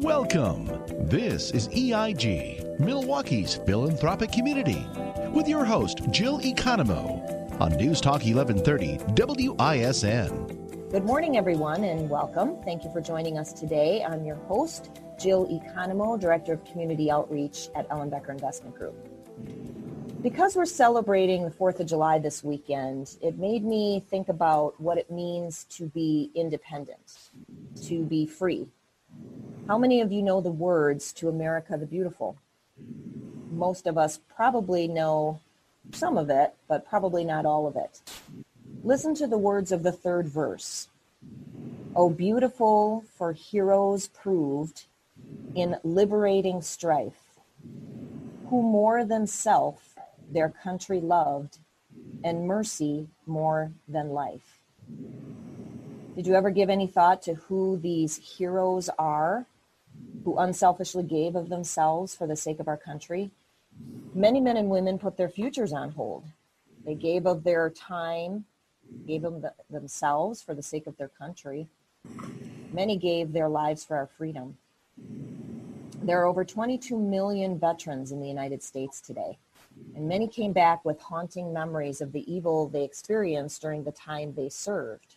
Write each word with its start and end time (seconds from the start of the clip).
Welcome. 0.00 0.70
This 1.06 1.50
is 1.50 1.68
EIG, 1.68 2.80
Milwaukee's 2.80 3.56
philanthropic 3.56 4.32
community, 4.32 4.86
with 5.34 5.46
your 5.46 5.66
host, 5.66 6.00
Jill 6.10 6.40
Economou, 6.40 7.60
on 7.60 7.72
News 7.72 8.00
Talk 8.00 8.24
1130 8.24 8.96
WISN. 9.14 10.90
Good 10.90 11.04
morning, 11.04 11.36
everyone, 11.36 11.84
and 11.84 12.08
welcome. 12.08 12.56
Thank 12.64 12.84
you 12.84 12.90
for 12.90 13.02
joining 13.02 13.36
us 13.36 13.52
today. 13.52 14.02
I'm 14.02 14.24
your 14.24 14.36
host, 14.36 14.98
Jill 15.20 15.46
Economou, 15.48 16.18
Director 16.18 16.54
of 16.54 16.64
Community 16.64 17.10
Outreach 17.10 17.68
at 17.74 17.86
Ellenbecker 17.90 18.30
Investment 18.30 18.74
Group. 18.74 18.96
Because 20.22 20.56
we're 20.56 20.64
celebrating 20.64 21.44
the 21.44 21.50
4th 21.50 21.80
of 21.80 21.86
July 21.86 22.18
this 22.18 22.42
weekend, 22.42 23.18
it 23.20 23.36
made 23.36 23.62
me 23.62 24.02
think 24.08 24.30
about 24.30 24.80
what 24.80 24.96
it 24.96 25.10
means 25.10 25.64
to 25.64 25.84
be 25.84 26.30
independent, 26.34 27.30
to 27.82 28.04
be 28.04 28.24
free. 28.24 28.68
How 29.68 29.78
many 29.78 30.00
of 30.00 30.10
you 30.10 30.22
know 30.22 30.40
the 30.40 30.50
words 30.50 31.12
to 31.14 31.28
America 31.28 31.76
the 31.76 31.86
Beautiful? 31.86 32.36
Most 33.52 33.86
of 33.86 33.96
us 33.96 34.18
probably 34.34 34.88
know 34.88 35.38
some 35.92 36.18
of 36.18 36.30
it, 36.30 36.54
but 36.66 36.84
probably 36.84 37.24
not 37.24 37.46
all 37.46 37.68
of 37.68 37.76
it. 37.76 38.00
Listen 38.82 39.14
to 39.14 39.28
the 39.28 39.38
words 39.38 39.70
of 39.70 39.84
the 39.84 39.92
third 39.92 40.26
verse. 40.26 40.88
Oh, 41.94 42.10
beautiful 42.10 43.04
for 43.16 43.32
heroes 43.32 44.08
proved 44.08 44.86
in 45.54 45.76
liberating 45.84 46.60
strife, 46.60 47.38
who 48.50 48.62
more 48.62 49.04
than 49.04 49.28
self 49.28 49.94
their 50.28 50.48
country 50.48 51.00
loved, 51.00 51.58
and 52.24 52.48
mercy 52.48 53.06
more 53.26 53.70
than 53.86 54.10
life. 54.10 54.58
Did 56.16 56.26
you 56.26 56.34
ever 56.34 56.50
give 56.50 56.68
any 56.68 56.88
thought 56.88 57.22
to 57.22 57.34
who 57.34 57.78
these 57.78 58.16
heroes 58.16 58.90
are 58.98 59.46
who 60.24 60.38
unselfishly 60.38 61.02
gave 61.02 61.34
of 61.34 61.48
themselves 61.48 62.14
for 62.14 62.26
the 62.26 62.36
sake 62.36 62.60
of 62.60 62.68
our 62.68 62.76
country? 62.76 63.30
Many 64.14 64.40
men 64.40 64.56
and 64.56 64.68
women 64.68 64.98
put 64.98 65.16
their 65.16 65.28
futures 65.28 65.72
on 65.72 65.92
hold. 65.92 66.24
They 66.84 66.94
gave 66.94 67.26
of 67.26 67.44
their 67.44 67.70
time, 67.70 68.44
gave 69.06 69.22
them 69.22 69.40
the, 69.40 69.54
themselves 69.70 70.42
for 70.42 70.54
the 70.54 70.62
sake 70.62 70.86
of 70.86 70.96
their 70.96 71.08
country. 71.08 71.68
Many 72.72 72.96
gave 72.96 73.32
their 73.32 73.48
lives 73.48 73.84
for 73.84 73.96
our 73.96 74.06
freedom. 74.06 74.56
There 76.02 76.20
are 76.20 76.26
over 76.26 76.44
22 76.44 76.98
million 76.98 77.58
veterans 77.58 78.12
in 78.12 78.20
the 78.20 78.28
United 78.28 78.62
States 78.62 79.00
today 79.00 79.38
and 79.94 80.08
many 80.08 80.26
came 80.26 80.52
back 80.52 80.84
with 80.84 81.00
haunting 81.00 81.52
memories 81.52 82.00
of 82.00 82.12
the 82.12 82.32
evil 82.32 82.68
they 82.68 82.84
experienced 82.84 83.60
during 83.62 83.84
the 83.84 83.92
time 83.92 84.34
they 84.34 84.48
served. 84.48 85.16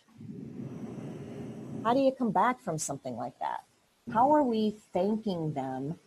How 1.84 1.94
do 1.94 2.00
you 2.00 2.12
come 2.12 2.30
back 2.30 2.60
from 2.60 2.78
something 2.78 3.16
like 3.16 3.38
that? 3.38 3.64
How 4.12 4.32
are 4.32 4.40
mm-hmm. 4.40 4.50
we 4.50 4.76
thanking 4.92 5.52
them 5.54 5.98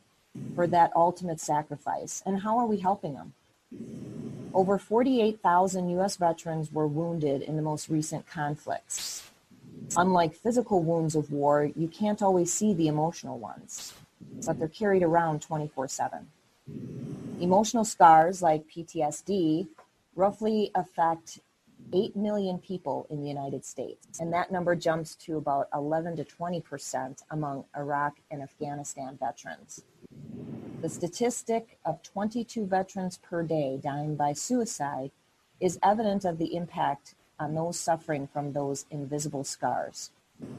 for 0.56 0.68
that 0.68 0.92
ultimate 0.96 1.40
sacrifice, 1.40 2.24
and 2.26 2.42
how 2.42 2.58
are 2.58 2.66
we 2.66 2.78
helping 2.78 3.14
them? 3.16 3.34
Over 4.54 4.78
48,000 4.78 5.90
U.S. 5.90 6.16
veterans 6.16 6.72
were 6.72 6.88
wounded 6.88 7.42
in 7.42 7.56
the 7.56 7.62
most 7.62 7.90
recent 7.90 8.26
conflicts. 8.28 9.30
Unlike 9.98 10.36
physical 10.36 10.82
wounds 10.82 11.16
of 11.16 11.32
war, 11.32 11.70
you 11.76 11.88
can't 11.88 12.22
always 12.22 12.54
see 12.54 12.74
the 12.74 12.88
emotional 12.88 13.38
ones, 13.38 13.94
but 14.46 14.60
they're 14.60 14.68
carried 14.68 15.04
around 15.04 15.42
24 15.42 15.88
7. 15.88 16.28
Emotional 17.40 17.86
scars 17.86 18.42
like 18.42 18.70
PTSD 18.70 19.68
roughly 20.16 20.72
affect 20.76 21.40
8 21.94 22.16
million 22.16 22.60
people 22.60 23.08
in 23.10 23.22
the 23.22 23.28
United 23.28 23.66
States, 23.66 24.20
and 24.20 24.32
that 24.34 24.52
number 24.52 24.76
jumps 24.76 25.16
to 25.16 25.38
about 25.38 25.68
11 25.74 26.18
to 26.18 26.24
20 26.24 26.62
percent 26.62 27.24
among 27.32 27.66
Iraq 27.76 28.18
and 28.32 28.42
Afghanistan 28.42 29.18
veterans. 29.20 29.84
The 30.82 30.90
statistic 30.90 31.78
of 31.86 32.02
22 32.04 32.66
veterans 32.66 33.18
per 33.18 33.44
day 33.44 33.80
dying 33.82 34.16
by 34.16 34.34
suicide 34.34 35.12
is 35.60 35.80
evident 35.84 36.24
of 36.24 36.38
the 36.38 36.56
impact 36.56 37.16
on 37.40 37.54
those 37.54 37.80
suffering 37.80 38.28
from 38.28 38.54
those 38.54 38.86
invisible 38.90 39.44
scars. 39.44 40.12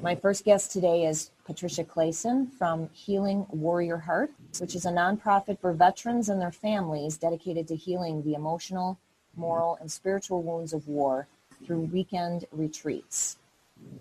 My 0.03 0.15
first 0.15 0.45
guest 0.45 0.73
today 0.73 1.07
is 1.07 1.31
Patricia 1.47 1.85
Clason 1.85 2.49
from 2.49 2.91
Healing 2.93 3.47
Warrior 3.49 3.97
Heart, 3.97 4.33
which 4.59 4.75
is 4.75 4.85
a 4.85 4.91
nonprofit 4.91 5.59
for 5.59 5.73
veterans 5.73 6.29
and 6.29 6.41
their 6.41 6.53
families 6.53 7.17
dedicated 7.17 7.67
to 7.69 7.77
healing 7.77 8.23
the 8.23 8.35
emotional, 8.35 8.99
moral, 9.41 9.79
and 9.81 9.91
spiritual 9.91 10.43
wounds 10.43 10.75
of 10.75 10.87
war 10.87 11.27
through 11.65 11.81
weekend 11.81 12.45
retreats. 12.53 13.39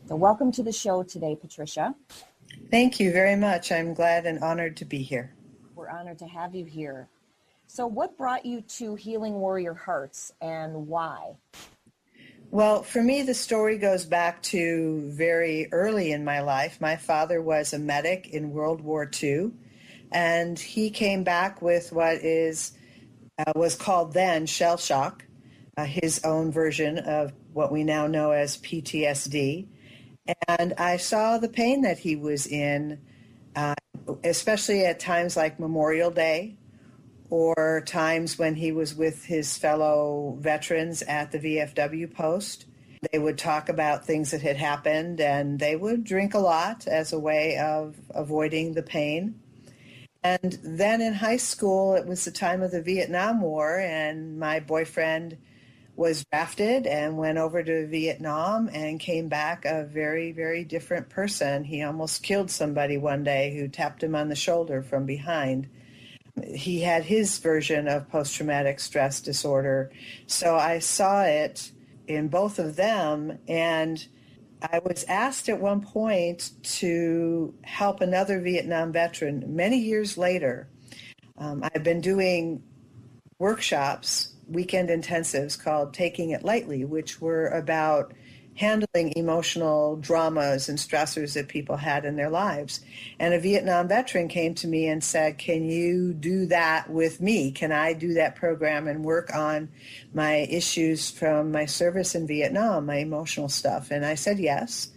So, 0.07 0.15
welcome 0.17 0.51
to 0.51 0.61
the 0.61 0.73
show 0.73 1.01
today, 1.03 1.37
Patricia. 1.39 1.95
Thank 2.69 2.99
you 2.99 3.13
very 3.13 3.37
much. 3.37 3.71
I'm 3.71 3.93
glad 3.93 4.25
and 4.25 4.43
honored 4.43 4.75
to 4.77 4.85
be 4.85 5.01
here. 5.01 5.31
We're 5.75 5.89
honored 5.89 6.19
to 6.19 6.27
have 6.27 6.53
you 6.53 6.65
here. 6.65 7.07
So, 7.67 7.87
what 7.87 8.17
brought 8.17 8.45
you 8.45 8.61
to 8.61 8.95
Healing 8.95 9.35
Warrior 9.35 9.73
Hearts 9.73 10.33
and 10.41 10.87
why? 10.87 11.35
Well, 12.51 12.83
for 12.83 13.01
me, 13.01 13.21
the 13.21 13.35
story 13.35 13.77
goes 13.77 14.05
back 14.05 14.41
to 14.43 15.09
very 15.11 15.71
early 15.71 16.11
in 16.11 16.25
my 16.25 16.41
life. 16.41 16.81
My 16.81 16.97
father 16.97 17.41
was 17.41 17.73
a 17.73 17.79
medic 17.79 18.27
in 18.27 18.51
World 18.51 18.81
War 18.81 19.09
II, 19.21 19.51
and 20.11 20.59
he 20.59 20.89
came 20.89 21.23
back 21.23 21.61
with 21.61 21.93
what 21.93 22.15
is 22.15 22.73
uh, 23.37 23.53
was 23.55 23.75
called 23.75 24.13
then 24.13 24.45
shell 24.45 24.77
shock, 24.77 25.25
his 25.85 26.23
own 26.23 26.51
version 26.51 26.99
of 26.99 27.33
what 27.53 27.71
we 27.71 27.83
now 27.83 28.07
know 28.07 28.31
as 28.31 28.57
PTSD. 28.57 29.67
And 30.47 30.73
I 30.77 30.97
saw 30.97 31.37
the 31.37 31.49
pain 31.49 31.81
that 31.81 31.99
he 31.99 32.15
was 32.15 32.47
in, 32.47 32.99
uh, 33.55 33.75
especially 34.23 34.85
at 34.85 34.99
times 34.99 35.35
like 35.35 35.59
Memorial 35.59 36.11
Day 36.11 36.57
or 37.29 37.83
times 37.85 38.37
when 38.37 38.55
he 38.55 38.71
was 38.71 38.95
with 38.95 39.25
his 39.25 39.57
fellow 39.57 40.37
veterans 40.39 41.01
at 41.03 41.31
the 41.31 41.39
VFW 41.39 42.13
post. 42.13 42.65
They 43.11 43.19
would 43.19 43.37
talk 43.37 43.69
about 43.69 44.05
things 44.05 44.31
that 44.31 44.41
had 44.41 44.57
happened 44.57 45.21
and 45.21 45.59
they 45.59 45.75
would 45.75 46.03
drink 46.03 46.33
a 46.33 46.39
lot 46.39 46.85
as 46.87 47.13
a 47.13 47.19
way 47.19 47.57
of 47.57 47.95
avoiding 48.09 48.73
the 48.73 48.83
pain. 48.83 49.39
And 50.23 50.59
then 50.63 51.01
in 51.01 51.13
high 51.13 51.37
school, 51.37 51.95
it 51.95 52.05
was 52.05 52.25
the 52.25 52.31
time 52.31 52.61
of 52.61 52.71
the 52.71 52.81
Vietnam 52.81 53.39
War, 53.41 53.79
and 53.79 54.37
my 54.37 54.59
boyfriend 54.59 55.37
was 55.99 56.25
drafted 56.31 56.87
and 56.87 57.17
went 57.17 57.37
over 57.37 57.61
to 57.61 57.87
Vietnam 57.87 58.69
and 58.73 58.99
came 58.99 59.27
back 59.27 59.65
a 59.65 59.83
very, 59.83 60.31
very 60.31 60.63
different 60.63 61.09
person. 61.09 61.65
He 61.65 61.83
almost 61.83 62.23
killed 62.23 62.49
somebody 62.49 62.97
one 62.97 63.23
day 63.23 63.55
who 63.55 63.67
tapped 63.67 64.01
him 64.01 64.15
on 64.15 64.29
the 64.29 64.35
shoulder 64.35 64.81
from 64.81 65.05
behind 65.05 65.67
he 66.53 66.81
had 66.81 67.03
his 67.03 67.37
version 67.39 67.87
of 67.87 68.09
post 68.09 68.35
traumatic 68.35 68.79
stress 68.79 69.21
disorder. 69.21 69.91
So 70.27 70.55
I 70.55 70.79
saw 70.79 71.23
it 71.23 71.71
in 72.07 72.27
both 72.27 72.59
of 72.59 72.75
them. 72.75 73.39
And 73.47 74.05
I 74.61 74.79
was 74.79 75.03
asked 75.05 75.49
at 75.49 75.59
one 75.59 75.81
point 75.81 76.51
to 76.79 77.53
help 77.63 78.01
another 78.01 78.41
Vietnam 78.41 78.91
veteran 78.91 79.43
many 79.55 79.77
years 79.77 80.17
later. 80.17 80.69
Um, 81.37 81.63
I've 81.63 81.83
been 81.83 82.01
doing 82.01 82.63
workshops, 83.37 84.28
weekend 84.49 84.89
intensives 84.89 85.61
called 85.61 85.93
Taking 85.93 86.31
It 86.31 86.43
Lightly, 86.43 86.85
which 86.85 87.21
were 87.21 87.47
about 87.47 88.13
handling 88.59 89.13
emotional 89.15 89.95
dramas 89.95 90.67
and 90.67 90.77
stressors 90.77 91.33
that 91.33 91.47
people 91.47 91.77
had 91.77 92.03
in 92.03 92.17
their 92.17 92.29
lives. 92.29 92.81
And 93.17 93.33
a 93.33 93.39
Vietnam 93.39 93.87
veteran 93.87 94.27
came 94.27 94.53
to 94.55 94.67
me 94.67 94.87
and 94.87 95.01
said, 95.01 95.37
Can 95.37 95.63
you 95.63 96.13
do 96.13 96.45
that 96.47 96.89
with 96.89 97.21
me? 97.21 97.51
Can 97.51 97.71
I 97.71 97.93
do 97.93 98.15
that 98.15 98.35
program 98.35 98.87
and 98.87 99.05
work 99.05 99.33
on 99.33 99.69
my 100.13 100.47
issues 100.49 101.09
from 101.09 101.53
my 101.53 101.65
service 101.65 102.15
in 102.15 102.27
Vietnam, 102.27 102.85
my 102.85 102.97
emotional 102.97 103.47
stuff? 103.47 103.91
And 103.91 104.05
I 104.05 104.15
said, 104.15 104.39
Yes. 104.39 104.89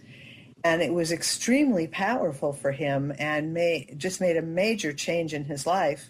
And 0.65 0.81
it 0.81 0.93
was 0.93 1.13
extremely 1.13 1.87
powerful 1.87 2.51
for 2.51 2.71
him 2.71 3.13
and 3.17 3.53
may, 3.53 3.93
just 3.95 4.19
made 4.19 4.35
a 4.35 4.41
major 4.41 4.91
change 4.91 5.33
in 5.33 5.45
his 5.45 5.65
life. 5.65 6.09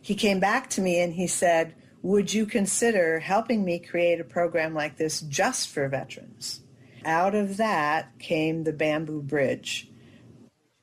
He 0.00 0.16
came 0.16 0.40
back 0.40 0.70
to 0.70 0.80
me 0.80 1.00
and 1.00 1.12
he 1.12 1.28
said, 1.28 1.74
would 2.02 2.32
you 2.32 2.46
consider 2.46 3.18
helping 3.18 3.64
me 3.64 3.78
create 3.78 4.20
a 4.20 4.24
program 4.24 4.74
like 4.74 4.96
this 4.96 5.20
just 5.22 5.68
for 5.68 5.88
veterans? 5.88 6.60
Out 7.04 7.34
of 7.34 7.56
that 7.56 8.18
came 8.18 8.64
the 8.64 8.72
Bamboo 8.72 9.22
Bridge. 9.22 9.90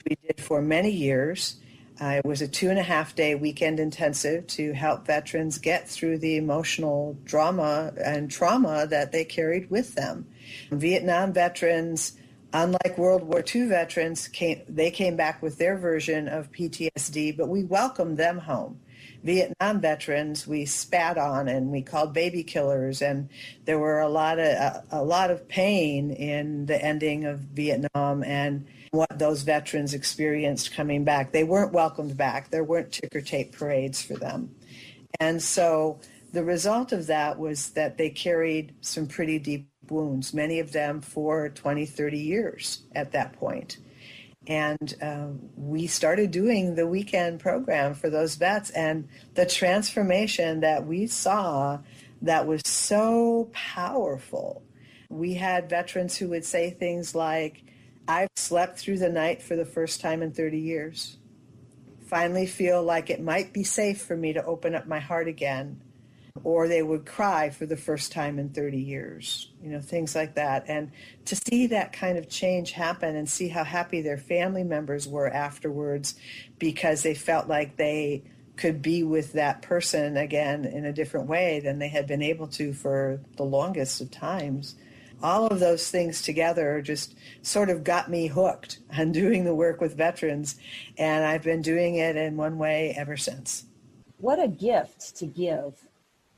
We 0.08 0.18
did 0.28 0.42
for 0.42 0.62
many 0.62 0.92
years. 0.92 1.58
Uh, 2.00 2.20
it 2.24 2.26
was 2.26 2.42
a 2.42 2.48
two 2.48 2.70
and 2.70 2.78
a 2.78 2.84
half 2.84 3.16
day 3.16 3.36
weekend 3.36 3.80
intensive 3.80 4.46
to 4.48 4.74
help 4.74 5.08
veterans 5.08 5.58
get 5.58 5.88
through 5.88 6.18
the 6.18 6.36
emotional 6.36 7.18
drama 7.24 7.94
and 8.04 8.30
trauma 8.30 8.86
that 8.88 9.12
they 9.12 9.24
carried 9.24 9.70
with 9.70 9.96
them. 9.96 10.28
Vietnam 10.72 11.32
veterans, 11.32 12.14
unlike 12.52 12.98
World 12.98 13.24
War 13.24 13.44
II 13.54 13.68
veterans, 13.68 14.28
came, 14.28 14.62
they 14.68 14.92
came 14.92 15.16
back 15.16 15.42
with 15.42 15.58
their 15.58 15.78
version 15.78 16.28
of 16.28 16.52
PTSD, 16.52 17.38
but 17.38 17.48
we 17.48 17.64
welcomed 17.64 18.18
them 18.18 18.40
home 18.40 18.80
Vietnam 19.26 19.82
veterans 19.82 20.46
we 20.46 20.66
spat 20.66 21.18
on 21.18 21.48
and 21.48 21.72
we 21.72 21.82
called 21.82 22.14
baby 22.14 22.44
killers, 22.44 23.02
and 23.02 23.28
there 23.66 23.80
were 23.80 24.00
a 24.00 24.08
lot 24.08 24.38
of 24.38 24.46
a, 24.46 24.84
a 24.92 25.04
lot 25.04 25.32
of 25.32 25.48
pain 25.50 26.12
in 26.12 26.68
the 26.68 26.80
ending 26.80 27.26
of 27.26 27.40
Vietnam 27.40 28.24
and 28.24 28.68
what 28.92 29.18
those 29.18 29.42
veterans 29.42 29.96
experienced 29.96 30.76
coming 30.76 31.04
back. 31.04 31.32
They 31.32 31.44
weren't 31.44 31.74
welcomed 31.74 32.16
back. 32.16 32.52
There 32.52 32.64
weren't 32.64 32.92
ticker 32.92 33.20
tape 33.20 33.58
parades 33.58 34.00
for 34.00 34.14
them, 34.14 34.54
and 35.20 35.42
so 35.42 36.00
the 36.32 36.44
result 36.44 36.92
of 36.92 37.08
that 37.08 37.40
was 37.40 37.72
that 37.72 37.98
they 37.98 38.12
carried 38.12 38.76
some 38.82 39.08
pretty 39.08 39.40
deep 39.40 39.68
wounds, 39.90 40.36
many 40.36 40.60
of 40.60 40.72
them 40.72 41.02
for 41.02 41.50
20, 41.50 41.86
30 41.86 42.18
years 42.18 42.84
at 42.94 43.12
that 43.14 43.34
point. 43.34 43.78
And 44.48 44.94
uh, 45.02 45.28
we 45.56 45.88
started 45.88 46.32
doing 46.32 46.76
the 46.76 46.88
weekend 46.88 47.40
program 47.40 47.96
for 47.96 48.10
those 48.10 48.36
vets, 48.36 48.70
and 48.70 49.08
the 49.34 49.46
transformation 49.46 50.60
that 50.60 50.86
we 50.86 51.08
saw 51.08 51.80
that 52.22 52.46
was 52.46 52.62
so 52.66 53.50
powerful. 53.54 54.64
We 55.10 55.34
had 55.36 55.70
veterans 55.70 56.18
who 56.18 56.30
would 56.30 56.46
say 56.46 56.70
things 56.70 57.16
like, 57.16 57.64
I've 58.08 58.30
slept 58.36 58.78
through 58.78 59.00
the 59.00 59.10
night 59.10 59.42
for 59.42 59.56
the 59.56 59.66
first 59.66 60.00
time 60.00 60.22
in 60.22 60.32
30 60.32 60.60
years. 60.60 61.18
Finally, 62.06 62.46
feel 62.46 62.84
like 62.84 63.10
it 63.10 63.22
might 63.22 63.52
be 63.52 63.64
safe 63.64 64.02
for 64.02 64.16
me 64.16 64.34
to 64.34 64.46
open 64.46 64.76
up 64.76 64.86
my 64.88 65.00
heart 65.00 65.28
again 65.28 65.82
or 66.44 66.68
they 66.68 66.84
would 66.84 67.06
cry 67.06 67.50
for 67.50 67.66
the 67.66 67.78
first 67.78 68.12
time 68.12 68.38
in 68.40 68.50
30 68.50 68.78
years, 68.78 69.52
you 69.64 69.70
know, 69.70 69.80
things 69.80 70.16
like 70.16 70.36
that. 70.36 70.66
And 70.68 70.92
to 71.26 71.36
see 71.36 71.68
that 71.68 71.94
kind 71.94 72.18
of 72.18 72.30
change 72.30 72.72
happen 72.72 73.16
and 73.16 73.30
see 73.30 73.48
how 73.48 73.64
happy 73.64 74.02
their 74.02 74.18
family 74.18 74.64
members 74.64 75.08
were 75.08 75.30
afterwards 75.30 76.16
because 76.60 77.04
they 77.04 77.16
felt 77.16 77.48
like 77.48 77.78
they 77.78 78.24
could 78.58 78.82
be 78.82 79.04
with 79.04 79.34
that 79.34 79.62
person 79.62 80.18
again 80.18 80.66
in 80.66 80.86
a 80.86 80.94
different 80.94 81.28
way 81.28 81.60
than 81.60 81.80
they 81.80 81.88
had 81.88 82.08
been 82.08 82.22
able 82.22 82.48
to 82.48 82.74
for 82.74 83.22
the 83.38 83.44
longest 83.44 84.02
of 84.02 84.12
times. 84.12 84.76
All 85.24 85.48
of 85.48 85.60
those 85.60 85.90
things 85.90 86.22
together 86.22 86.82
just 86.82 87.16
sort 87.42 87.70
of 87.70 87.84
got 87.84 88.10
me 88.10 88.28
hooked 88.28 88.80
on 88.98 89.12
doing 89.14 89.46
the 89.46 89.56
work 89.56 89.80
with 89.80 89.98
veterans, 89.98 90.58
and 90.98 91.24
I've 91.24 91.44
been 91.44 91.62
doing 91.62 91.96
it 91.96 92.18
in 92.18 92.36
one 92.36 92.58
way 92.58 92.94
ever 92.98 93.16
since. 93.16 93.66
What 94.18 94.42
a 94.42 94.48
gift 94.48 95.18
to 95.18 95.26
give 95.26 95.85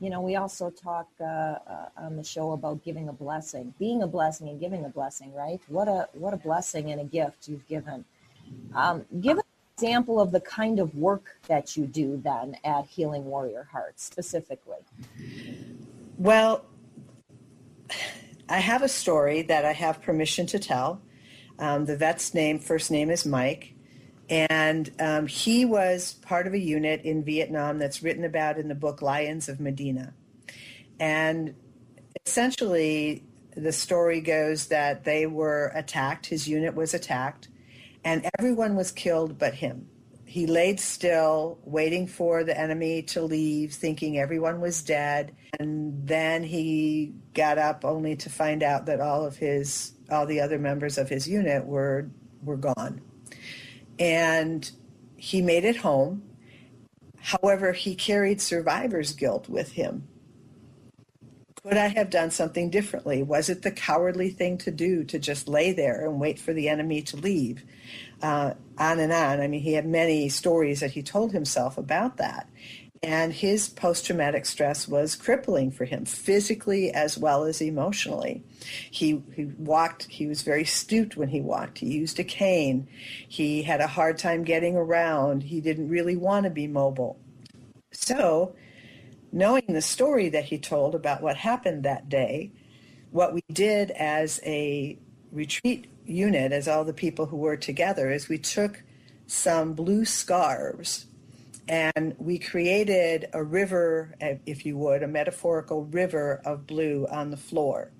you 0.00 0.10
know, 0.10 0.20
we 0.20 0.36
also 0.36 0.70
talk 0.70 1.08
uh, 1.20 1.24
uh, 1.24 1.88
on 1.96 2.16
the 2.16 2.22
show 2.22 2.52
about 2.52 2.84
giving 2.84 3.08
a 3.08 3.12
blessing, 3.12 3.74
being 3.78 4.02
a 4.02 4.06
blessing 4.06 4.48
and 4.48 4.60
giving 4.60 4.84
a 4.84 4.88
blessing, 4.88 5.34
right? 5.34 5.60
What 5.68 5.88
a 5.88 6.08
what 6.12 6.34
a 6.34 6.36
blessing 6.36 6.92
and 6.92 7.00
a 7.00 7.04
gift 7.04 7.48
you've 7.48 7.66
given. 7.66 8.04
Um, 8.74 9.04
give 9.20 9.38
an 9.38 9.44
example 9.76 10.20
of 10.20 10.30
the 10.30 10.40
kind 10.40 10.78
of 10.78 10.94
work 10.94 11.38
that 11.48 11.76
you 11.76 11.86
do 11.86 12.20
then 12.22 12.56
at 12.64 12.86
Healing 12.86 13.24
Warrior 13.24 13.68
Hearts 13.70 14.04
specifically. 14.04 14.78
Well, 16.16 16.64
I 18.48 18.60
have 18.60 18.82
a 18.82 18.88
story 18.88 19.42
that 19.42 19.64
I 19.64 19.72
have 19.72 20.00
permission 20.00 20.46
to 20.46 20.58
tell. 20.58 21.02
Um, 21.58 21.86
the 21.86 21.96
vet's 21.96 22.34
name, 22.34 22.60
first 22.60 22.90
name 22.90 23.10
is 23.10 23.26
Mike. 23.26 23.74
And 24.30 24.90
um, 24.98 25.26
he 25.26 25.64
was 25.64 26.14
part 26.14 26.46
of 26.46 26.52
a 26.52 26.58
unit 26.58 27.02
in 27.02 27.24
Vietnam 27.24 27.78
that's 27.78 28.02
written 28.02 28.24
about 28.24 28.58
in 28.58 28.68
the 28.68 28.74
book 28.74 29.00
Lions 29.00 29.48
of 29.48 29.58
Medina. 29.58 30.12
And 31.00 31.54
essentially, 32.26 33.24
the 33.56 33.72
story 33.72 34.20
goes 34.20 34.66
that 34.66 35.04
they 35.04 35.26
were 35.26 35.72
attacked, 35.74 36.26
his 36.26 36.46
unit 36.46 36.74
was 36.74 36.92
attacked, 36.92 37.48
and 38.04 38.28
everyone 38.38 38.76
was 38.76 38.92
killed 38.92 39.38
but 39.38 39.54
him. 39.54 39.88
He 40.26 40.46
laid 40.46 40.78
still, 40.78 41.58
waiting 41.64 42.06
for 42.06 42.44
the 42.44 42.58
enemy 42.58 43.02
to 43.04 43.22
leave, 43.22 43.72
thinking 43.72 44.18
everyone 44.18 44.60
was 44.60 44.82
dead. 44.82 45.34
And 45.58 46.06
then 46.06 46.42
he 46.42 47.14
got 47.32 47.56
up 47.56 47.82
only 47.82 48.14
to 48.16 48.28
find 48.28 48.62
out 48.62 48.84
that 48.86 49.00
all 49.00 49.24
of 49.24 49.38
his, 49.38 49.92
all 50.10 50.26
the 50.26 50.40
other 50.40 50.58
members 50.58 50.98
of 50.98 51.08
his 51.08 51.26
unit 51.26 51.64
were, 51.64 52.10
were 52.42 52.58
gone 52.58 53.00
and 53.98 54.70
he 55.16 55.42
made 55.42 55.64
it 55.64 55.76
home. 55.76 56.22
However, 57.20 57.72
he 57.72 57.94
carried 57.94 58.40
survivor's 58.40 59.12
guilt 59.12 59.48
with 59.48 59.72
him. 59.72 60.08
Could 61.62 61.76
I 61.76 61.88
have 61.88 62.08
done 62.08 62.30
something 62.30 62.70
differently? 62.70 63.22
Was 63.22 63.50
it 63.50 63.62
the 63.62 63.72
cowardly 63.72 64.30
thing 64.30 64.58
to 64.58 64.70
do 64.70 65.04
to 65.04 65.18
just 65.18 65.48
lay 65.48 65.72
there 65.72 66.06
and 66.06 66.20
wait 66.20 66.38
for 66.38 66.52
the 66.52 66.68
enemy 66.68 67.02
to 67.02 67.16
leave? 67.16 67.64
Uh, 68.22 68.54
on 68.78 69.00
and 69.00 69.12
on. 69.12 69.40
I 69.40 69.48
mean, 69.48 69.60
he 69.60 69.72
had 69.72 69.86
many 69.86 70.28
stories 70.28 70.80
that 70.80 70.92
he 70.92 71.02
told 71.02 71.32
himself 71.32 71.76
about 71.76 72.16
that 72.16 72.48
and 73.02 73.32
his 73.32 73.68
post 73.68 74.06
traumatic 74.06 74.44
stress 74.44 74.88
was 74.88 75.14
crippling 75.14 75.70
for 75.70 75.84
him 75.84 76.04
physically 76.04 76.90
as 76.90 77.16
well 77.16 77.44
as 77.44 77.60
emotionally. 77.60 78.44
He, 78.90 79.22
he 79.34 79.44
walked, 79.58 80.04
he 80.04 80.26
was 80.26 80.42
very 80.42 80.64
stooped 80.64 81.16
when 81.16 81.28
he 81.28 81.40
walked. 81.40 81.78
He 81.78 81.86
used 81.86 82.18
a 82.18 82.24
cane. 82.24 82.88
He 83.28 83.62
had 83.62 83.80
a 83.80 83.86
hard 83.86 84.18
time 84.18 84.42
getting 84.42 84.76
around. 84.76 85.44
He 85.44 85.60
didn't 85.60 85.88
really 85.88 86.16
want 86.16 86.44
to 86.44 86.50
be 86.50 86.66
mobile. 86.66 87.20
So, 87.92 88.54
knowing 89.32 89.64
the 89.68 89.82
story 89.82 90.28
that 90.30 90.44
he 90.44 90.58
told 90.58 90.94
about 90.94 91.22
what 91.22 91.36
happened 91.36 91.84
that 91.84 92.08
day, 92.08 92.52
what 93.10 93.32
we 93.32 93.42
did 93.52 93.90
as 93.92 94.40
a 94.44 94.98
retreat 95.30 95.86
unit, 96.04 96.52
as 96.52 96.66
all 96.68 96.84
the 96.84 96.92
people 96.92 97.26
who 97.26 97.36
were 97.36 97.56
together, 97.56 98.10
is 98.10 98.28
we 98.28 98.38
took 98.38 98.82
some 99.26 99.74
blue 99.74 100.04
scarves 100.04 101.06
and 101.68 102.14
we 102.18 102.38
created 102.38 103.28
a 103.32 103.42
river, 103.42 104.14
eh, 104.20 104.36
if 104.46 104.64
you 104.64 104.76
would, 104.78 105.02
a 105.02 105.08
metaphorical 105.08 105.84
river 105.84 106.40
of 106.44 106.66
blue 106.66 107.06
on 107.10 107.30
the 107.30 107.36
floor 107.36 107.92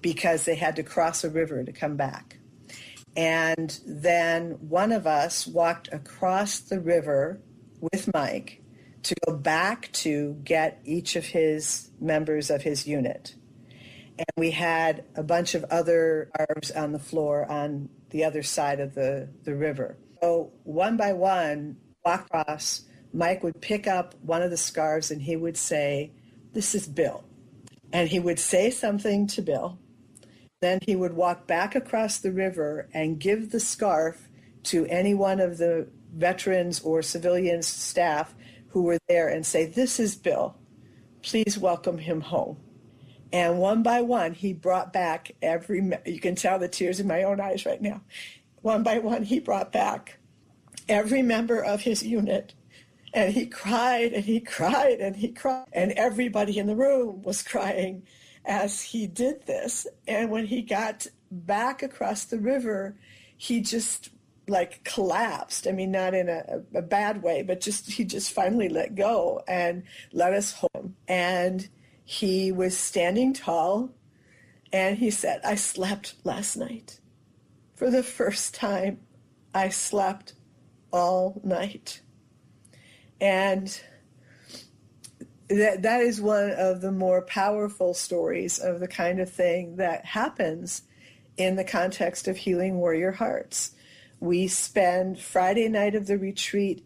because 0.00 0.44
they 0.44 0.54
had 0.54 0.76
to 0.76 0.82
cross 0.82 1.24
a 1.24 1.30
river 1.30 1.64
to 1.64 1.72
come 1.72 1.96
back. 1.96 2.38
And 3.16 3.78
then 3.84 4.52
one 4.68 4.92
of 4.92 5.06
us 5.06 5.46
walked 5.46 5.88
across 5.92 6.60
the 6.60 6.80
river 6.80 7.40
with 7.80 8.12
Mike 8.14 8.62
to 9.02 9.14
go 9.26 9.36
back 9.36 9.90
to 9.92 10.34
get 10.44 10.80
each 10.84 11.16
of 11.16 11.24
his 11.24 11.90
members 12.00 12.50
of 12.50 12.62
his 12.62 12.86
unit. 12.86 13.34
And 14.18 14.28
we 14.36 14.50
had 14.50 15.04
a 15.16 15.22
bunch 15.22 15.54
of 15.54 15.64
other 15.64 16.30
arms 16.38 16.70
on 16.70 16.92
the 16.92 16.98
floor 16.98 17.50
on 17.50 17.88
the 18.10 18.24
other 18.24 18.42
side 18.42 18.78
of 18.78 18.94
the, 18.94 19.28
the 19.44 19.54
river. 19.54 19.96
So 20.20 20.52
one 20.64 20.96
by 20.96 21.14
one, 21.14 21.76
walk 22.04 22.26
across 22.26 22.82
Mike 23.12 23.42
would 23.42 23.60
pick 23.60 23.86
up 23.86 24.14
one 24.22 24.42
of 24.42 24.50
the 24.50 24.56
scarves 24.56 25.10
and 25.10 25.22
he 25.22 25.36
would 25.36 25.56
say, 25.56 26.12
This 26.52 26.74
is 26.74 26.86
Bill. 26.86 27.24
And 27.92 28.08
he 28.08 28.20
would 28.20 28.38
say 28.38 28.70
something 28.70 29.26
to 29.28 29.42
Bill. 29.42 29.78
Then 30.60 30.78
he 30.86 30.94
would 30.94 31.14
walk 31.14 31.46
back 31.46 31.74
across 31.74 32.18
the 32.18 32.32
river 32.32 32.88
and 32.92 33.18
give 33.18 33.50
the 33.50 33.60
scarf 33.60 34.28
to 34.64 34.86
any 34.86 35.14
one 35.14 35.40
of 35.40 35.58
the 35.58 35.88
veterans 36.14 36.80
or 36.80 37.02
civilians 37.02 37.66
staff 37.66 38.34
who 38.68 38.82
were 38.82 38.98
there 39.08 39.28
and 39.28 39.44
say, 39.44 39.66
This 39.66 39.98
is 39.98 40.14
Bill. 40.14 40.56
Please 41.22 41.58
welcome 41.58 41.98
him 41.98 42.20
home. 42.20 42.58
And 43.32 43.58
one 43.58 43.82
by 43.82 44.02
one, 44.02 44.34
he 44.34 44.52
brought 44.52 44.92
back 44.92 45.32
every, 45.40 45.90
you 46.04 46.20
can 46.20 46.34
tell 46.34 46.58
the 46.58 46.68
tears 46.68 46.98
in 46.98 47.06
my 47.06 47.22
own 47.22 47.40
eyes 47.40 47.64
right 47.64 47.80
now. 47.80 48.02
One 48.62 48.82
by 48.82 48.98
one, 48.98 49.22
he 49.22 49.38
brought 49.38 49.72
back 49.72 50.18
every 50.88 51.22
member 51.22 51.62
of 51.62 51.82
his 51.82 52.02
unit 52.02 52.54
and 53.12 53.32
he 53.32 53.46
cried 53.46 54.12
and 54.12 54.24
he 54.24 54.40
cried 54.40 55.00
and 55.00 55.16
he 55.16 55.28
cried. 55.28 55.66
And 55.72 55.92
everybody 55.92 56.58
in 56.58 56.66
the 56.66 56.76
room 56.76 57.22
was 57.22 57.42
crying 57.42 58.04
as 58.44 58.82
he 58.82 59.06
did 59.06 59.46
this. 59.46 59.86
And 60.06 60.30
when 60.30 60.46
he 60.46 60.62
got 60.62 61.06
back 61.30 61.82
across 61.82 62.24
the 62.24 62.38
river, 62.38 62.96
he 63.36 63.60
just 63.60 64.10
like 64.48 64.82
collapsed. 64.84 65.66
I 65.66 65.72
mean, 65.72 65.90
not 65.90 66.14
in 66.14 66.28
a, 66.28 66.62
a 66.74 66.82
bad 66.82 67.22
way, 67.22 67.42
but 67.42 67.60
just 67.60 67.90
he 67.90 68.04
just 68.04 68.32
finally 68.32 68.68
let 68.68 68.94
go 68.94 69.42
and 69.46 69.84
let 70.12 70.32
us 70.32 70.52
home. 70.52 70.96
And 71.08 71.68
he 72.04 72.52
was 72.52 72.76
standing 72.76 73.32
tall 73.32 73.90
and 74.72 74.98
he 74.98 75.10
said, 75.10 75.40
I 75.44 75.54
slept 75.54 76.14
last 76.24 76.56
night. 76.56 77.00
For 77.74 77.90
the 77.90 78.02
first 78.02 78.54
time, 78.54 79.00
I 79.54 79.68
slept 79.70 80.34
all 80.92 81.40
night. 81.44 82.02
And 83.20 83.80
that, 85.48 85.82
that 85.82 86.00
is 86.02 86.20
one 86.20 86.52
of 86.52 86.80
the 86.80 86.92
more 86.92 87.22
powerful 87.22 87.92
stories 87.92 88.58
of 88.58 88.80
the 88.80 88.88
kind 88.88 89.20
of 89.20 89.30
thing 89.30 89.76
that 89.76 90.04
happens 90.04 90.82
in 91.36 91.56
the 91.56 91.64
context 91.64 92.28
of 92.28 92.36
healing 92.36 92.76
warrior 92.76 93.12
hearts. 93.12 93.72
We 94.20 94.48
spend 94.48 95.18
Friday 95.18 95.68
night 95.68 95.94
of 95.94 96.06
the 96.06 96.18
retreat 96.18 96.84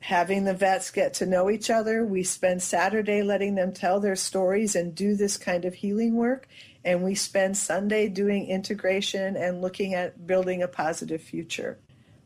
having 0.00 0.44
the 0.44 0.54
vets 0.54 0.90
get 0.90 1.14
to 1.14 1.26
know 1.26 1.48
each 1.48 1.70
other. 1.70 2.04
We 2.04 2.24
spend 2.24 2.60
Saturday 2.60 3.22
letting 3.22 3.54
them 3.54 3.72
tell 3.72 4.00
their 4.00 4.16
stories 4.16 4.74
and 4.74 4.94
do 4.94 5.14
this 5.14 5.36
kind 5.36 5.64
of 5.64 5.74
healing 5.74 6.16
work. 6.16 6.48
And 6.84 7.04
we 7.04 7.14
spend 7.14 7.56
Sunday 7.56 8.08
doing 8.08 8.48
integration 8.48 9.36
and 9.36 9.62
looking 9.62 9.94
at 9.94 10.26
building 10.26 10.60
a 10.60 10.66
positive 10.66 11.22
future. 11.22 11.78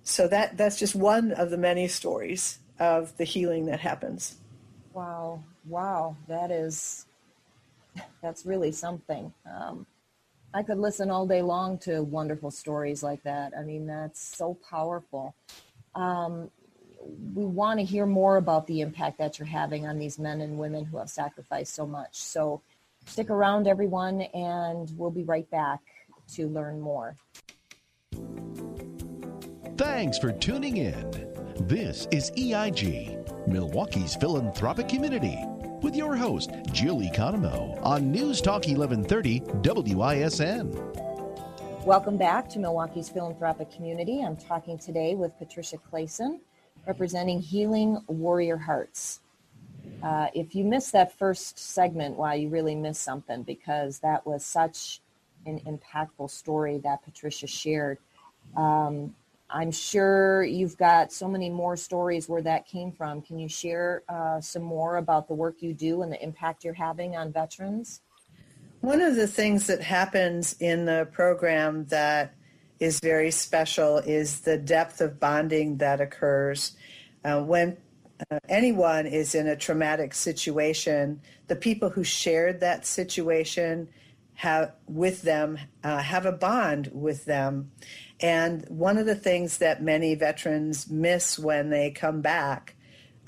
So 0.05 0.27
that, 0.29 0.57
that's 0.57 0.79
just 0.79 0.95
one 0.95 1.33
of 1.33 1.51
the 1.51 1.59
many 1.59 1.87
stories 1.89 2.61
of 2.79 3.17
the 3.17 3.25
healing 3.25 3.67
that 3.67 3.81
happens. 3.81 4.37
Wow, 4.93 5.43
wow, 5.67 6.17
that 6.29 6.51
is 6.51 7.07
that's 8.23 8.45
really 8.47 8.73
something. 8.73 9.33
Um, 9.51 9.87
I 10.55 10.63
could 10.63 10.79
listen 10.79 11.11
all 11.11 11.27
day 11.27 11.43
long 11.43 11.79
to 11.81 12.03
wonderful 12.03 12.51
stories 12.51 13.03
like 13.03 13.23
that. 13.25 13.53
I 13.59 13.63
mean, 13.63 13.87
that's 13.87 14.37
so 14.37 14.57
powerful. 14.69 15.35
Um, 15.95 16.51
we 17.35 17.45
want 17.45 17.79
to 17.79 17.85
hear 17.85 18.07
more 18.07 18.37
about 18.37 18.67
the 18.67 18.81
impact 18.81 19.19
that 19.19 19.39
you're 19.39 19.47
having 19.47 19.87
on 19.87 19.99
these 19.99 20.19
men 20.19 20.41
and 20.41 20.59
women 20.59 20.85
who 20.85 20.99
have 20.99 21.11
sacrificed 21.11 21.75
so 21.75 21.87
much. 21.87 22.17
So 22.17 22.63
stick 23.07 23.31
around, 23.31 23.67
everyone, 23.69 24.23
and 24.23 24.91
we'll 24.97 25.11
be 25.11 25.25
right 25.25 25.49
back 25.51 25.81
to 26.35 26.49
learn 26.49 26.81
more. 26.81 27.17
Thanks 29.77 30.19
for 30.19 30.33
tuning 30.33 30.79
in. 30.79 31.36
This 31.61 32.07
is 32.11 32.31
EIG, 32.37 33.49
Milwaukee's 33.49 34.15
philanthropic 34.15 34.89
community, 34.89 35.39
with 35.81 35.97
your 35.97 36.15
host, 36.15 36.51
Jill 36.71 36.99
Economou, 36.99 37.83
on 37.83 38.13
News 38.13 38.43
Talk 38.43 38.67
1130 38.67 39.41
WISN. 39.95 40.71
Welcome 41.87 42.19
back 42.19 42.51
to 42.51 42.59
Milwaukee's 42.59 43.09
philanthropic 43.09 43.73
community. 43.73 44.23
I'm 44.23 44.37
talking 44.37 44.79
today 44.79 45.15
with 45.15 45.37
Patricia 45.39 45.79
Clason, 45.79 46.41
representing 46.87 47.41
Healing 47.41 48.03
Warrior 48.07 48.59
Hearts. 48.59 49.21
Uh, 50.03 50.29
if 50.35 50.55
you 50.55 50.63
missed 50.63 50.93
that 50.93 51.19
first 51.19 51.59
segment, 51.59 52.17
why 52.17 52.35
you 52.35 52.51
really 52.51 52.75
missed 52.75 53.01
something 53.01 53.43
because 53.45 53.99
that 54.01 54.27
was 54.27 54.45
such 54.45 55.01
an 55.47 55.61
impactful 55.61 56.29
story 56.31 56.77
that 56.85 57.03
Patricia 57.03 57.47
shared. 57.47 57.97
Um, 58.57 59.15
I'm 59.49 59.71
sure 59.71 60.43
you've 60.43 60.77
got 60.77 61.13
so 61.13 61.29
many 61.29 61.51
more 61.51 61.77
stories 61.77 62.29
where 62.29 62.43
that 62.43 62.67
came 62.67 62.91
from. 62.91 63.23
Can 63.23 63.39
you 63.39 63.49
share 63.49 64.03
uh, 64.09 64.41
some 64.41 64.63
more 64.63 64.97
about 64.97 65.29
the 65.29 65.35
work 65.35 65.63
you 65.63 65.73
do 65.73 66.03
and 66.03 66.11
the 66.11 66.23
impact 66.23 66.65
you're 66.65 66.75
having 66.75 67.17
on 67.17 67.33
veterans? 67.33 68.01
One 68.81 69.01
of 69.01 69.15
the 69.15 69.27
things 69.27 69.69
that 69.69 69.81
happens 69.81 70.57
in 70.61 70.85
the 70.85 71.09
program 71.13 71.87
that 71.87 72.35
is 72.81 73.01
very 73.01 73.31
special 73.31 73.99
is 73.99 74.41
the 74.41 74.59
depth 74.59 75.01
of 75.01 75.19
bonding 75.19 75.79
that 75.79 76.01
occurs 76.01 76.77
uh, 77.25 77.41
when 77.41 77.77
uh, 78.31 78.39
anyone 78.49 79.07
is 79.07 79.35
in 79.35 79.47
a 79.47 79.57
traumatic 79.57 80.13
situation. 80.13 81.21
The 81.47 81.57
people 81.57 81.91
who 81.91 82.05
shared 82.05 82.61
that 82.61 82.85
situation 82.85 83.89
have 84.35 84.75
with 84.87 85.23
them 85.23 85.59
uh, 85.83 85.99
have 85.99 86.27
a 86.27 86.33
bond 86.33 86.91
with 86.93 87.25
them 87.25 87.71
and 88.21 88.65
one 88.69 88.97
of 88.99 89.07
the 89.07 89.15
things 89.15 89.59
that 89.59 89.83
many 89.83 90.15
veterans 90.15 90.89
miss 90.89 91.39
when 91.39 91.71
they 91.71 91.91
come 91.91 92.23
back 92.23 92.75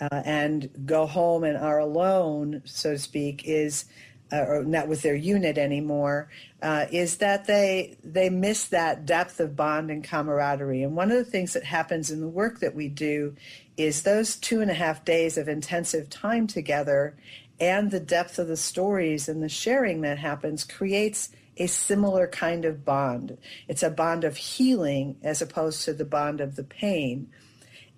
uh, 0.00 0.22
and 0.24 0.70
go 0.86 1.06
home 1.06 1.44
and 1.44 1.56
are 1.56 1.78
alone, 1.78 2.62
so 2.64 2.92
to 2.92 2.98
speak, 2.98 3.42
is 3.44 3.84
uh, 4.32 4.44
or 4.46 4.64
not 4.64 4.88
with 4.88 5.02
their 5.02 5.14
unit 5.14 5.56
anymore, 5.56 6.28
uh, 6.62 6.86
is 6.90 7.16
that 7.18 7.46
they 7.46 7.96
they 8.04 8.28
miss 8.28 8.64
that 8.66 9.06
depth 9.06 9.40
of 9.40 9.56
bond 9.56 9.90
and 9.90 10.04
camaraderie. 10.04 10.82
And 10.82 10.94
one 10.94 11.10
of 11.10 11.16
the 11.16 11.30
things 11.30 11.54
that 11.54 11.64
happens 11.64 12.10
in 12.10 12.20
the 12.20 12.28
work 12.28 12.60
that 12.60 12.74
we 12.74 12.88
do 12.88 13.34
is 13.76 14.02
those 14.02 14.36
two 14.36 14.60
and 14.60 14.70
a 14.70 14.74
half 14.74 15.04
days 15.04 15.38
of 15.38 15.48
intensive 15.48 16.10
time 16.10 16.46
together 16.46 17.16
and 17.60 17.90
the 17.90 18.00
depth 18.00 18.38
of 18.38 18.48
the 18.48 18.56
stories 18.56 19.28
and 19.28 19.42
the 19.42 19.48
sharing 19.48 20.02
that 20.02 20.18
happens 20.18 20.64
creates 20.64 21.30
a 21.58 21.66
similar 21.66 22.26
kind 22.26 22.64
of 22.64 22.84
bond. 22.84 23.36
It's 23.66 23.82
a 23.82 23.90
bond 23.90 24.24
of 24.24 24.36
healing 24.36 25.16
as 25.22 25.42
opposed 25.42 25.84
to 25.84 25.92
the 25.92 26.04
bond 26.04 26.40
of 26.40 26.56
the 26.56 26.64
pain. 26.64 27.28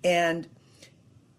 And 0.03 0.47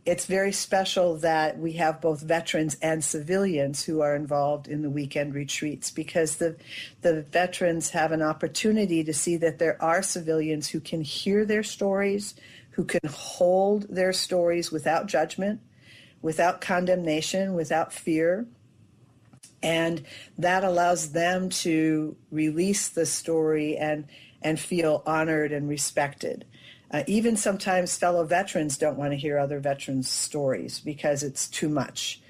it's 0.04 0.26
very 0.26 0.50
special 0.52 1.16
that 1.18 1.58
we 1.58 1.72
have 1.74 2.00
both 2.00 2.22
veterans 2.22 2.76
and 2.82 3.04
civilians 3.04 3.84
who 3.84 4.00
are 4.00 4.16
involved 4.16 4.66
in 4.66 4.82
the 4.82 4.90
weekend 4.90 5.34
retreats 5.34 5.92
because 5.92 6.36
the 6.36 6.56
the 7.02 7.22
veterans 7.22 7.90
have 7.90 8.10
an 8.10 8.22
opportunity 8.22 9.04
to 9.04 9.14
see 9.14 9.36
that 9.36 9.58
there 9.58 9.80
are 9.80 10.02
civilians 10.02 10.68
who 10.68 10.80
can 10.80 11.02
hear 11.02 11.44
their 11.44 11.62
stories, 11.62 12.34
who 12.70 12.84
can 12.84 13.08
hold 13.08 13.82
their 13.94 14.12
stories 14.12 14.72
without 14.72 15.06
judgment, 15.06 15.60
without 16.20 16.60
condemnation, 16.60 17.54
without 17.54 17.92
fear, 17.92 18.46
and 19.62 20.04
that 20.38 20.64
allows 20.64 21.12
them 21.12 21.48
to 21.48 22.16
release 22.30 22.88
the 22.88 23.06
story 23.06 23.76
and 23.76 24.06
and 24.42 24.58
feel 24.58 25.02
honored 25.06 25.52
and 25.52 25.68
respected. 25.68 26.44
Uh, 26.90 27.04
even 27.06 27.36
sometimes 27.36 27.96
fellow 27.96 28.24
veterans 28.24 28.76
don't 28.76 28.98
want 28.98 29.12
to 29.12 29.16
hear 29.16 29.38
other 29.38 29.60
veterans' 29.60 30.08
stories 30.08 30.80
because 30.80 31.22
it's 31.22 31.48
too 31.48 31.68
much. 31.68 32.20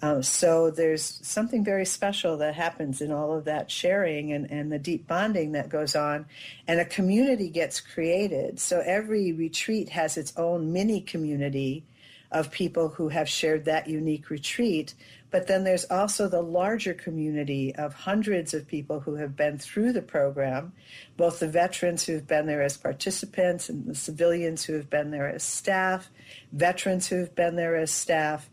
Um, 0.00 0.22
so 0.22 0.70
there's 0.70 1.18
something 1.22 1.64
very 1.64 1.84
special 1.84 2.36
that 2.38 2.54
happens 2.54 3.00
in 3.00 3.10
all 3.10 3.36
of 3.36 3.44
that 3.44 3.70
sharing 3.70 4.32
and, 4.32 4.50
and 4.50 4.70
the 4.70 4.78
deep 4.78 5.08
bonding 5.08 5.52
that 5.52 5.68
goes 5.68 5.96
on, 5.96 6.26
and 6.68 6.78
a 6.78 6.84
community 6.84 7.48
gets 7.48 7.80
created. 7.80 8.60
So 8.60 8.80
every 8.84 9.32
retreat 9.32 9.88
has 9.90 10.16
its 10.16 10.32
own 10.36 10.72
mini 10.72 11.00
community 11.00 11.84
of 12.30 12.50
people 12.50 12.90
who 12.90 13.08
have 13.08 13.28
shared 13.28 13.64
that 13.64 13.88
unique 13.88 14.30
retreat 14.30 14.94
but 15.30 15.46
then 15.46 15.64
there's 15.64 15.84
also 15.90 16.28
the 16.28 16.40
larger 16.40 16.94
community 16.94 17.74
of 17.74 17.92
hundreds 17.92 18.54
of 18.54 18.66
people 18.66 19.00
who 19.00 19.16
have 19.16 19.36
been 19.36 19.58
through 19.58 19.92
the 19.92 20.02
program, 20.02 20.72
both 21.16 21.38
the 21.38 21.48
veterans 21.48 22.04
who 22.04 22.14
have 22.14 22.26
been 22.26 22.46
there 22.46 22.62
as 22.62 22.76
participants 22.76 23.68
and 23.68 23.86
the 23.86 23.94
civilians 23.94 24.64
who 24.64 24.72
have 24.74 24.88
been 24.88 25.10
there 25.10 25.28
as 25.28 25.42
staff, 25.42 26.08
veterans 26.52 27.08
who 27.08 27.16
have 27.16 27.34
been 27.34 27.56
there 27.56 27.76
as 27.76 27.90
staff. 27.90 28.48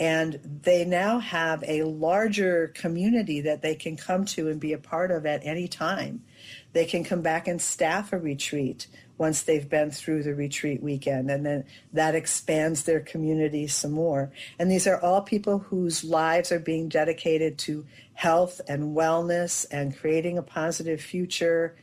And 0.00 0.38
they 0.62 0.84
now 0.84 1.18
have 1.18 1.64
a 1.66 1.82
larger 1.82 2.68
community 2.68 3.40
that 3.40 3.62
they 3.62 3.74
can 3.74 3.96
come 3.96 4.24
to 4.26 4.48
and 4.48 4.60
be 4.60 4.72
a 4.72 4.78
part 4.78 5.10
of 5.10 5.26
at 5.26 5.44
any 5.44 5.66
time. 5.66 6.22
They 6.72 6.84
can 6.84 7.02
come 7.02 7.22
back 7.22 7.48
and 7.48 7.60
staff 7.60 8.12
a 8.12 8.18
retreat 8.18 8.86
once 9.18 9.42
they've 9.42 9.68
been 9.68 9.90
through 9.90 10.22
the 10.22 10.34
retreat 10.34 10.82
weekend. 10.82 11.30
And 11.30 11.44
then 11.44 11.64
that 11.92 12.14
expands 12.14 12.84
their 12.84 13.00
community 13.00 13.66
some 13.66 13.92
more. 13.92 14.32
And 14.58 14.70
these 14.70 14.86
are 14.86 15.00
all 15.00 15.20
people 15.20 15.58
whose 15.58 16.04
lives 16.04 16.52
are 16.52 16.60
being 16.60 16.88
dedicated 16.88 17.58
to 17.58 17.84
health 18.14 18.60
and 18.68 18.96
wellness 18.96 19.66
and 19.70 19.96
creating 19.96 20.38
a 20.38 20.42
positive 20.42 21.00
future. 21.00 21.76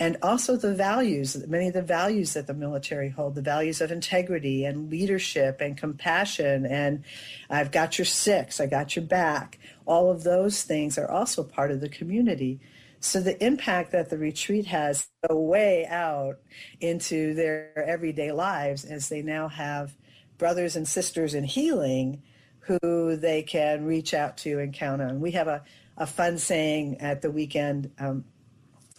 And 0.00 0.16
also 0.22 0.56
the 0.56 0.74
values, 0.74 1.46
many 1.46 1.68
of 1.68 1.74
the 1.74 1.82
values 1.82 2.32
that 2.32 2.46
the 2.46 2.54
military 2.54 3.10
hold, 3.10 3.34
the 3.34 3.42
values 3.42 3.80
of 3.80 3.92
integrity 3.92 4.64
and 4.64 4.90
leadership 4.90 5.60
and 5.60 5.76
compassion 5.76 6.64
and 6.64 7.04
I've 7.50 7.70
got 7.70 7.98
your 7.98 8.06
six, 8.06 8.60
I 8.60 8.66
got 8.66 8.96
your 8.96 9.04
back. 9.04 9.58
All 9.86 10.10
of 10.10 10.22
those 10.22 10.62
things 10.62 10.96
are 10.96 11.10
also 11.10 11.42
part 11.42 11.70
of 11.70 11.80
the 11.80 11.88
community. 11.88 12.60
So 13.00 13.20
the 13.20 13.42
impact 13.44 13.92
that 13.92 14.10
the 14.10 14.18
retreat 14.18 14.66
has 14.66 15.08
way 15.30 15.86
out 15.86 16.36
into 16.80 17.34
their 17.34 17.84
everyday 17.86 18.30
lives 18.30 18.84
as 18.84 19.08
they 19.08 19.22
now 19.22 19.48
have 19.48 19.96
brothers 20.36 20.76
and 20.76 20.86
sisters 20.86 21.34
in 21.34 21.44
healing 21.44 22.22
who 22.60 23.16
they 23.16 23.42
can 23.42 23.86
reach 23.86 24.12
out 24.12 24.36
to 24.38 24.58
and 24.58 24.74
count 24.74 25.00
on. 25.00 25.20
We 25.20 25.30
have 25.32 25.48
a, 25.48 25.62
a 25.96 26.06
fun 26.06 26.36
saying 26.38 27.00
at 27.00 27.22
the 27.22 27.30
weekend. 27.30 27.90
Um, 27.98 28.24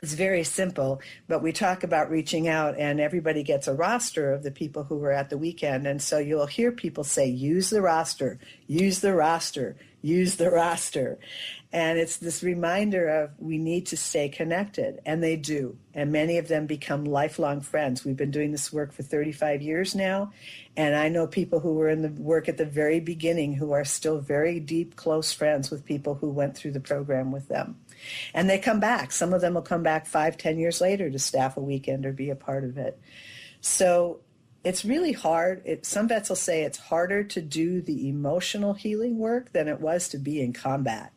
it's 0.01 0.13
very 0.15 0.43
simple, 0.43 0.99
but 1.27 1.43
we 1.43 1.51
talk 1.51 1.83
about 1.83 2.09
reaching 2.09 2.47
out, 2.47 2.75
and 2.75 2.99
everybody 2.99 3.43
gets 3.43 3.67
a 3.67 3.73
roster 3.73 4.33
of 4.33 4.41
the 4.41 4.49
people 4.49 4.83
who 4.83 4.97
were 4.97 5.11
at 5.11 5.29
the 5.29 5.37
weekend. 5.37 5.85
And 5.85 6.01
so 6.01 6.17
you'll 6.17 6.47
hear 6.47 6.71
people 6.71 7.03
say, 7.03 7.27
use 7.27 7.69
the 7.69 7.83
roster, 7.83 8.39
use 8.65 9.01
the 9.01 9.13
roster, 9.13 9.75
use 10.01 10.37
the 10.37 10.49
roster. 10.49 11.19
And 11.71 11.99
it's 11.99 12.17
this 12.17 12.41
reminder 12.41 13.07
of 13.09 13.29
we 13.37 13.59
need 13.59 13.85
to 13.87 13.97
stay 13.97 14.27
connected, 14.27 14.99
and 15.05 15.21
they 15.21 15.35
do. 15.35 15.77
And 15.93 16.11
many 16.11 16.39
of 16.39 16.47
them 16.47 16.65
become 16.65 17.05
lifelong 17.05 17.61
friends. 17.61 18.03
We've 18.03 18.17
been 18.17 18.31
doing 18.31 18.51
this 18.51 18.73
work 18.73 18.93
for 18.93 19.03
35 19.03 19.61
years 19.61 19.93
now, 19.93 20.31
and 20.75 20.95
I 20.95 21.09
know 21.09 21.27
people 21.27 21.59
who 21.59 21.75
were 21.75 21.89
in 21.89 22.01
the 22.01 22.09
work 22.09 22.49
at 22.49 22.57
the 22.57 22.65
very 22.65 23.01
beginning 23.01 23.53
who 23.53 23.71
are 23.73 23.85
still 23.85 24.17
very 24.19 24.59
deep, 24.59 24.95
close 24.95 25.31
friends 25.31 25.69
with 25.69 25.85
people 25.85 26.15
who 26.15 26.31
went 26.31 26.57
through 26.57 26.71
the 26.71 26.79
program 26.79 27.31
with 27.31 27.49
them. 27.49 27.75
And 28.33 28.49
they 28.49 28.59
come 28.59 28.79
back. 28.79 29.11
Some 29.11 29.33
of 29.33 29.41
them 29.41 29.53
will 29.53 29.61
come 29.61 29.83
back 29.83 30.05
five, 30.05 30.37
ten 30.37 30.57
years 30.57 30.81
later 30.81 31.09
to 31.09 31.19
staff 31.19 31.57
a 31.57 31.61
weekend 31.61 32.05
or 32.05 32.11
be 32.11 32.29
a 32.29 32.35
part 32.35 32.63
of 32.63 32.77
it. 32.77 32.99
So 33.61 34.21
it's 34.63 34.85
really 34.85 35.11
hard. 35.11 35.61
It, 35.65 35.85
some 35.85 36.07
vets 36.07 36.29
will 36.29 36.35
say 36.35 36.63
it's 36.63 36.77
harder 36.77 37.23
to 37.23 37.41
do 37.41 37.81
the 37.81 38.09
emotional 38.09 38.73
healing 38.73 39.17
work 39.17 39.53
than 39.53 39.67
it 39.67 39.79
was 39.79 40.09
to 40.09 40.17
be 40.17 40.41
in 40.41 40.53
combat. 40.53 41.11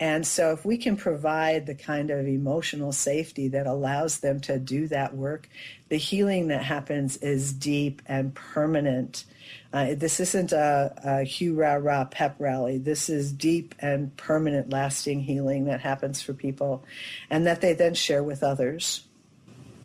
And 0.00 0.24
so, 0.24 0.52
if 0.52 0.64
we 0.64 0.78
can 0.78 0.96
provide 0.96 1.66
the 1.66 1.74
kind 1.74 2.10
of 2.10 2.26
emotional 2.26 2.92
safety 2.92 3.48
that 3.48 3.66
allows 3.66 4.20
them 4.20 4.40
to 4.42 4.58
do 4.58 4.86
that 4.88 5.16
work, 5.16 5.48
the 5.88 5.96
healing 5.96 6.48
that 6.48 6.62
happens 6.62 7.16
is 7.16 7.52
deep 7.52 8.00
and 8.06 8.32
permanent. 8.34 9.24
Uh, 9.72 9.94
this 9.96 10.20
isn't 10.20 10.52
a, 10.52 10.94
a 11.04 11.24
hue 11.24 11.54
rah 11.54 11.74
rah 11.74 12.04
pep 12.04 12.36
rally. 12.38 12.78
This 12.78 13.08
is 13.08 13.32
deep 13.32 13.74
and 13.80 14.16
permanent, 14.16 14.70
lasting 14.70 15.20
healing 15.20 15.64
that 15.64 15.80
happens 15.80 16.22
for 16.22 16.32
people 16.32 16.84
and 17.28 17.46
that 17.46 17.60
they 17.60 17.72
then 17.72 17.94
share 17.94 18.22
with 18.22 18.42
others. 18.42 19.04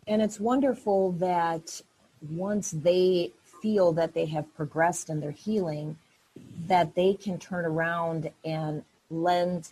And 0.06 0.22
it's 0.22 0.38
wonderful 0.38 1.12
that 1.12 1.80
once 2.30 2.70
they 2.70 3.32
feel 3.62 3.92
that 3.92 4.14
they 4.14 4.26
have 4.26 4.54
progressed 4.54 5.08
in 5.08 5.20
their 5.20 5.32
healing, 5.32 5.96
that 6.66 6.94
they 6.94 7.14
can 7.14 7.38
turn 7.38 7.64
around 7.64 8.30
and 8.44 8.84
lend 9.10 9.70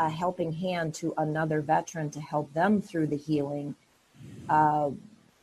a 0.00 0.08
helping 0.08 0.50
hand 0.50 0.94
to 0.94 1.12
another 1.18 1.60
veteran 1.60 2.10
to 2.10 2.20
help 2.20 2.52
them 2.54 2.80
through 2.80 3.06
the 3.06 3.16
healing. 3.16 3.74
Uh, 4.48 4.90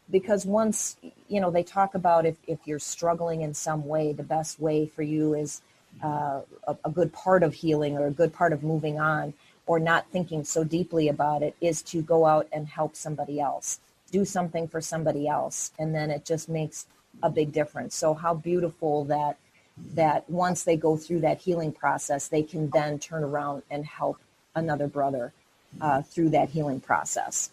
because 0.10 0.46
once, 0.46 0.98
you 1.28 1.40
know, 1.40 1.52
they 1.52 1.64
talk 1.64 1.94
about 1.94 2.26
if, 2.26 2.38
if 2.48 2.60
you're 2.66 2.80
struggling 2.80 3.42
in 3.42 3.54
some 3.54 3.86
way, 3.86 4.14
the 4.14 4.24
best 4.24 4.60
way 4.60 4.88
for 4.88 5.04
you 5.04 5.36
is 5.36 5.62
uh, 6.04 6.42
a, 6.68 6.76
a 6.86 6.90
good 6.90 7.14
part 7.14 7.44
of 7.44 7.54
healing 7.54 7.98
or 7.98 8.08
a 8.08 8.12
good 8.12 8.34
part 8.34 8.52
of 8.52 8.64
moving 8.64 9.00
on 9.00 9.34
or 9.68 9.80
not 9.80 10.10
thinking 10.12 10.44
so 10.44 10.64
deeply 10.64 11.08
about 11.08 11.44
it 11.44 11.56
is 11.62 11.84
to 11.84 12.02
go 12.02 12.26
out 12.26 12.48
and 12.52 12.68
help 12.68 12.96
somebody 12.96 13.40
else, 13.40 13.80
do 14.12 14.26
something 14.26 14.68
for 14.68 14.82
somebody 14.82 15.28
else. 15.28 15.72
And 15.78 15.94
then 15.94 16.10
it 16.10 16.26
just 16.26 16.50
makes 16.50 16.88
a 17.22 17.30
big 17.30 17.52
difference. 17.52 17.96
So, 17.96 18.14
how 18.14 18.34
beautiful 18.34 19.06
that 19.06 19.38
that 19.94 20.28
once 20.28 20.64
they 20.64 20.76
go 20.76 20.98
through 20.98 21.20
that 21.20 21.40
healing 21.40 21.72
process, 21.72 22.28
they 22.28 22.42
can 22.42 22.70
then 22.72 22.98
turn 22.98 23.24
around 23.24 23.62
and 23.70 23.86
help 23.86 24.18
another 24.58 24.88
brother 24.88 25.34
uh, 25.82 26.02
through 26.02 26.30
that 26.30 26.50
healing 26.50 26.80
process. 26.80 27.52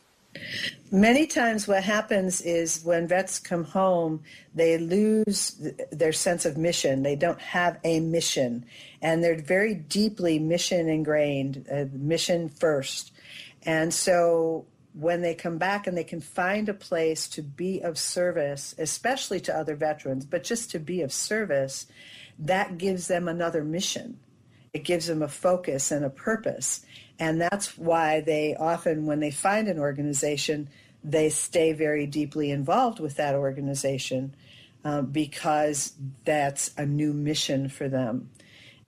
Many 0.91 1.27
times, 1.27 1.69
what 1.69 1.85
happens 1.85 2.41
is 2.41 2.83
when 2.85 3.07
vets 3.07 3.39
come 3.39 3.65
home, 3.65 4.23
they 4.55 4.79
lose 4.79 5.61
their 5.93 6.13
sense 6.13 6.45
of 6.45 6.57
mission. 6.57 7.03
They 7.03 7.17
don't 7.17 7.41
have 7.41 7.79
a 7.85 8.01
mission, 8.01 8.65
and 9.03 9.23
they're 9.23 9.41
very 9.41 9.75
deeply 9.75 10.39
mission 10.39 10.89
ingrained, 10.89 11.67
uh, 11.71 11.85
mission 11.93 12.49
first. 12.49 13.13
And 13.65 13.93
so, 13.93 14.67
when 14.95 15.23
they 15.23 15.35
come 15.35 15.59
back 15.59 15.87
and 15.87 15.97
they 15.97 16.05
can 16.05 16.21
find 16.21 16.69
a 16.69 16.75
place 16.75 17.27
to 17.29 17.43
be 17.43 17.81
of 17.81 17.99
service, 17.99 18.75
especially 18.79 19.41
to 19.41 19.57
other 19.57 19.75
veterans, 19.75 20.25
but 20.25 20.45
just 20.45 20.71
to 20.71 20.79
be 20.79 21.03
of 21.03 21.13
service, 21.13 21.87
that 22.39 22.79
gives 22.79 23.09
them 23.09 23.27
another 23.27 23.65
mission. 23.65 24.19
It 24.75 24.85
gives 24.85 25.07
them 25.07 25.23
a 25.23 25.29
focus 25.29 25.91
and 25.91 26.05
a 26.05 26.11
purpose. 26.11 26.85
And 27.19 27.41
that's 27.41 27.79
why 27.79 28.21
they 28.21 28.57
often, 28.57 29.07
when 29.07 29.21
they 29.21 29.31
find 29.31 29.69
an 29.69 29.79
organization, 29.79 30.69
they 31.05 31.31
stay 31.31 31.73
very 31.73 32.07
deeply 32.07 32.51
involved 32.51 32.99
with 32.99 33.17
that 33.17 33.35
organization 33.35 34.35
uh, 34.85 35.03
because 35.03 35.93
that's 36.25 36.73
a 36.77 36.85
new 36.85 37.13
mission 37.13 37.69
for 37.69 37.89
them. 37.89 38.31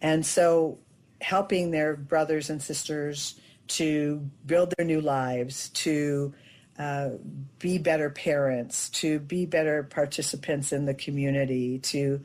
And 0.00 0.26
so 0.26 0.78
helping 1.20 1.70
their 1.70 1.96
brothers 1.96 2.50
and 2.50 2.60
sisters 2.60 3.40
to 3.68 4.28
build 4.44 4.74
their 4.76 4.86
new 4.86 5.00
lives, 5.00 5.68
to 5.70 6.34
uh, 6.78 7.10
be 7.58 7.78
better 7.78 8.10
parents, 8.10 8.90
to 8.90 9.18
be 9.18 9.46
better 9.46 9.82
participants 9.82 10.72
in 10.72 10.84
the 10.84 10.94
community, 10.94 11.78
to 11.78 12.20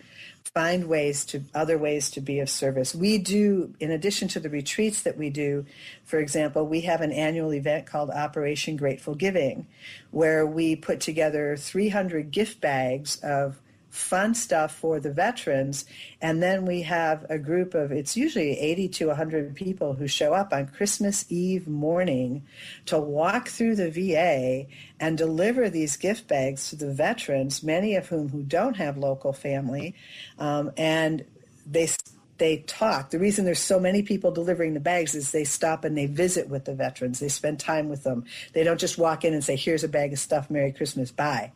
find 0.53 0.87
ways 0.87 1.23
to 1.25 1.41
other 1.55 1.77
ways 1.77 2.11
to 2.11 2.21
be 2.21 2.39
of 2.39 2.49
service. 2.49 2.93
We 2.93 3.17
do, 3.17 3.73
in 3.79 3.91
addition 3.91 4.27
to 4.29 4.39
the 4.39 4.49
retreats 4.49 5.03
that 5.03 5.17
we 5.17 5.29
do, 5.29 5.65
for 6.03 6.19
example, 6.19 6.65
we 6.65 6.81
have 6.81 7.01
an 7.01 7.13
annual 7.13 7.53
event 7.53 7.85
called 7.85 8.09
Operation 8.09 8.75
Grateful 8.75 9.15
Giving, 9.15 9.67
where 10.11 10.45
we 10.45 10.75
put 10.75 10.99
together 10.99 11.55
300 11.55 12.31
gift 12.31 12.59
bags 12.59 13.17
of 13.23 13.61
fun 13.91 14.33
stuff 14.33 14.73
for 14.73 14.99
the 14.99 15.11
veterans. 15.11 15.85
And 16.21 16.41
then 16.41 16.65
we 16.65 16.81
have 16.83 17.25
a 17.29 17.37
group 17.37 17.75
of, 17.75 17.91
it's 17.91 18.15
usually 18.17 18.57
80 18.57 18.87
to 18.89 19.07
100 19.07 19.53
people 19.53 19.93
who 19.93 20.07
show 20.07 20.33
up 20.33 20.53
on 20.53 20.67
Christmas 20.67 21.25
Eve 21.29 21.67
morning 21.67 22.43
to 22.85 22.97
walk 22.97 23.49
through 23.49 23.75
the 23.75 23.91
VA 23.91 24.65
and 24.99 25.17
deliver 25.17 25.69
these 25.69 25.97
gift 25.97 26.27
bags 26.27 26.69
to 26.69 26.77
the 26.77 26.91
veterans, 26.91 27.61
many 27.61 27.95
of 27.95 28.07
whom 28.07 28.29
who 28.29 28.41
don't 28.41 28.77
have 28.77 28.97
local 28.97 29.33
family. 29.33 29.93
Um, 30.39 30.71
and 30.77 31.25
they 31.69 31.89
they 32.37 32.57
talk. 32.57 33.11
The 33.11 33.19
reason 33.19 33.45
there's 33.45 33.59
so 33.59 33.79
many 33.79 34.01
people 34.01 34.31
delivering 34.31 34.73
the 34.73 34.79
bags 34.79 35.13
is 35.13 35.31
they 35.31 35.43
stop 35.43 35.83
and 35.85 35.95
they 35.95 36.07
visit 36.07 36.49
with 36.49 36.65
the 36.65 36.73
veterans. 36.73 37.19
They 37.19 37.27
spend 37.27 37.59
time 37.59 37.87
with 37.87 38.03
them. 38.03 38.25
They 38.53 38.63
don't 38.63 38.79
just 38.79 38.97
walk 38.97 39.23
in 39.23 39.33
and 39.35 39.43
say, 39.43 39.55
"Here's 39.55 39.83
a 39.83 39.87
bag 39.87 40.11
of 40.11 40.17
stuff. 40.17 40.49
Merry 40.49 40.71
Christmas. 40.71 41.11
Bye." 41.11 41.51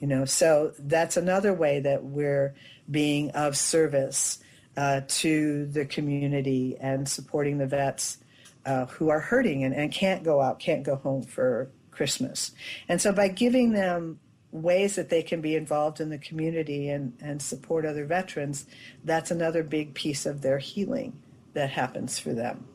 You 0.00 0.06
know, 0.06 0.24
so 0.24 0.72
that's 0.78 1.16
another 1.16 1.52
way 1.52 1.80
that 1.80 2.02
we're 2.02 2.54
being 2.90 3.30
of 3.32 3.56
service 3.56 4.38
uh, 4.76 5.02
to 5.06 5.66
the 5.66 5.84
community 5.84 6.76
and 6.80 7.06
supporting 7.06 7.58
the 7.58 7.66
vets 7.66 8.18
uh, 8.64 8.86
who 8.86 9.10
are 9.10 9.20
hurting 9.20 9.62
and, 9.64 9.74
and 9.74 9.92
can't 9.92 10.24
go 10.24 10.40
out, 10.40 10.58
can't 10.58 10.82
go 10.82 10.96
home 10.96 11.22
for 11.22 11.70
Christmas. 11.90 12.52
And 12.88 13.00
so 13.00 13.12
by 13.12 13.28
giving 13.28 13.72
them 13.72 14.20
ways 14.52 14.96
that 14.96 15.10
they 15.10 15.22
can 15.22 15.40
be 15.40 15.54
involved 15.54 16.00
in 16.00 16.08
the 16.08 16.18
community 16.18 16.88
and, 16.88 17.12
and 17.20 17.40
support 17.40 17.84
other 17.84 18.06
veterans, 18.06 18.66
that's 19.04 19.30
another 19.30 19.62
big 19.62 19.94
piece 19.94 20.24
of 20.24 20.40
their 20.40 20.58
healing 20.58 21.22
that 21.52 21.70
happens 21.70 22.18
for 22.18 22.32
them 22.32 22.66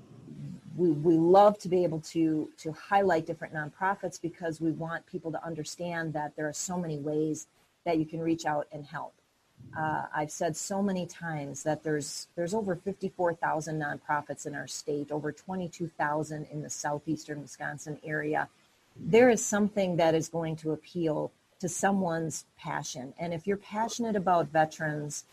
we, 0.75 0.91
we 0.91 1.17
love 1.17 1.57
to 1.59 1.69
be 1.69 1.83
able 1.83 2.01
to 2.01 2.49
to 2.57 2.71
highlight 2.71 3.25
different 3.25 3.53
nonprofits 3.53 4.21
because 4.21 4.59
we 4.59 4.71
want 4.71 5.05
people 5.05 5.31
to 5.31 5.43
understand 5.45 6.13
that 6.13 6.35
there 6.35 6.47
are 6.47 6.53
so 6.53 6.77
many 6.77 6.97
ways 6.97 7.47
that 7.85 7.97
you 7.97 8.05
can 8.05 8.19
reach 8.19 8.45
out 8.45 8.67
and 8.71 8.85
help. 8.85 9.13
Uh, 9.77 10.03
I've 10.13 10.31
said 10.31 10.55
so 10.55 10.81
many 10.81 11.05
times 11.05 11.63
that 11.63 11.83
there's 11.83 12.27
there's 12.35 12.53
over 12.53 12.75
54,000 12.75 13.81
nonprofits 13.81 14.45
in 14.45 14.55
our 14.55 14.67
state, 14.67 15.11
over 15.11 15.31
22,000 15.31 16.47
in 16.51 16.61
the 16.61 16.69
southeastern 16.69 17.41
Wisconsin 17.41 17.99
area. 18.03 18.49
There 18.97 19.29
is 19.29 19.43
something 19.45 19.97
that 19.97 20.15
is 20.15 20.29
going 20.29 20.55
to 20.57 20.71
appeal 20.71 21.31
to 21.59 21.69
someone's 21.69 22.45
passion, 22.57 23.13
and 23.17 23.33
if 23.33 23.47
you're 23.47 23.57
passionate 23.57 24.15
about 24.15 24.49
veterans, 24.49 25.23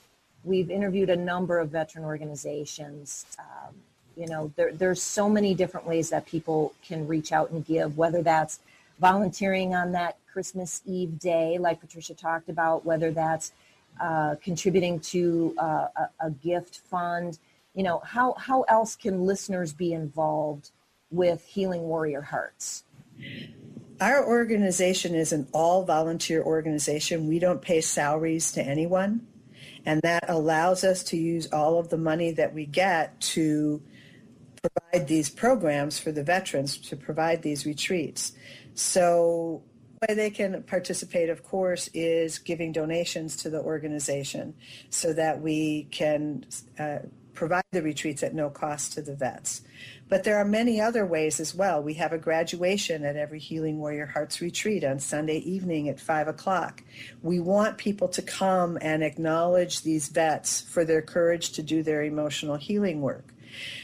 we've 0.45 0.71
interviewed 0.71 1.11
a 1.11 1.17
number 1.17 1.59
of 1.59 1.71
veteran 1.71 2.05
organizations. 2.05 3.27
Um, 3.39 3.75
you 4.17 4.27
know 4.27 4.53
there, 4.57 4.73
there's 4.73 5.03
so 5.03 5.29
many 5.29 5.55
different 5.55 5.87
ways 5.87 6.11
that 6.11 6.27
people 6.27 6.75
can 6.87 7.07
reach 7.07 7.33
out 7.33 7.51
and 7.51 7.65
give 7.65 7.97
whether 7.97 8.23
that's 8.23 8.61
volunteering 9.01 9.75
on 9.75 9.93
that 9.93 10.17
christmas 10.33 10.83
eve 10.87 11.19
day 11.19 11.59
like 11.59 11.81
patricia 11.81 12.15
talked 12.15 12.49
about 12.49 12.85
whether 12.85 13.11
that's 13.11 13.53
uh, 14.01 14.37
contributing 14.43 14.99
to 15.01 15.55
uh, 15.59 15.87
a, 15.97 16.27
a, 16.27 16.31
gift 16.31 16.79
fund. 16.79 17.39
You 17.75 17.83
know 17.83 17.99
how 17.99 18.33
how 18.39 18.63
else 18.63 18.97
can 18.97 19.27
listeners 19.27 19.75
be 19.75 19.93
involved 19.93 20.71
with 21.11 21.45
healing 21.45 21.83
warrior 21.83 22.23
hearts? 22.23 22.85
Our 24.01 24.27
organization 24.27 25.15
is 25.15 25.33
an 25.33 25.47
all 25.53 25.85
volunteer 25.85 26.43
organization. 26.43 27.29
We 27.29 27.39
don't 27.39 27.61
pay 27.61 27.83
salaries 27.83 28.51
to 28.53 28.63
anyone 28.63 29.27
and 29.85 30.01
that 30.03 30.29
allows 30.29 30.85
us 30.85 31.03
to 31.05 31.17
use 31.17 31.53
all 31.53 31.79
of 31.79 31.89
the 31.89 31.97
money 31.97 32.31
that 32.33 32.55
we 32.55 32.67
get 32.67 33.21
to 33.21 33.83
provide 34.63 35.09
these 35.09 35.31
programs 35.31 35.99
for 35.99 36.13
the 36.13 36.23
veterans 36.23 36.77
to 36.77 36.97
provide 36.97 37.43
these 37.43 37.67
retreats. 37.67 38.33
So 38.75 39.63
way 40.09 40.15
they 40.15 40.31
can 40.31 40.63
participate, 40.65 41.29
of 41.29 41.43
course, 41.43 41.89
is 41.95 42.39
giving 42.39 42.73
donations 42.73 43.37
to 43.37 43.51
the 43.51 43.61
organization 43.61 44.55
so 44.91 45.13
that 45.13 45.41
we 45.41 45.85
can 45.91 46.45
uh, 46.79 46.99
provide 47.35 47.65
the 47.71 47.83
retreats 47.83 48.23
at 48.23 48.35
no 48.35 48.51
cost 48.51 48.93
to 48.93 49.03
the 49.03 49.15
vets. 49.15 49.63
But 50.09 50.25
there 50.25 50.37
are 50.37 50.45
many 50.45 50.81
other 50.81 51.07
ways 51.07 51.41
as 51.41 51.55
well. 51.55 51.83
We 51.83 51.95
have 51.95 52.13
a 52.13 52.19
graduation 52.19 53.05
at 53.05 53.17
every 53.17 53.39
Healing 53.39 53.79
Warrior 53.79 54.07
Hearts 54.07 54.41
retreat 54.41 54.85
on 54.85 54.99
Sunday 54.99 55.39
evening 55.39 55.89
at 55.89 55.99
5 55.99 56.29
o'clock. 56.29 56.83
We 57.23 57.41
want 57.41 57.79
people 57.79 58.09
to 58.09 58.23
come 58.23 58.77
and 58.83 59.03
acknowledge 59.03 59.83
these 59.83 60.09
vets 60.09 60.61
for 60.61 60.85
their 60.85 61.01
courage 61.01 61.53
to 61.53 61.63
do 61.63 61.83
their 61.83 62.03
emotional 62.03 62.57
healing 62.57 63.01
work. 63.01 63.33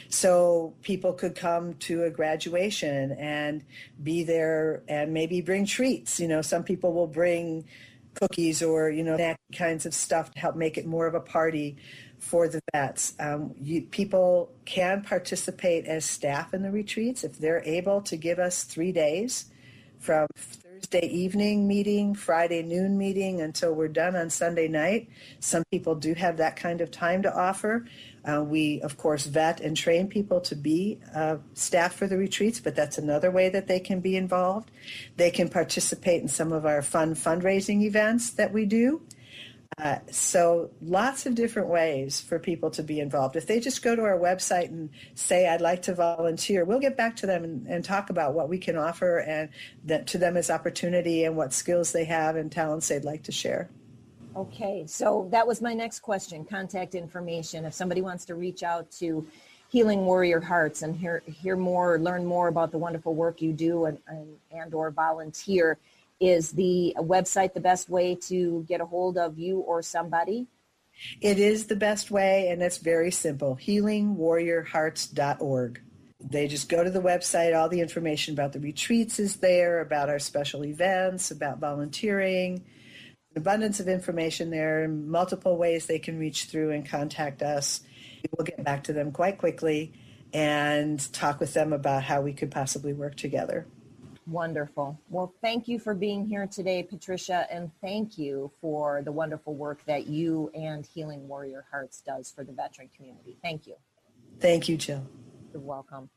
So 0.09 0.73
people 0.81 1.13
could 1.13 1.35
come 1.35 1.75
to 1.75 2.03
a 2.03 2.09
graduation 2.09 3.11
and 3.13 3.63
be 4.01 4.23
there 4.23 4.81
and 4.87 5.13
maybe 5.13 5.41
bring 5.41 5.65
treats. 5.65 6.19
You 6.19 6.27
know, 6.27 6.41
some 6.41 6.63
people 6.63 6.93
will 6.93 7.07
bring 7.07 7.65
cookies 8.15 8.61
or, 8.63 8.89
you 8.89 9.03
know, 9.03 9.17
that 9.17 9.37
kinds 9.53 9.85
of 9.85 9.93
stuff 9.93 10.31
to 10.31 10.39
help 10.39 10.55
make 10.55 10.77
it 10.77 10.85
more 10.85 11.05
of 11.05 11.13
a 11.13 11.19
party 11.19 11.77
for 12.17 12.47
the 12.47 12.59
vets. 12.73 13.13
Um, 13.19 13.53
you, 13.61 13.83
people 13.83 14.51
can 14.65 15.03
participate 15.03 15.85
as 15.85 16.05
staff 16.05 16.53
in 16.53 16.63
the 16.63 16.71
retreats 16.71 17.23
if 17.23 17.37
they're 17.37 17.63
able 17.63 18.01
to 18.01 18.17
give 18.17 18.39
us 18.39 18.63
three 18.63 18.91
days 18.91 19.45
from 19.99 20.27
Thursday 20.79 21.07
evening 21.07 21.67
meeting, 21.67 22.15
Friday 22.15 22.63
noon 22.63 22.97
meeting 22.97 23.41
until 23.41 23.73
we're 23.73 23.89
done 23.89 24.15
on 24.15 24.29
Sunday 24.29 24.69
night. 24.69 25.09
Some 25.41 25.63
people 25.71 25.93
do 25.93 26.13
have 26.13 26.37
that 26.37 26.55
kind 26.55 26.79
of 26.79 26.89
time 26.89 27.21
to 27.23 27.35
offer. 27.35 27.85
Uh, 28.23 28.43
we, 28.43 28.81
of 28.81 28.97
course, 28.97 29.25
vet 29.25 29.59
and 29.59 29.75
train 29.75 30.07
people 30.07 30.39
to 30.41 30.55
be 30.55 30.99
uh, 31.13 31.37
staff 31.53 31.95
for 31.95 32.07
the 32.07 32.17
retreats, 32.17 32.61
but 32.61 32.75
that's 32.75 32.97
another 32.97 33.29
way 33.29 33.49
that 33.49 33.67
they 33.67 33.79
can 33.79 33.99
be 33.99 34.15
involved. 34.15 34.71
They 35.17 35.31
can 35.31 35.49
participate 35.49 36.21
in 36.21 36.29
some 36.29 36.53
of 36.53 36.65
our 36.65 36.81
fun 36.81 37.13
fundraising 37.13 37.83
events 37.83 38.31
that 38.31 38.53
we 38.53 38.65
do. 38.65 39.01
Uh, 39.77 39.99
so, 40.11 40.71
lots 40.81 41.25
of 41.25 41.35
different 41.35 41.69
ways 41.69 42.19
for 42.19 42.37
people 42.37 42.69
to 42.69 42.83
be 42.83 42.99
involved. 42.99 43.37
If 43.37 43.47
they 43.47 43.61
just 43.61 43.81
go 43.81 43.95
to 43.95 44.01
our 44.01 44.17
website 44.17 44.65
and 44.65 44.89
say, 45.15 45.47
I'd 45.47 45.61
like 45.61 45.83
to 45.83 45.93
volunteer, 45.93 46.65
we'll 46.65 46.79
get 46.79 46.97
back 46.97 47.15
to 47.17 47.25
them 47.25 47.45
and, 47.45 47.67
and 47.67 47.85
talk 47.85 48.09
about 48.09 48.33
what 48.33 48.49
we 48.49 48.57
can 48.57 48.75
offer 48.75 49.19
and 49.19 49.49
that 49.85 50.07
to 50.07 50.17
them 50.17 50.35
as 50.35 50.49
opportunity 50.49 51.23
and 51.23 51.37
what 51.37 51.53
skills 51.53 51.93
they 51.93 52.03
have 52.05 52.35
and 52.35 52.51
talents 52.51 52.89
they'd 52.89 53.05
like 53.05 53.23
to 53.23 53.31
share. 53.31 53.69
Okay, 54.35 54.85
so 54.85 55.27
that 55.31 55.47
was 55.47 55.61
my 55.61 55.73
next 55.73 55.99
question 55.99 56.43
contact 56.43 56.93
information. 56.93 57.63
If 57.63 57.73
somebody 57.73 58.01
wants 58.01 58.25
to 58.25 58.35
reach 58.35 58.63
out 58.63 58.91
to 58.93 59.25
Healing 59.69 60.05
Warrior 60.05 60.41
Hearts 60.41 60.81
and 60.81 60.95
hear, 60.95 61.23
hear 61.25 61.55
more, 61.55 61.99
learn 61.99 62.25
more 62.25 62.47
about 62.47 62.71
the 62.71 62.77
wonderful 62.77 63.15
work 63.15 63.41
you 63.41 63.53
do 63.53 63.85
and, 63.85 63.97
and, 64.07 64.35
and 64.51 64.73
or 64.73 64.91
volunteer, 64.91 65.77
is 66.19 66.51
the 66.51 66.93
website 66.97 67.53
the 67.53 67.59
best 67.59 67.89
way 67.89 68.13
to 68.15 68.63
get 68.67 68.81
a 68.81 68.85
hold 68.85 69.17
of 69.17 69.39
you 69.39 69.59
or 69.59 69.81
somebody? 69.81 70.47
It 71.21 71.39
is 71.39 71.67
the 71.67 71.77
best 71.77 72.11
way, 72.11 72.49
and 72.49 72.61
it's 72.61 72.77
very 72.77 73.11
simple 73.11 73.57
healingwarriorhearts.org. 73.61 75.81
They 76.21 76.49
just 76.49 76.67
go 76.67 76.83
to 76.83 76.89
the 76.89 77.01
website, 77.01 77.57
all 77.57 77.69
the 77.69 77.79
information 77.79 78.33
about 78.33 78.51
the 78.51 78.59
retreats 78.59 79.19
is 79.19 79.37
there, 79.37 79.79
about 79.79 80.09
our 80.09 80.19
special 80.19 80.65
events, 80.65 81.31
about 81.31 81.59
volunteering 81.59 82.65
abundance 83.35 83.79
of 83.79 83.87
information 83.87 84.49
there, 84.49 84.87
multiple 84.87 85.57
ways 85.57 85.85
they 85.85 85.99
can 85.99 86.19
reach 86.19 86.45
through 86.45 86.71
and 86.71 86.87
contact 86.87 87.41
us. 87.41 87.81
We'll 88.31 88.45
get 88.45 88.63
back 88.63 88.83
to 88.85 88.93
them 88.93 89.11
quite 89.11 89.37
quickly 89.37 89.93
and 90.33 91.11
talk 91.13 91.39
with 91.39 91.53
them 91.53 91.73
about 91.73 92.03
how 92.03 92.21
we 92.21 92.33
could 92.33 92.51
possibly 92.51 92.93
work 92.93 93.15
together. 93.15 93.67
Wonderful. 94.29 94.99
Well, 95.09 95.33
thank 95.41 95.67
you 95.67 95.79
for 95.79 95.95
being 95.95 96.23
here 96.23 96.45
today, 96.45 96.83
Patricia, 96.83 97.47
and 97.49 97.71
thank 97.81 98.17
you 98.19 98.51
for 98.61 99.01
the 99.01 99.11
wonderful 99.11 99.55
work 99.55 99.83
that 99.85 100.05
you 100.05 100.51
and 100.53 100.85
Healing 100.85 101.27
Warrior 101.27 101.65
Hearts 101.71 102.01
does 102.01 102.29
for 102.29 102.43
the 102.43 102.51
veteran 102.51 102.89
community. 102.95 103.37
Thank 103.41 103.65
you. 103.65 103.73
Thank 104.39 104.69
you, 104.69 104.77
Jill. 104.77 105.03
You're 105.51 105.63
welcome. 105.63 106.11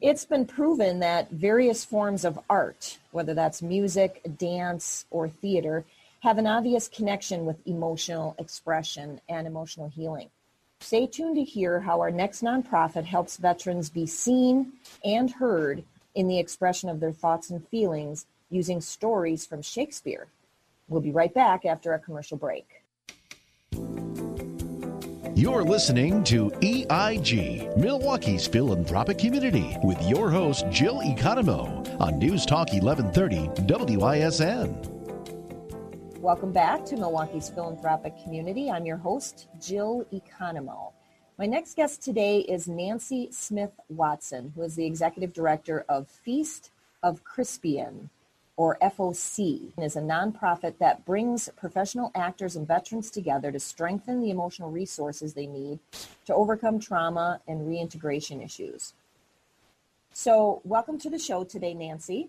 It's 0.00 0.24
been 0.24 0.46
proven 0.46 0.98
that 0.98 1.30
various 1.30 1.84
forms 1.84 2.24
of 2.24 2.40
art, 2.50 2.98
whether 3.12 3.34
that's 3.34 3.62
music, 3.62 4.20
dance, 4.36 5.06
or 5.10 5.28
theater, 5.28 5.84
have 6.20 6.38
an 6.38 6.48
obvious 6.48 6.88
connection 6.88 7.44
with 7.44 7.64
emotional 7.68 8.34
expression 8.40 9.20
and 9.28 9.46
emotional 9.46 9.88
healing. 9.88 10.28
Stay 10.80 11.06
tuned 11.06 11.36
to 11.36 11.44
hear 11.44 11.80
how 11.80 12.00
our 12.00 12.10
next 12.10 12.42
nonprofit 12.42 13.04
helps 13.04 13.36
veterans 13.36 13.90
be 13.90 14.06
seen 14.06 14.72
and 15.04 15.30
heard 15.30 15.84
in 16.14 16.28
the 16.28 16.38
expression 16.38 16.88
of 16.88 17.00
their 17.00 17.12
thoughts 17.12 17.50
and 17.50 17.66
feelings 17.68 18.26
using 18.50 18.80
stories 18.80 19.44
from 19.44 19.62
Shakespeare. 19.62 20.28
We'll 20.88 21.00
be 21.00 21.10
right 21.10 21.32
back 21.32 21.64
after 21.64 21.92
a 21.92 21.98
commercial 21.98 22.36
break. 22.36 22.66
You're 25.36 25.64
listening 25.64 26.22
to 26.24 26.52
EIG, 26.62 27.76
Milwaukee's 27.76 28.46
philanthropic 28.46 29.18
community, 29.18 29.76
with 29.82 30.00
your 30.02 30.30
host, 30.30 30.64
Jill 30.70 31.00
Economou, 31.00 32.00
on 32.00 32.20
News 32.20 32.46
Talk 32.46 32.72
1130 32.72 33.96
WISN. 33.96 34.90
Welcome 36.20 36.52
back 36.52 36.84
to 36.86 36.96
Milwaukee's 36.96 37.50
philanthropic 37.50 38.14
community. 38.22 38.70
I'm 38.70 38.86
your 38.86 38.96
host, 38.96 39.48
Jill 39.60 40.06
Economou. 40.12 40.92
My 41.36 41.46
next 41.46 41.74
guest 41.74 42.00
today 42.00 42.42
is 42.42 42.68
Nancy 42.68 43.28
Smith 43.32 43.72
Watson, 43.88 44.52
who 44.54 44.62
is 44.62 44.76
the 44.76 44.86
executive 44.86 45.32
director 45.32 45.84
of 45.88 46.06
Feast 46.06 46.70
of 47.02 47.24
Crispian, 47.24 48.08
or 48.56 48.78
FOC, 48.80 49.72
and 49.76 49.84
is 49.84 49.96
a 49.96 50.00
nonprofit 50.00 50.78
that 50.78 51.04
brings 51.04 51.48
professional 51.56 52.12
actors 52.14 52.54
and 52.54 52.68
veterans 52.68 53.10
together 53.10 53.50
to 53.50 53.58
strengthen 53.58 54.20
the 54.20 54.30
emotional 54.30 54.70
resources 54.70 55.34
they 55.34 55.48
need 55.48 55.80
to 56.24 56.32
overcome 56.32 56.78
trauma 56.78 57.40
and 57.48 57.66
reintegration 57.66 58.40
issues. 58.40 58.94
So, 60.12 60.62
welcome 60.62 61.00
to 61.00 61.10
the 61.10 61.18
show 61.18 61.42
today, 61.42 61.74
Nancy. 61.74 62.28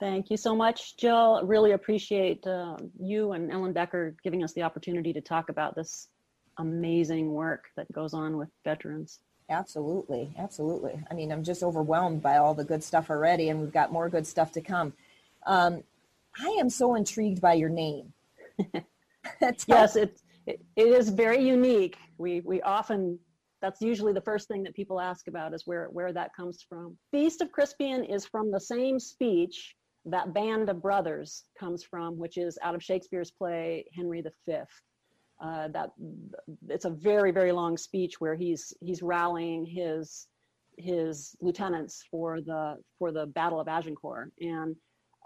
Thank 0.00 0.30
you 0.30 0.38
so 0.38 0.56
much, 0.56 0.96
Jill. 0.96 1.42
Really 1.44 1.72
appreciate 1.72 2.46
uh, 2.46 2.78
you 2.98 3.32
and 3.32 3.50
Ellenbecker 3.50 4.14
giving 4.24 4.42
us 4.42 4.54
the 4.54 4.62
opportunity 4.62 5.12
to 5.12 5.20
talk 5.20 5.50
about 5.50 5.74
this 5.74 6.08
amazing 6.58 7.32
work 7.32 7.66
that 7.76 7.90
goes 7.92 8.14
on 8.14 8.36
with 8.36 8.48
veterans. 8.64 9.20
Absolutely, 9.50 10.34
absolutely. 10.38 11.00
I 11.10 11.14
mean, 11.14 11.32
I'm 11.32 11.42
just 11.42 11.62
overwhelmed 11.62 12.20
by 12.20 12.36
all 12.36 12.54
the 12.54 12.64
good 12.64 12.84
stuff 12.84 13.08
already, 13.10 13.48
and 13.48 13.60
we've 13.60 13.72
got 13.72 13.92
more 13.92 14.08
good 14.08 14.26
stuff 14.26 14.52
to 14.52 14.60
come. 14.60 14.92
Um, 15.46 15.82
I 16.38 16.48
am 16.60 16.68
so 16.68 16.94
intrigued 16.94 17.40
by 17.40 17.54
your 17.54 17.70
name. 17.70 18.12
yes, 19.66 19.96
it, 19.96 20.20
it 20.46 20.60
it 20.76 20.88
is 20.88 21.08
very 21.08 21.42
unique. 21.42 21.96
We 22.18 22.40
we 22.40 22.60
often 22.62 23.18
that's 23.60 23.80
usually 23.80 24.12
the 24.12 24.20
first 24.20 24.48
thing 24.48 24.62
that 24.64 24.74
people 24.74 25.00
ask 25.00 25.28
about 25.28 25.54
is 25.54 25.66
where 25.66 25.86
where 25.86 26.12
that 26.12 26.34
comes 26.34 26.64
from. 26.68 26.96
Feast 27.10 27.40
of 27.40 27.50
Crispian 27.50 28.12
is 28.12 28.26
from 28.26 28.50
the 28.50 28.60
same 28.60 29.00
speech 29.00 29.74
that 30.04 30.32
band 30.32 30.68
of 30.68 30.82
brothers 30.82 31.44
comes 31.58 31.82
from, 31.82 32.18
which 32.18 32.36
is 32.36 32.58
out 32.62 32.74
of 32.74 32.82
Shakespeare's 32.82 33.30
play 33.30 33.84
Henry 33.94 34.22
V. 34.22 34.54
Uh, 35.40 35.68
that 35.68 35.90
it's 36.68 36.84
a 36.84 36.90
very 36.90 37.30
very 37.30 37.52
long 37.52 37.76
speech 37.76 38.20
where 38.20 38.34
he's 38.34 38.72
he's 38.80 39.02
rallying 39.02 39.64
his 39.64 40.26
his 40.78 41.36
lieutenants 41.40 42.04
for 42.10 42.40
the 42.40 42.76
for 42.98 43.12
the 43.12 43.26
Battle 43.26 43.60
of 43.60 43.68
Agincourt, 43.68 44.32
and 44.40 44.74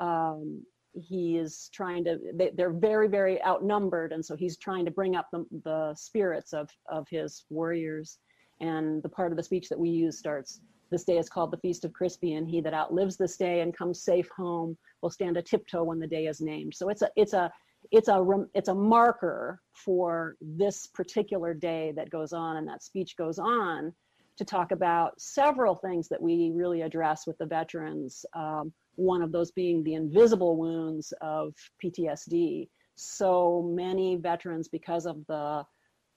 um, 0.01 0.63
he 0.95 1.39
is 1.39 1.71
trying 1.73 2.05
to. 2.05 2.19
They, 2.35 2.51
they're 2.55 2.73
very 2.73 3.09
very 3.09 3.43
outnumbered, 3.45 4.13
and 4.13 4.25
so 4.25 4.37
he's 4.37 4.57
trying 4.57 4.85
to 4.85 4.91
bring 4.91 5.17
up 5.17 5.29
the 5.33 5.47
the 5.65 5.95
spirits 5.95 6.53
of 6.53 6.69
of 6.91 7.07
his 7.09 7.45
warriors. 7.51 8.19
And 8.61 9.03
the 9.03 9.09
part 9.09 9.33
of 9.33 9.37
the 9.37 9.43
speech 9.43 9.69
that 9.71 9.79
we 9.79 9.91
use 9.91 10.19
starts 10.19 10.61
this 10.91 11.05
day 11.05 11.19
is 11.19 11.29
called 11.29 11.51
the 11.51 11.57
Feast 11.57 11.85
of 11.85 11.93
Crispian. 11.93 12.49
He 12.49 12.61
that 12.61 12.75
outlives 12.75 13.17
this 13.17 13.37
day 13.37 13.61
and 13.61 13.77
comes 13.77 14.03
safe 14.03 14.29
home 14.37 14.77
will 15.01 15.11
stand 15.11 15.37
a 15.37 15.43
tiptoe 15.43 15.83
when 15.83 15.99
the 15.99 16.07
day 16.07 16.27
is 16.27 16.41
named. 16.41 16.75
So 16.75 16.89
it's 16.89 17.03
a 17.03 17.11
it's 17.17 17.33
a 17.33 17.51
it's 17.93 18.09
a 18.09 18.25
it's 18.55 18.69
a 18.69 18.75
marker 18.75 19.61
for 19.75 20.37
this 20.41 20.87
particular 20.87 21.53
day 21.53 21.93
that 21.95 22.11
goes 22.11 22.33
on, 22.33 22.57
and 22.57 22.67
that 22.67 22.83
speech 22.83 23.17
goes 23.17 23.39
on 23.39 23.93
to 24.39 24.45
talk 24.45 24.73
about 24.73 25.21
several 25.21 25.75
things 25.75 26.09
that 26.09 26.21
we 26.21 26.51
really 26.55 26.81
address 26.81 27.27
with 27.27 27.37
the 27.37 27.47
veterans. 27.47 28.25
Um, 28.35 28.73
one 28.97 29.21
of 29.23 29.31
those 29.31 29.51
being 29.51 29.85
the 29.85 29.95
invisible 29.95 30.57
wounds 30.57 31.13
of 31.21 31.55
PTSD. 31.85 32.69
So 32.95 33.71
many 33.75 34.17
veterans, 34.17 34.69
because 34.69 35.07
of 35.07 35.25
the 35.29 35.65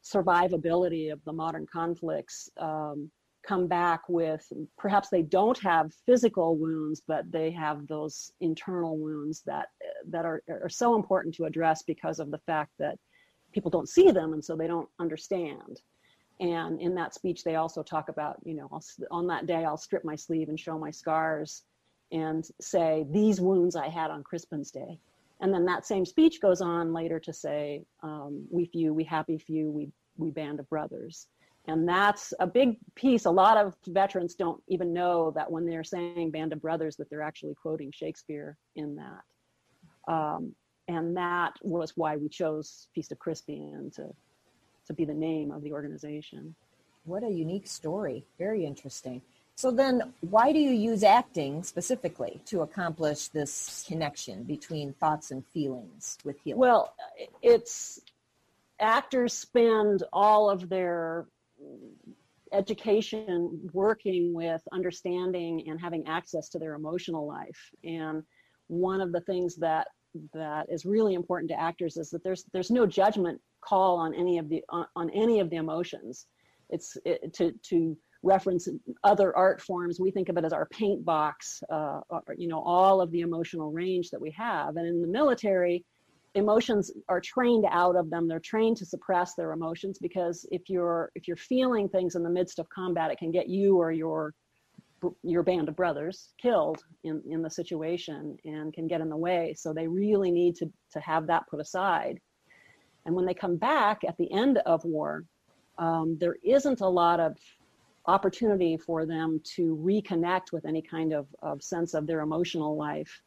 survivability 0.04 1.12
of 1.12 1.24
the 1.26 1.34
modern 1.34 1.66
conflicts, 1.72 2.50
um, 2.58 3.12
come 3.46 3.68
back 3.68 4.02
with 4.08 4.46
perhaps 4.78 5.10
they 5.10 5.22
don't 5.22 5.60
have 5.60 5.94
physical 6.06 6.58
wounds 6.58 7.02
but 7.08 7.30
they 7.32 7.52
have 7.52 7.88
those 7.88 8.32
internal 8.42 8.98
wounds 8.98 9.42
that 9.46 9.68
that 10.10 10.26
are, 10.26 10.42
are 10.50 10.70
so 10.70 10.96
important 10.96 11.34
to 11.36 11.46
address 11.46 11.84
because 11.84 12.20
of 12.20 12.32
the 12.32 12.40
fact 12.40 12.72
that 12.80 12.98
people 13.54 13.72
don't 13.72 13.90
see 13.90 14.12
them 14.12 14.34
and 14.34 14.44
so 14.44 14.56
they 14.56 14.68
don't 14.68 14.90
understand. 15.00 15.82
And 16.42 16.82
in 16.82 16.94
that 16.96 17.14
speech 17.14 17.44
they 17.44 17.56
also 17.56 17.82
talk 17.82 18.10
about 18.10 18.38
you 18.44 18.56
know 18.56 18.68
I'll, 18.72 18.84
on 19.10 19.28
that 19.28 19.48
day 19.48 19.64
i'll 19.64 19.78
strip 19.78 20.04
my 20.04 20.16
sleeve 20.16 20.50
and 20.50 20.60
show 20.60 20.78
my 20.78 20.92
scars 20.92 21.64
and 22.12 22.46
say 22.60 23.06
these 23.10 23.40
wounds 23.40 23.78
i 23.78 23.88
had 23.88 24.12
on 24.12 24.24
crispin's 24.24 24.72
day. 24.72 25.00
And 25.42 25.54
then 25.54 25.66
that 25.66 25.86
same 25.86 26.06
speech 26.06 26.42
goes 26.42 26.62
on 26.62 26.94
later 26.94 27.20
to 27.20 27.34
say 27.34 27.84
um, 28.04 28.46
we 28.52 28.66
few 28.66 28.94
we 28.94 29.06
happy 29.06 29.38
few 29.38 29.72
we 29.72 29.90
we 30.18 30.32
band 30.32 30.60
of 30.60 30.70
brothers 30.70 31.28
and 31.68 31.88
that's 31.88 32.34
a 32.40 32.48
big 32.48 32.78
piece. 32.96 33.26
A 33.26 33.32
lot 33.32 33.58
of 33.58 33.76
veterans 33.88 34.36
don't 34.36 34.62
even 34.68 34.94
know 34.94 35.32
that 35.32 35.52
when 35.52 35.66
they're 35.66 35.84
saying 35.84 36.32
Band 36.32 36.54
of 36.54 36.62
Brothers, 36.62 36.96
that 36.98 37.10
they're 37.10 37.22
actually 37.22 37.56
quoting 37.56 37.92
Shakespeare 37.92 38.58
in 38.76 38.96
that. 38.96 40.12
Um, 40.12 40.56
and 40.88 41.18
that 41.18 41.54
was 41.62 41.94
why 41.96 42.18
we 42.18 42.30
chose 42.30 42.88
Feast 42.94 43.12
of 43.12 43.18
Crispian 43.18 43.94
to, 43.96 44.14
to 44.88 44.94
be 44.94 45.06
the 45.06 45.14
name 45.14 45.52
of 45.52 45.64
the 45.64 45.72
organization. 45.74 46.54
What 47.06 47.24
a 47.24 47.30
unique 47.30 47.68
story. 47.68 48.26
Very 48.38 48.66
interesting. 48.66 49.22
So 49.58 49.72
then, 49.72 50.14
why 50.20 50.52
do 50.52 50.60
you 50.60 50.72
use 50.72 51.02
acting 51.02 51.64
specifically 51.64 52.42
to 52.48 52.62
accomplish 52.62 53.30
this 53.30 53.86
connection 53.88 54.44
between 54.44 54.94
thoughts 54.94 55.32
and 55.32 55.46
feelings 55.48 56.18
with 56.26 56.38
healing? 56.44 56.60
Well, 56.60 56.94
it's 57.42 58.02
actors 58.80 59.34
spend 59.34 60.04
all 60.12 60.50
of 60.50 60.68
their 60.68 61.26
education 62.54 63.70
working 63.74 64.34
with 64.34 64.62
understanding 64.72 65.64
and 65.68 65.80
having 65.80 66.08
access 66.08 66.50
to 66.50 66.60
their 66.60 66.76
emotional 66.76 67.28
life. 67.28 67.70
And 67.84 68.24
one 68.68 69.02
of 69.02 69.12
the 69.12 69.22
things 69.22 69.56
that 69.58 69.88
that 70.34 70.68
is 70.70 70.86
really 70.86 71.14
important 71.14 71.52
to 71.52 71.60
actors 71.60 71.98
is 71.98 72.10
that 72.10 72.24
there's 72.24 72.46
there's 72.54 72.72
no 72.72 72.86
judgment 72.86 73.40
call 73.62 73.98
on 73.98 74.14
any 74.14 74.38
of 74.38 74.50
the 74.50 74.64
on, 74.70 74.86
on 74.96 75.10
any 75.10 75.40
of 75.40 75.50
the 75.50 75.58
emotions. 75.58 76.28
It's 76.70 76.98
it, 77.06 77.34
to 77.34 77.52
to 77.70 77.98
reference 78.24 78.68
other 79.04 79.36
art 79.38 79.62
forms 79.62 80.00
we 80.00 80.10
think 80.10 80.30
of 80.30 80.38
it 80.38 80.46
as 80.46 80.52
our 80.52 80.66
paint 80.70 81.06
box 81.06 81.62
uh, 81.72 82.00
you 82.36 82.48
know 82.48 82.60
all 82.60 83.00
of 83.00 83.12
the 83.12 83.22
emotional 83.22 83.72
range 83.72 84.10
that 84.10 84.22
we 84.22 84.32
have. 84.32 84.78
And 84.78 84.88
in 84.88 85.02
the 85.02 85.08
military 85.08 85.86
emotions 86.36 86.92
are 87.10 87.22
trained 87.22 87.66
out 87.70 87.96
of 87.96 88.10
them. 88.10 88.28
They're 88.28 88.40
trained 88.40 88.78
to 88.78 88.86
suppress 88.86 89.34
their 89.34 89.54
emotions 89.54 89.98
because 90.00 90.46
if 90.52 90.70
you're 90.70 91.12
if 91.16 91.28
you're 91.28 91.38
feeling 91.38 91.90
things 91.90 92.16
in 92.16 92.24
the 92.24 92.30
midst 92.30 92.60
of 92.60 92.70
combat 92.70 93.12
it 93.12 93.18
can 93.18 93.32
get 93.32 93.50
you 93.50 93.78
or 93.78 93.92
your 93.92 94.34
your 95.24 95.44
band 95.44 95.70
of 95.70 95.76
brothers 95.76 96.34
killed 96.42 96.84
in 97.04 97.22
in 97.30 97.42
the 97.42 97.50
situation 97.50 98.38
and 98.46 98.74
can 98.74 98.88
get 98.88 99.02
in 99.02 99.10
the 99.10 99.18
way. 99.18 99.54
So 99.58 99.74
they 99.74 99.88
really 99.88 100.32
need 100.32 100.56
to 100.58 100.72
to 100.92 101.00
have 101.00 101.28
that 101.28 101.48
put 101.50 101.60
aside. 101.60 102.20
And 103.06 103.16
when 103.16 103.26
they 103.26 103.34
come 103.34 103.56
back 103.56 104.02
at 104.08 104.18
the 104.18 104.32
end 104.32 104.58
of 104.66 104.84
war, 104.84 105.24
um, 105.78 106.18
there 106.20 106.38
isn't 106.44 106.82
a 106.82 106.88
lot 106.88 107.20
of 107.20 107.38
opportunity 108.08 108.78
for 108.78 109.06
them 109.06 109.42
to 109.56 109.76
reconnect 109.78 110.52
with 110.52 110.66
any 110.66 110.82
kind 110.82 111.14
of, 111.14 111.28
of 111.42 111.64
sense 111.64 111.94
of 111.94 112.08
their 112.08 112.22
emotional 112.22 112.78
life. 112.78 113.22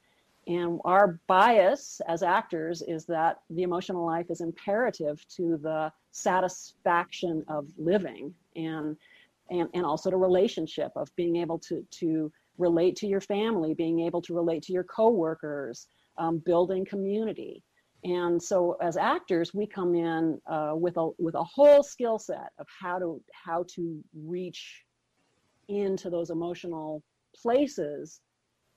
And 0.49 0.81
our 0.87 1.21
bias 1.27 2.01
as 2.09 2.23
actors 2.23 2.83
is 2.83 3.05
that 3.05 3.41
the 3.51 3.63
emotional 3.63 4.05
life 4.05 4.31
is 4.31 4.41
imperative 4.41 5.23
to 5.37 5.59
the 5.59 5.93
satisfaction 6.11 7.45
of 7.49 7.69
living 7.77 8.35
and 8.57 8.97
and, 9.51 9.69
and 9.73 9.85
also 9.85 10.11
to 10.11 10.17
relationship 10.17 10.93
of 10.97 11.15
being 11.17 11.37
able 11.37 11.59
to 11.61 11.85
to 11.91 12.33
relate 12.57 12.97
to 12.97 13.07
your 13.07 13.21
family, 13.21 13.75
being 13.75 14.01
able 14.01 14.21
to 14.23 14.35
relate 14.35 14.63
to 14.63 14.73
your 14.73 14.85
coworkers, 14.85 15.87
um, 16.17 16.39
building 16.39 16.85
community. 16.85 17.63
And 18.05 18.43
so, 18.43 18.77
as 18.81 18.97
actors, 18.97 19.53
we 19.53 19.67
come 19.67 19.95
in 19.95 20.41
uh, 20.47 20.73
with 20.75 20.97
a 20.97 21.11
with 21.19 21.35
a 21.35 21.45
whole 21.45 21.83
skill 21.83 22.19
set 22.19 22.53
of 22.59 22.67
how 22.81 22.99
to 22.99 23.23
how 23.33 23.65
to 23.75 24.03
reach 24.15 24.85
into 25.69 26.09
those 26.09 26.31
emotional 26.31 27.03
places 27.35 28.21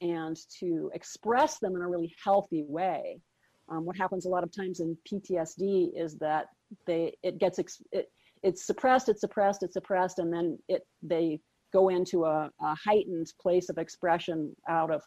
and 0.01 0.37
to 0.59 0.91
express 0.93 1.59
them 1.59 1.75
in 1.75 1.81
a 1.81 1.87
really 1.87 2.13
healthy 2.23 2.63
way. 2.67 3.19
Um, 3.69 3.85
what 3.85 3.95
happens 3.95 4.25
a 4.25 4.29
lot 4.29 4.43
of 4.43 4.51
times 4.51 4.79
in 4.79 4.97
PTSD 5.09 5.91
is 5.95 6.15
that 6.17 6.47
they 6.85 7.15
it 7.23 7.37
gets 7.37 7.59
ex- 7.59 7.81
it, 7.91 8.11
it's 8.43 8.65
suppressed, 8.65 9.07
it's 9.07 9.21
suppressed, 9.21 9.63
it's 9.63 9.73
suppressed, 9.73 10.19
and 10.19 10.33
then 10.33 10.57
it 10.67 10.81
they 11.01 11.39
go 11.71 11.89
into 11.89 12.25
a, 12.25 12.49
a 12.61 12.75
heightened 12.75 13.31
place 13.39 13.69
of 13.69 13.77
expression 13.77 14.53
out 14.67 14.91
of 14.91 15.01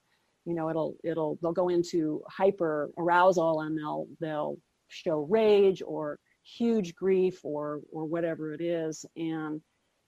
you 0.44 0.54
know 0.54 0.70
it'll 0.70 0.96
it'll 1.04 1.38
they'll 1.42 1.52
go 1.52 1.68
into 1.68 2.22
hyper 2.28 2.90
arousal 2.98 3.62
and 3.62 3.76
they'll 3.76 4.06
they'll 4.20 4.56
show 4.88 5.26
rage 5.28 5.82
or 5.86 6.18
huge 6.44 6.94
grief 6.94 7.40
or 7.42 7.80
or 7.90 8.04
whatever 8.04 8.52
it 8.52 8.60
is 8.60 9.04
and 9.16 9.60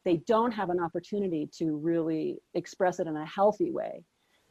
they 0.04 0.18
don't 0.26 0.52
have 0.52 0.70
an 0.70 0.78
opportunity 0.78 1.48
to 1.58 1.76
really 1.76 2.36
express 2.54 3.00
it 3.00 3.06
in 3.06 3.16
a 3.16 3.26
healthy 3.26 3.70
way 3.70 4.02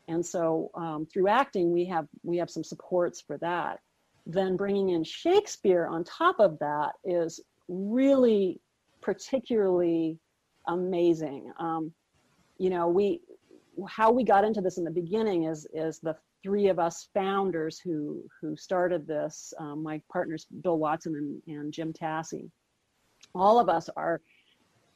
and 0.07 0.25
so 0.25 0.71
um, 0.75 1.07
through 1.11 1.27
acting 1.27 1.71
we 1.71 1.85
have 1.85 2.07
we 2.23 2.37
have 2.37 2.49
some 2.49 2.63
supports 2.63 3.21
for 3.21 3.37
that. 3.39 3.79
Then 4.25 4.57
bringing 4.57 4.89
in 4.89 5.03
shakespeare 5.03 5.87
on 5.87 6.03
top 6.03 6.39
of 6.39 6.57
that 6.59 6.93
is 7.03 7.39
really 7.67 8.59
particularly 9.01 10.19
amazing. 10.67 11.51
Um, 11.59 11.91
you 12.57 12.69
know 12.69 12.87
we 12.87 13.21
how 13.87 14.11
we 14.11 14.23
got 14.23 14.43
into 14.45 14.61
this 14.61 14.77
in 14.77 14.83
the 14.83 14.91
beginning 14.91 15.43
is 15.43 15.67
is 15.73 15.99
the 15.99 16.15
three 16.43 16.67
of 16.67 16.79
us 16.79 17.09
founders 17.13 17.79
who 17.79 18.23
who 18.39 18.55
started 18.55 19.07
this 19.07 19.53
um, 19.59 19.83
my 19.83 20.01
partners 20.11 20.47
bill 20.61 20.77
watson 20.77 21.41
and, 21.47 21.55
and 21.55 21.73
jim 21.73 21.91
Tasse 21.91 22.49
all 23.33 23.59
of 23.59 23.67
us 23.67 23.89
are 23.97 24.21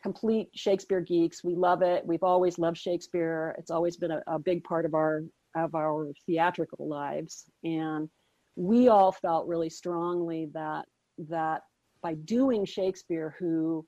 complete 0.02 0.50
shakespeare 0.54 1.02
geeks. 1.02 1.44
We 1.44 1.56
love 1.56 1.82
it. 1.82 2.06
We've 2.06 2.24
always 2.24 2.58
loved 2.58 2.78
shakespeare. 2.78 3.56
It's 3.58 3.72
always 3.72 3.98
been 3.98 4.12
a, 4.12 4.22
a 4.28 4.40
big 4.40 4.64
part 4.64 4.86
of 4.86 4.94
our 4.94 5.24
of 5.56 5.76
our 5.76 6.12
theatrical 6.26 6.88
lives. 6.88 7.46
And 7.64 8.10
we 8.56 8.88
all 8.88 9.12
felt 9.12 9.48
really 9.48 9.70
strongly 9.70 10.50
that 10.54 10.86
that 11.30 11.62
by 12.02 12.14
doing 12.14 12.66
shakespeare 12.66 13.36
who 13.40 13.86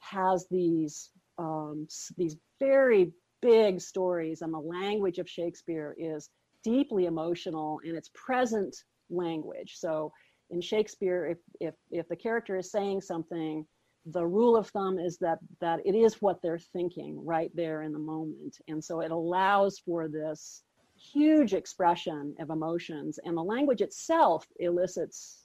has 0.00 0.46
these 0.50 1.10
um, 1.38 1.86
these 2.16 2.36
very 2.60 3.12
big 3.40 3.80
stories 3.80 4.42
and 4.42 4.52
the 4.52 4.58
language 4.58 5.18
of 5.18 5.28
Shakespeare 5.28 5.94
is 5.98 6.30
deeply 6.64 7.06
emotional 7.06 7.80
and 7.84 7.96
it's 7.96 8.10
present 8.14 8.76
language. 9.10 9.74
So 9.76 10.12
in 10.50 10.60
Shakespeare, 10.60 11.26
if, 11.26 11.38
if, 11.60 11.74
if 11.90 12.08
the 12.08 12.16
character 12.16 12.56
is 12.56 12.70
saying 12.70 13.02
something, 13.02 13.64
the 14.06 14.26
rule 14.26 14.56
of 14.56 14.68
thumb 14.68 14.98
is 14.98 15.18
that 15.18 15.38
that 15.60 15.80
it 15.84 15.94
is 15.94 16.22
what 16.22 16.40
they're 16.42 16.58
thinking 16.58 17.24
right 17.24 17.50
there 17.54 17.82
in 17.82 17.92
the 17.92 17.98
moment. 17.98 18.58
And 18.68 18.82
so 18.82 19.00
it 19.00 19.10
allows 19.10 19.78
for 19.78 20.08
this 20.08 20.62
huge 20.96 21.52
expression 21.54 22.34
of 22.40 22.50
emotions 22.50 23.20
and 23.24 23.36
the 23.36 23.42
language 23.42 23.80
itself 23.80 24.46
elicits 24.58 25.44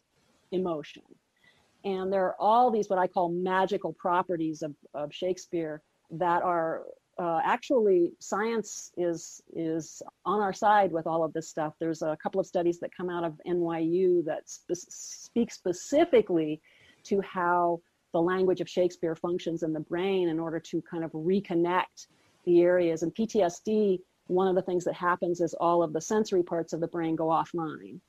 emotion. 0.51 1.03
And 1.85 2.11
there 2.11 2.25
are 2.25 2.35
all 2.39 2.71
these 2.71 2.89
what 2.89 2.99
I 2.99 3.07
call 3.07 3.29
magical 3.29 3.93
properties 3.93 4.61
of, 4.61 4.73
of 4.93 5.13
Shakespeare 5.13 5.81
that 6.11 6.43
are 6.43 6.83
uh, 7.19 7.39
actually 7.43 8.11
science 8.19 8.91
is 8.97 9.41
is 9.55 10.01
on 10.25 10.41
our 10.41 10.53
side 10.53 10.91
with 10.91 11.05
all 11.05 11.23
of 11.23 11.33
this 11.33 11.49
stuff. 11.49 11.73
There's 11.79 12.01
a 12.01 12.17
couple 12.21 12.39
of 12.39 12.47
studies 12.47 12.79
that 12.79 12.95
come 12.95 13.09
out 13.09 13.23
of 13.23 13.39
NYU 13.47 14.25
that 14.25 14.49
spe- 14.49 14.89
speak 14.89 15.51
specifically 15.51 16.61
to 17.03 17.21
how 17.21 17.81
the 18.13 18.21
language 18.21 18.61
of 18.61 18.69
Shakespeare 18.69 19.15
functions 19.15 19.63
in 19.63 19.73
the 19.73 19.79
brain 19.79 20.29
in 20.29 20.39
order 20.39 20.59
to 20.59 20.81
kind 20.81 21.03
of 21.03 21.11
reconnect 21.11 22.07
the 22.45 22.61
areas. 22.61 23.03
And 23.03 23.13
PTSD, 23.13 23.99
one 24.27 24.47
of 24.47 24.55
the 24.55 24.61
things 24.61 24.85
that 24.85 24.93
happens 24.93 25.41
is 25.41 25.53
all 25.55 25.83
of 25.83 25.93
the 25.93 26.01
sensory 26.01 26.43
parts 26.43 26.73
of 26.73 26.79
the 26.79 26.87
brain 26.87 27.15
go 27.15 27.25
offline. 27.25 27.99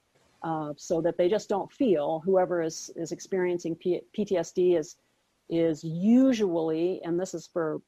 Uh, 0.43 0.75
so 0.77 1.01
that 1.01 1.17
they 1.17 1.27
just 1.27 1.49
don't 1.49 1.73
feel. 1.73 2.21
Whoever 2.27 2.61
is 2.61 2.91
is 2.97 3.13
experiencing 3.13 3.77
P- 3.77 4.03
PTSD 4.15 4.79
is 4.79 4.97
is 5.49 5.85
usually, 5.85 7.01
and 7.05 7.21
this 7.21 7.35
is 7.35 7.47
for 7.47 7.81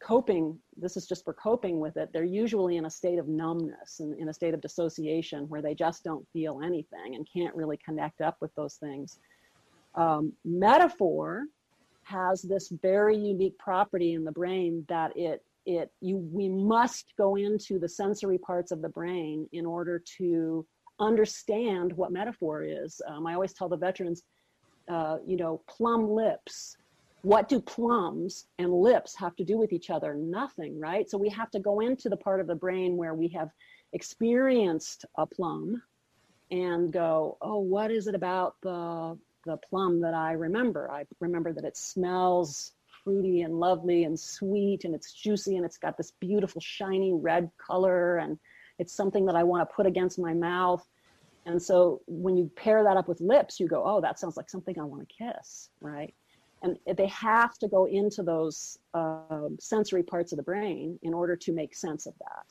coping, 0.00 0.58
this 0.76 0.96
is 0.96 1.06
just 1.06 1.24
for 1.24 1.34
coping 1.34 1.80
with 1.80 1.96
it, 1.96 2.10
they're 2.12 2.24
usually 2.24 2.76
in 2.76 2.86
a 2.86 2.90
state 2.90 3.18
of 3.18 3.28
numbness 3.28 4.00
and 4.00 4.18
in 4.18 4.28
a 4.28 4.34
state 4.34 4.54
of 4.54 4.60
dissociation 4.60 5.48
where 5.48 5.62
they 5.62 5.74
just 5.74 6.04
don't 6.04 6.26
feel 6.32 6.60
anything 6.62 7.14
and 7.14 7.26
can't 7.32 7.54
really 7.56 7.76
connect 7.76 8.20
up 8.20 8.36
with 8.40 8.54
those 8.54 8.76
things. 8.76 9.18
Um, 9.94 10.32
metaphor 10.44 11.44
has 12.04 12.42
this 12.42 12.68
very 12.82 13.16
unique 13.16 13.56
property 13.58 14.14
in 14.14 14.24
the 14.24 14.32
brain 14.32 14.84
that 14.88 15.16
it 15.16 15.44
it 15.64 15.92
you 16.00 16.16
we 16.32 16.48
must 16.48 17.12
go 17.16 17.36
into 17.36 17.78
the 17.78 17.88
sensory 17.88 18.38
parts 18.38 18.72
of 18.72 18.82
the 18.82 18.88
brain 18.88 19.48
in 19.52 19.64
order 19.64 20.02
to 20.18 20.66
understand 20.98 21.92
what 21.92 22.12
metaphor 22.12 22.64
is. 22.64 23.00
Um, 23.06 23.26
I 23.26 23.34
always 23.34 23.52
tell 23.52 23.68
the 23.68 23.76
veterans, 23.76 24.22
uh, 24.88 25.18
you 25.24 25.36
know, 25.36 25.62
plum 25.68 26.10
lips 26.10 26.76
what 27.22 27.48
do 27.48 27.60
plums 27.60 28.46
and 28.58 28.72
lips 28.72 29.16
have 29.16 29.36
to 29.36 29.44
do 29.44 29.56
with 29.56 29.72
each 29.72 29.90
other? 29.90 30.14
Nothing, 30.14 30.78
right? 30.78 31.08
So 31.08 31.16
we 31.16 31.28
have 31.30 31.50
to 31.52 31.60
go 31.60 31.80
into 31.80 32.08
the 32.08 32.16
part 32.16 32.40
of 32.40 32.48
the 32.48 32.54
brain 32.54 32.96
where 32.96 33.14
we 33.14 33.28
have 33.28 33.48
experienced 33.92 35.04
a 35.16 35.26
plum 35.26 35.80
and 36.50 36.92
go, 36.92 37.38
oh, 37.40 37.60
what 37.60 37.90
is 37.90 38.08
it 38.08 38.14
about 38.14 38.56
the 38.62 39.16
the 39.44 39.56
plum 39.56 40.00
that 40.00 40.14
I 40.14 40.32
remember? 40.32 40.90
I 40.90 41.04
remember 41.20 41.52
that 41.52 41.64
it 41.64 41.76
smells 41.76 42.72
fruity 43.04 43.42
and 43.42 43.58
lovely 43.58 44.04
and 44.04 44.18
sweet 44.18 44.84
and 44.84 44.94
it's 44.94 45.12
juicy 45.12 45.56
and 45.56 45.64
it's 45.64 45.78
got 45.78 45.96
this 45.96 46.12
beautiful 46.20 46.60
shiny 46.60 47.12
red 47.12 47.50
color 47.58 48.18
and 48.18 48.38
it's 48.78 48.92
something 48.92 49.26
that 49.26 49.36
I 49.36 49.42
want 49.42 49.68
to 49.68 49.74
put 49.74 49.86
against 49.86 50.18
my 50.18 50.34
mouth. 50.34 50.86
And 51.44 51.60
so 51.60 52.02
when 52.06 52.36
you 52.36 52.50
pair 52.54 52.84
that 52.84 52.96
up 52.96 53.08
with 53.08 53.20
lips, 53.20 53.58
you 53.58 53.66
go, 53.66 53.82
oh, 53.84 54.00
that 54.00 54.18
sounds 54.20 54.36
like 54.36 54.48
something 54.48 54.78
I 54.78 54.84
want 54.84 55.08
to 55.08 55.24
kiss, 55.24 55.70
right? 55.80 56.14
and 56.62 56.78
they 56.96 57.08
have 57.08 57.58
to 57.58 57.68
go 57.68 57.86
into 57.86 58.22
those 58.22 58.78
uh, 58.94 59.48
sensory 59.58 60.02
parts 60.02 60.32
of 60.32 60.36
the 60.36 60.42
brain 60.42 60.98
in 61.02 61.12
order 61.12 61.36
to 61.36 61.52
make 61.52 61.74
sense 61.74 62.06
of 62.06 62.14
that 62.20 62.46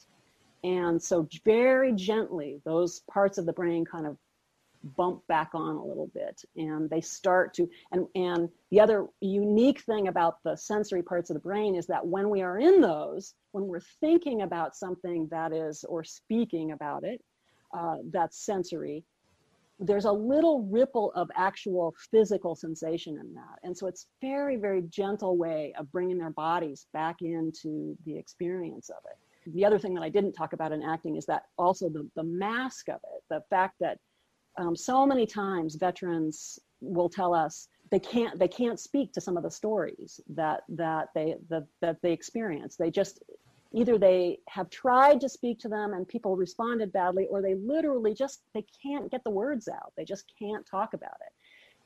and 0.63 1.01
so 1.01 1.27
very 1.43 1.93
gently 1.93 2.61
those 2.65 3.01
parts 3.11 3.37
of 3.37 3.45
the 3.45 3.53
brain 3.53 3.85
kind 3.85 4.05
of 4.05 4.17
bump 4.83 5.25
back 5.27 5.49
on 5.53 5.75
a 5.75 5.85
little 5.85 6.09
bit 6.13 6.43
and 6.55 6.89
they 6.89 7.01
start 7.01 7.53
to 7.53 7.69
and 7.91 8.07
and 8.15 8.49
the 8.71 8.79
other 8.79 9.07
unique 9.19 9.81
thing 9.81 10.07
about 10.07 10.37
the 10.43 10.55
sensory 10.55 11.03
parts 11.03 11.29
of 11.29 11.35
the 11.35 11.39
brain 11.39 11.75
is 11.75 11.85
that 11.87 12.05
when 12.05 12.29
we 12.29 12.41
are 12.41 12.57
in 12.59 12.81
those 12.81 13.35
when 13.51 13.67
we're 13.67 13.81
thinking 13.99 14.41
about 14.41 14.75
something 14.75 15.27
that 15.29 15.53
is 15.53 15.83
or 15.85 16.03
speaking 16.03 16.71
about 16.71 17.03
it 17.03 17.21
uh, 17.73 17.97
that's 18.11 18.45
sensory 18.45 19.03
there's 19.81 20.05
a 20.05 20.11
little 20.11 20.61
ripple 20.63 21.11
of 21.15 21.29
actual 21.35 21.95
physical 22.11 22.55
sensation 22.55 23.17
in 23.17 23.33
that. 23.33 23.57
And 23.63 23.75
so 23.75 23.87
it's 23.87 24.05
very, 24.21 24.55
very 24.55 24.83
gentle 24.83 25.37
way 25.37 25.73
of 25.77 25.91
bringing 25.91 26.19
their 26.19 26.29
bodies 26.29 26.85
back 26.93 27.23
into 27.23 27.97
the 28.05 28.15
experience 28.15 28.89
of 28.89 28.97
it. 29.09 29.51
The 29.53 29.65
other 29.65 29.79
thing 29.79 29.95
that 29.95 30.03
I 30.03 30.09
didn't 30.09 30.33
talk 30.33 30.53
about 30.53 30.71
in 30.71 30.83
acting 30.83 31.15
is 31.15 31.25
that 31.25 31.45
also 31.57 31.89
the, 31.89 32.07
the 32.15 32.23
mask 32.23 32.89
of 32.89 32.99
it, 33.03 33.23
the 33.29 33.41
fact 33.49 33.77
that 33.79 33.97
um, 34.57 34.75
so 34.75 35.05
many 35.05 35.25
times 35.25 35.75
veterans 35.75 36.59
will 36.81 37.09
tell 37.09 37.33
us 37.33 37.67
they 37.91 37.99
can't 37.99 38.39
they 38.39 38.47
can't 38.47 38.79
speak 38.79 39.11
to 39.13 39.21
some 39.21 39.37
of 39.37 39.43
the 39.43 39.51
stories 39.51 40.19
that 40.29 40.61
that 40.69 41.09
they 41.13 41.35
that, 41.49 41.67
that 41.81 41.97
they 42.01 42.11
experience. 42.11 42.75
They 42.75 42.89
just 42.89 43.21
either 43.73 43.97
they 43.97 44.39
have 44.49 44.69
tried 44.69 45.21
to 45.21 45.29
speak 45.29 45.59
to 45.59 45.69
them 45.69 45.93
and 45.93 46.07
people 46.07 46.35
responded 46.35 46.91
badly 46.91 47.27
or 47.29 47.41
they 47.41 47.55
literally 47.55 48.13
just 48.13 48.43
they 48.53 48.65
can't 48.81 49.11
get 49.11 49.23
the 49.23 49.29
words 49.29 49.67
out. 49.67 49.93
They 49.95 50.05
just 50.05 50.31
can't 50.39 50.65
talk 50.65 50.93
about 50.93 51.17
it. 51.25 51.33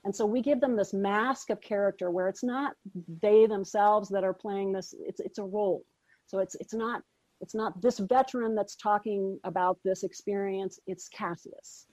And 0.03 0.15
so 0.15 0.25
we 0.25 0.41
give 0.41 0.61
them 0.61 0.75
this 0.75 0.93
mask 0.93 1.49
of 1.49 1.61
character 1.61 2.11
where 2.11 2.27
it's 2.27 2.43
not 2.43 2.73
they 3.21 3.47
themselves 3.47 4.09
that 4.09 4.23
are 4.23 4.33
playing 4.33 4.71
this 4.71 4.93
it's 4.99 5.19
it's 5.19 5.39
a 5.39 5.43
role. 5.43 5.83
So 6.27 6.39
it's 6.39 6.55
it's 6.55 6.73
not 6.73 7.01
it's 7.41 7.55
not 7.55 7.81
this 7.81 7.99
veteran 7.99 8.55
that's 8.55 8.75
talking 8.75 9.39
about 9.43 9.77
this 9.83 10.03
experience 10.03 10.79
it's 10.87 11.09
cassius 11.09 11.87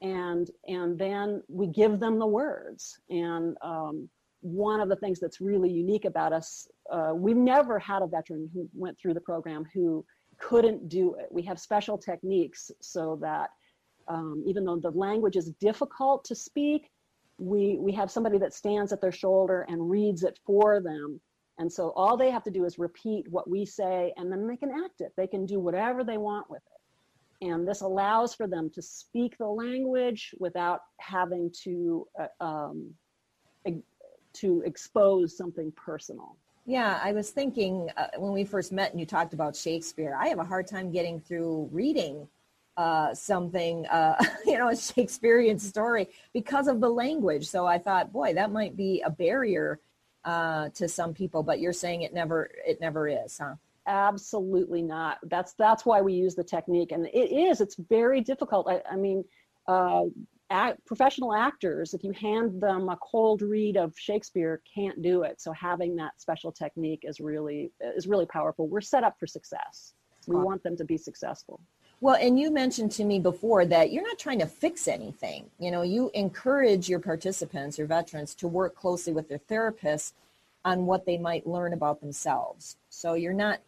and 0.00 0.50
and 0.66 0.98
then 0.98 1.42
we 1.48 1.66
give 1.66 2.00
them 2.00 2.18
the 2.18 2.26
words. 2.26 2.98
And 3.10 3.56
um, 3.62 4.08
one 4.40 4.80
of 4.80 4.88
the 4.88 4.96
things 4.96 5.18
that's 5.18 5.40
really 5.40 5.70
unique 5.70 6.04
about 6.04 6.32
us 6.32 6.68
uh, 6.92 7.12
we've 7.14 7.36
never 7.36 7.78
had 7.78 8.02
a 8.02 8.06
veteran 8.06 8.48
who 8.52 8.68
went 8.74 8.98
through 8.98 9.14
the 9.14 9.20
program 9.20 9.64
who 9.74 10.04
couldn't 10.38 10.88
do 10.88 11.14
it. 11.14 11.26
We 11.30 11.42
have 11.42 11.58
special 11.58 11.98
techniques 11.98 12.70
so 12.80 13.18
that 13.22 13.50
um, 14.08 14.44
even 14.46 14.64
though 14.64 14.76
the 14.76 14.90
language 14.90 15.36
is 15.36 15.50
difficult 15.60 16.24
to 16.26 16.34
speak 16.34 16.90
we 17.38 17.76
we 17.80 17.92
have 17.92 18.10
somebody 18.10 18.38
that 18.38 18.54
stands 18.54 18.92
at 18.92 19.00
their 19.00 19.12
shoulder 19.12 19.66
and 19.68 19.90
reads 19.90 20.22
it 20.22 20.38
for 20.46 20.80
them. 20.80 21.20
And 21.58 21.72
so 21.72 21.92
all 21.96 22.16
they 22.16 22.30
have 22.30 22.42
to 22.44 22.50
do 22.50 22.64
is 22.64 22.78
repeat 22.78 23.26
what 23.30 23.48
we 23.48 23.64
say 23.64 24.12
and 24.16 24.30
then 24.30 24.46
they 24.46 24.56
can 24.56 24.70
act 24.70 25.00
it. 25.00 25.12
They 25.16 25.26
can 25.26 25.46
do 25.46 25.58
whatever 25.58 26.04
they 26.04 26.18
want 26.18 26.50
with 26.50 26.62
it 26.66 26.75
and 27.40 27.66
this 27.66 27.80
allows 27.80 28.34
for 28.34 28.46
them 28.46 28.70
to 28.70 28.82
speak 28.82 29.36
the 29.38 29.46
language 29.46 30.34
without 30.38 30.80
having 30.98 31.50
to 31.62 32.06
uh, 32.18 32.44
um, 32.44 32.94
to 34.36 34.62
expose 34.66 35.36
something 35.36 35.72
personal. 35.72 36.36
Yeah, 36.66 37.00
I 37.02 37.12
was 37.12 37.30
thinking 37.30 37.90
uh, 37.96 38.08
when 38.18 38.32
we 38.32 38.44
first 38.44 38.72
met 38.72 38.90
and 38.90 39.00
you 39.00 39.06
talked 39.06 39.32
about 39.32 39.56
Shakespeare, 39.56 40.16
I 40.18 40.28
have 40.28 40.38
a 40.38 40.44
hard 40.44 40.66
time 40.66 40.90
getting 40.90 41.20
through 41.20 41.68
reading 41.72 42.28
uh, 42.76 43.14
something, 43.14 43.86
uh, 43.86 44.22
you 44.46 44.58
know, 44.58 44.68
a 44.68 44.76
Shakespearean 44.76 45.58
story 45.58 46.08
because 46.32 46.68
of 46.68 46.80
the 46.80 46.88
language. 46.88 47.46
So 47.46 47.66
I 47.66 47.78
thought, 47.78 48.12
boy, 48.12 48.34
that 48.34 48.50
might 48.50 48.76
be 48.76 49.00
a 49.02 49.10
barrier 49.10 49.78
uh, 50.24 50.68
to 50.70 50.88
some 50.88 51.14
people. 51.14 51.42
But 51.42 51.60
you're 51.60 51.72
saying 51.72 52.02
it 52.02 52.12
never, 52.12 52.50
it 52.66 52.80
never 52.80 53.08
is, 53.08 53.38
huh? 53.38 53.54
Absolutely 53.86 54.82
not. 54.82 55.18
That's 55.24 55.54
that's 55.54 55.86
why 55.86 56.00
we 56.00 56.12
use 56.12 56.34
the 56.34 56.44
technique 56.44 56.92
and 56.92 57.06
it 57.06 57.32
is 57.32 57.60
it's 57.60 57.76
very 57.76 58.20
difficult. 58.20 58.66
I, 58.68 58.82
I 58.90 58.96
mean 58.96 59.24
uh, 59.68 60.04
act, 60.50 60.84
professional 60.86 61.34
actors 61.34 61.94
if 61.94 62.04
you 62.04 62.12
hand 62.12 62.60
them 62.60 62.88
a 62.88 62.96
cold 62.96 63.42
read 63.42 63.76
of 63.76 63.94
shakespeare 63.96 64.60
can't 64.72 65.02
do 65.02 65.22
it. 65.22 65.40
So 65.40 65.52
having 65.52 65.96
that 65.96 66.20
special 66.20 66.52
technique 66.52 67.04
is 67.04 67.20
really 67.20 67.70
is 67.80 68.06
really 68.06 68.26
powerful. 68.26 68.68
We're 68.68 68.80
set 68.80 69.04
up 69.04 69.18
for 69.18 69.26
success. 69.26 69.94
We 70.26 70.36
want 70.36 70.64
them 70.64 70.76
to 70.76 70.84
be 70.84 70.96
successful. 70.96 71.60
Well, 72.00 72.16
and 72.20 72.38
you 72.38 72.50
mentioned 72.50 72.92
to 72.92 73.04
me 73.04 73.20
before 73.20 73.64
that 73.66 73.90
you're 73.90 74.02
not 74.02 74.18
trying 74.18 74.40
to 74.40 74.46
fix 74.46 74.86
anything. 74.86 75.46
You 75.58 75.70
know, 75.70 75.82
you 75.82 76.10
encourage 76.14 76.88
your 76.88 76.98
participants, 76.98 77.78
your 77.78 77.86
veterans, 77.86 78.34
to 78.36 78.48
work 78.48 78.74
closely 78.74 79.12
with 79.12 79.28
their 79.28 79.38
therapists 79.38 80.12
on 80.64 80.84
what 80.84 81.06
they 81.06 81.16
might 81.16 81.46
learn 81.46 81.72
about 81.72 82.00
themselves. 82.00 82.76
So 82.90 83.14
you're 83.14 83.32
not 83.32 83.60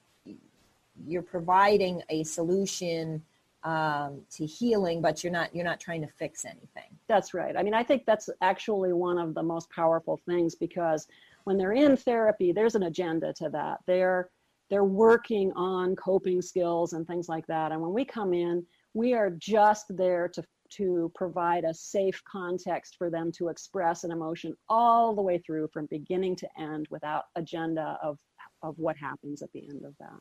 you're 1.07 1.23
providing 1.23 2.03
a 2.09 2.25
solution 2.25 3.23
um, 3.65 4.21
to 4.31 4.47
healing, 4.47 5.03
but 5.03 5.23
you're 5.23 5.33
not 5.33 5.55
you're 5.55 5.65
not 5.65 5.81
trying 5.81 6.01
to 6.03 6.09
fix 6.09 6.45
anything. 6.45 6.97
That's 7.09 7.35
right. 7.35 7.57
I 7.57 7.63
mean, 7.63 7.75
I 7.75 7.83
think 7.83 8.07
that's 8.07 8.31
actually 8.41 8.93
one 8.93 9.19
of 9.19 9.35
the 9.35 9.43
most 9.43 9.69
powerful 9.71 10.21
things 10.27 10.55
because 10.55 11.09
when 11.45 11.57
they're 11.57 11.73
in 11.73 11.97
therapy, 11.97 12.53
there's 12.53 12.75
an 12.75 12.85
agenda 12.85 13.33
to 13.35 13.49
that. 13.51 13.81
They're 13.87 14.31
they're 14.71 14.85
working 14.85 15.53
on 15.53 15.97
coping 15.97 16.43
skills 16.43 16.93
and 16.93 17.07
things 17.07 17.29
like 17.29 17.47
that. 17.47 17.73
And 17.73 17.81
when 17.81 17.93
we 17.93 18.05
come 18.05 18.35
in, 18.35 18.65
we 18.95 19.15
are 19.15 19.31
just 19.31 19.97
there 19.97 20.29
to 20.29 20.43
to 20.71 21.11
provide 21.15 21.65
a 21.65 21.73
safe 21.73 22.23
context 22.31 22.97
for 22.99 23.09
them 23.09 23.33
to 23.33 23.49
express 23.49 24.05
an 24.05 24.13
emotion 24.13 24.55
all 24.69 25.15
the 25.15 25.23
way 25.23 25.39
through 25.39 25.69
from 25.73 25.87
beginning 25.87 26.37
to 26.37 26.49
end 26.61 26.87
without 26.91 27.25
agenda 27.37 27.99
of 28.03 28.19
of 28.63 28.79
what 28.79 28.97
happens 28.97 29.43
at 29.43 29.51
the 29.53 29.67
end 29.69 29.85
of 29.85 29.95
that. 29.99 30.19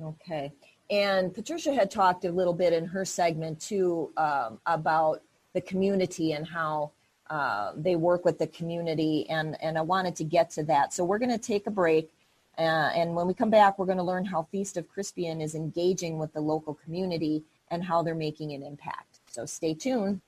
Okay. 0.00 0.52
And 0.90 1.32
Patricia 1.32 1.72
had 1.72 1.90
talked 1.90 2.24
a 2.24 2.30
little 2.30 2.52
bit 2.52 2.72
in 2.72 2.84
her 2.86 3.04
segment 3.04 3.60
too 3.60 4.12
um, 4.16 4.58
about 4.66 5.22
the 5.54 5.60
community 5.60 6.32
and 6.32 6.46
how 6.46 6.90
uh, 7.30 7.72
they 7.76 7.96
work 7.96 8.24
with 8.24 8.38
the 8.38 8.46
community, 8.48 9.26
and, 9.30 9.56
and 9.62 9.78
I 9.78 9.80
wanted 9.80 10.14
to 10.16 10.24
get 10.24 10.50
to 10.50 10.62
that. 10.64 10.92
So 10.92 11.04
we're 11.04 11.18
going 11.18 11.30
to 11.30 11.38
take 11.38 11.66
a 11.66 11.70
break. 11.70 12.10
Uh, 12.58 12.90
and 12.94 13.14
when 13.14 13.26
we 13.26 13.34
come 13.34 13.50
back, 13.50 13.78
we're 13.78 13.86
going 13.86 13.98
to 13.98 14.04
learn 14.04 14.24
how 14.24 14.42
Feast 14.52 14.76
of 14.76 14.86
Crispian 14.94 15.42
is 15.42 15.54
engaging 15.54 16.18
with 16.18 16.32
the 16.34 16.40
local 16.40 16.74
community 16.74 17.42
and 17.70 17.82
how 17.82 18.02
they're 18.02 18.14
making 18.14 18.52
an 18.52 18.62
impact. 18.62 19.20
So 19.26 19.46
stay 19.46 19.74
tuned. 19.74 20.20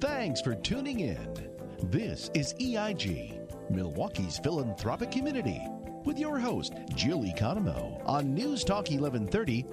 Thanks 0.00 0.40
for 0.40 0.56
tuning 0.56 1.00
in. 1.00 1.48
This 1.84 2.30
is 2.34 2.54
EIG, 2.60 3.38
Milwaukee's 3.70 4.38
philanthropic 4.38 5.12
community 5.12 5.62
with 6.04 6.18
your 6.18 6.38
host, 6.38 6.74
Jill 6.94 7.22
Economo, 7.22 8.00
on 8.06 8.34
News 8.34 8.64
Talk 8.64 8.90
1130 8.90 9.64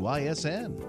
WISN. 0.00 0.82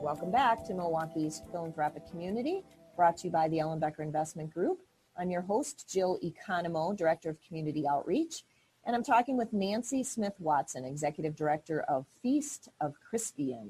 Welcome 0.00 0.30
back 0.30 0.64
to 0.66 0.74
Milwaukee's 0.74 1.42
philanthropic 1.50 2.08
community, 2.10 2.64
brought 2.96 3.16
to 3.18 3.28
you 3.28 3.30
by 3.30 3.48
the 3.48 3.58
Ellenbecker 3.58 4.00
Investment 4.00 4.52
Group. 4.52 4.80
I'm 5.16 5.30
your 5.30 5.42
host, 5.42 5.88
Jill 5.88 6.18
Economo, 6.22 6.96
Director 6.96 7.30
of 7.30 7.36
Community 7.46 7.86
Outreach, 7.88 8.44
and 8.84 8.96
I'm 8.96 9.04
talking 9.04 9.36
with 9.36 9.52
Nancy 9.52 10.02
Smith 10.02 10.34
Watson, 10.38 10.84
Executive 10.84 11.36
Director 11.36 11.82
of 11.82 12.04
Feast 12.22 12.68
of 12.80 12.94
Crispian. 13.12 13.68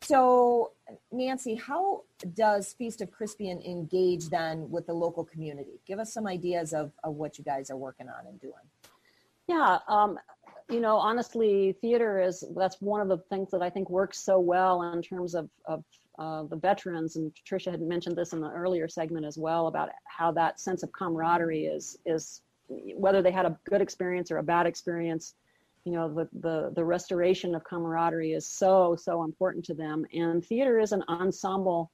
So, 0.00 0.72
Nancy, 1.12 1.56
how 1.56 2.04
does 2.34 2.72
Feast 2.72 3.02
of 3.02 3.10
Crispian 3.10 3.64
engage 3.66 4.28
then 4.30 4.70
with 4.70 4.86
the 4.86 4.94
local 4.94 5.24
community? 5.24 5.80
Give 5.86 5.98
us 5.98 6.12
some 6.12 6.26
ideas 6.26 6.72
of, 6.72 6.92
of 7.04 7.16
what 7.16 7.36
you 7.36 7.44
guys 7.44 7.70
are 7.70 7.76
working 7.76 8.08
on 8.08 8.26
and 8.26 8.40
doing. 8.40 8.54
Yeah, 9.48 9.78
um, 9.88 10.18
you 10.70 10.80
know, 10.80 10.96
honestly, 10.96 11.74
theater 11.80 12.20
is 12.20 12.44
that's 12.54 12.80
one 12.80 13.00
of 13.00 13.08
the 13.08 13.18
things 13.30 13.50
that 13.50 13.62
I 13.62 13.70
think 13.70 13.88
works 13.88 14.18
so 14.18 14.38
well 14.38 14.82
in 14.92 15.00
terms 15.02 15.34
of, 15.34 15.48
of 15.64 15.82
uh, 16.18 16.42
the 16.44 16.56
veterans. 16.56 17.16
And 17.16 17.34
Patricia 17.34 17.70
had 17.70 17.80
mentioned 17.80 18.16
this 18.16 18.34
in 18.34 18.40
the 18.40 18.50
earlier 18.50 18.88
segment 18.88 19.24
as 19.24 19.38
well 19.38 19.68
about 19.68 19.88
how 20.04 20.30
that 20.32 20.60
sense 20.60 20.82
of 20.82 20.92
camaraderie 20.92 21.64
is 21.64 21.98
is 22.04 22.42
whether 22.68 23.22
they 23.22 23.30
had 23.30 23.46
a 23.46 23.58
good 23.70 23.80
experience 23.80 24.30
or 24.30 24.38
a 24.38 24.42
bad 24.42 24.66
experience. 24.66 25.34
You 25.84 25.92
know, 25.92 26.12
the 26.12 26.28
the 26.40 26.72
the 26.74 26.84
restoration 26.84 27.54
of 27.54 27.64
camaraderie 27.64 28.32
is 28.32 28.46
so 28.46 28.96
so 29.00 29.24
important 29.24 29.64
to 29.66 29.74
them. 29.74 30.04
And 30.12 30.44
theater 30.44 30.78
is 30.78 30.92
an 30.92 31.02
ensemble 31.08 31.90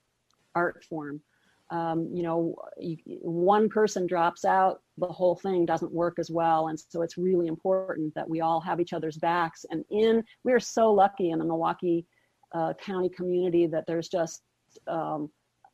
art 0.56 0.84
form 0.84 1.20
um, 1.70 2.10
you 2.12 2.22
know, 2.22 2.56
you, 2.78 2.98
one 3.22 3.68
person 3.68 4.06
drops 4.06 4.44
out, 4.44 4.82
the 4.98 5.06
whole 5.06 5.34
thing 5.34 5.66
doesn't 5.66 5.92
work 5.92 6.18
as 6.18 6.30
well. 6.30 6.68
And 6.68 6.78
so 6.78 7.02
it's 7.02 7.18
really 7.18 7.48
important 7.48 8.14
that 8.14 8.28
we 8.28 8.40
all 8.40 8.60
have 8.60 8.80
each 8.80 8.92
other's 8.92 9.16
backs. 9.16 9.64
And 9.70 9.84
in, 9.90 10.22
we 10.44 10.52
are 10.52 10.60
so 10.60 10.92
lucky 10.92 11.30
in 11.30 11.38
the 11.38 11.44
Milwaukee 11.44 12.06
uh, 12.52 12.74
County 12.74 13.08
community 13.08 13.66
that 13.66 13.84
there's 13.86 14.08
just, 14.08 14.42
um, 14.86 15.30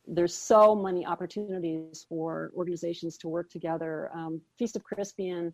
there's 0.06 0.35
so 0.35 0.74
many 0.74 1.04
opportunities 1.04 2.06
for 2.09 2.50
organizations 2.56 3.18
to 3.18 3.28
work 3.28 3.50
together. 3.50 4.11
Um, 4.14 4.40
Feast 4.59 4.76
of 4.76 4.83
Crispian 4.83 5.52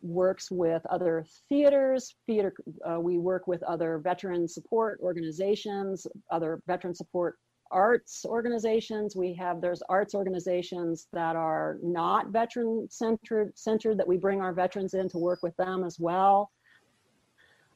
works 0.00 0.50
with 0.50 0.84
other 0.86 1.24
theaters. 1.48 2.14
Theater, 2.26 2.54
uh, 2.88 3.00
we 3.00 3.18
work 3.18 3.46
with 3.46 3.62
other 3.64 3.98
veteran 3.98 4.46
support 4.46 5.00
organizations, 5.02 6.06
other 6.30 6.60
veteran 6.66 6.94
support 6.94 7.38
arts 7.72 8.24
organizations. 8.26 9.16
We 9.16 9.34
have 9.34 9.60
there's 9.60 9.82
arts 9.88 10.14
organizations 10.14 11.08
that 11.12 11.34
are 11.34 11.78
not 11.82 12.28
veteran 12.28 12.86
centered 12.90 13.58
centered 13.58 13.98
that 13.98 14.06
we 14.06 14.16
bring 14.16 14.40
our 14.40 14.52
veterans 14.52 14.94
in 14.94 15.08
to 15.10 15.18
work 15.18 15.42
with 15.42 15.56
them 15.56 15.82
as 15.84 15.98
well. 15.98 16.50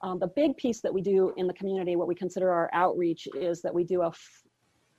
Um, 0.02 0.18
the 0.18 0.28
big 0.28 0.56
piece 0.56 0.80
that 0.82 0.92
we 0.92 1.00
do 1.00 1.32
in 1.36 1.46
the 1.46 1.54
community, 1.54 1.96
what 1.96 2.06
we 2.06 2.14
consider 2.14 2.52
our 2.52 2.70
outreach, 2.72 3.26
is 3.34 3.62
that 3.62 3.74
we 3.74 3.82
do 3.82 4.02
a, 4.02 4.08
f- 4.08 4.42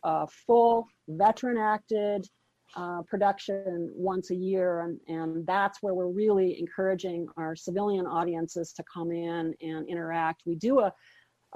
a 0.04 0.28
full 0.28 0.88
veteran 1.08 1.58
acted 1.58 2.28
uh, 2.76 3.04
production 3.04 3.92
once 3.94 4.32
a 4.32 4.36
year, 4.36 4.82
and, 4.82 5.00
and 5.08 5.46
that's 5.46 5.82
where 5.82 5.94
we're 5.94 6.08
really 6.08 6.60
encouraging 6.60 7.28
our 7.38 7.56
civilian 7.56 8.06
audiences 8.08 8.74
to 8.74 8.84
come 8.92 9.12
in 9.12 9.54
and 9.62 9.88
interact. 9.88 10.42
We 10.46 10.56
do 10.56 10.80
a 10.80 10.92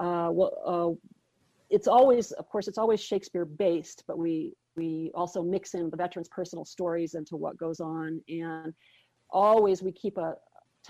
uh, 0.00 0.30
uh, 0.30 0.90
it's 1.72 1.88
always, 1.88 2.32
of 2.32 2.48
course, 2.50 2.68
it's 2.68 2.78
always 2.78 3.00
Shakespeare 3.00 3.46
based, 3.46 4.04
but 4.06 4.18
we 4.18 4.54
we 4.76 5.10
also 5.14 5.42
mix 5.42 5.74
in 5.74 5.90
the 5.90 5.96
veterans' 5.96 6.28
personal 6.28 6.64
stories 6.64 7.14
into 7.14 7.36
what 7.36 7.56
goes 7.56 7.80
on, 7.80 8.20
and 8.28 8.72
always 9.30 9.82
we 9.82 9.90
keep 9.90 10.18
a 10.18 10.36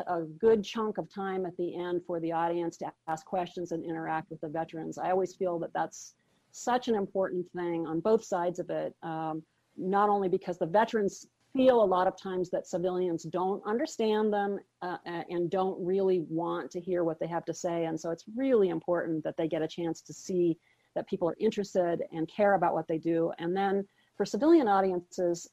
a 0.07 0.23
good 0.23 0.65
chunk 0.65 0.99
of 0.99 1.13
time 1.13 1.45
at 1.47 1.57
the 1.57 1.77
end 1.77 2.03
for 2.07 2.19
the 2.21 2.33
audience 2.33 2.77
to 2.79 2.91
ask 3.09 3.25
questions 3.27 3.73
and 3.73 3.85
interact 3.85 4.31
with 4.31 4.41
the 4.41 4.49
veterans. 4.49 4.99
I 4.99 5.11
always 5.11 5.35
feel 5.35 5.59
that 5.61 5.73
that's 5.75 6.15
such 6.51 6.89
an 6.89 6.95
important 6.95 7.47
thing 7.55 7.87
on 7.87 8.01
both 8.01 8.25
sides 8.25 8.59
of 8.59 8.71
it. 8.71 8.95
Um, 9.03 9.43
not 9.77 10.09
only 10.09 10.29
because 10.29 10.59
the 10.59 10.67
veterans 10.67 11.27
feel 11.53 11.83
a 11.83 11.85
lot 11.85 12.07
of 12.07 12.17
times 12.17 12.51
that 12.51 12.67
civilians 12.67 13.25
don't 13.25 13.63
understand 13.67 14.33
them 14.33 14.59
uh, 14.81 14.97
and 15.05 15.51
don't 15.51 15.79
really 15.85 16.25
want 16.29 16.71
to 16.71 16.81
hear 16.81 17.05
what 17.05 17.21
they 17.21 17.27
have 17.27 17.45
to 17.45 17.55
say. 17.55 17.85
And 17.85 18.01
so 18.01 18.11
it's 18.11 18.25
really 18.35 18.71
important 18.71 19.23
that 19.25 19.37
they 19.37 19.49
get 19.49 19.63
a 19.63 19.69
chance 19.69 20.01
to 20.03 20.13
see 20.15 20.57
that 20.95 21.09
people 21.09 21.29
are 21.29 21.37
interested 21.39 22.03
and 22.13 22.29
care 22.29 22.55
about 22.55 22.75
what 22.75 22.89
they 22.89 22.99
do. 22.99 23.33
And 23.39 23.57
then 23.57 23.87
for 24.17 24.25
civilian 24.25 24.69
audiences, 24.69 25.49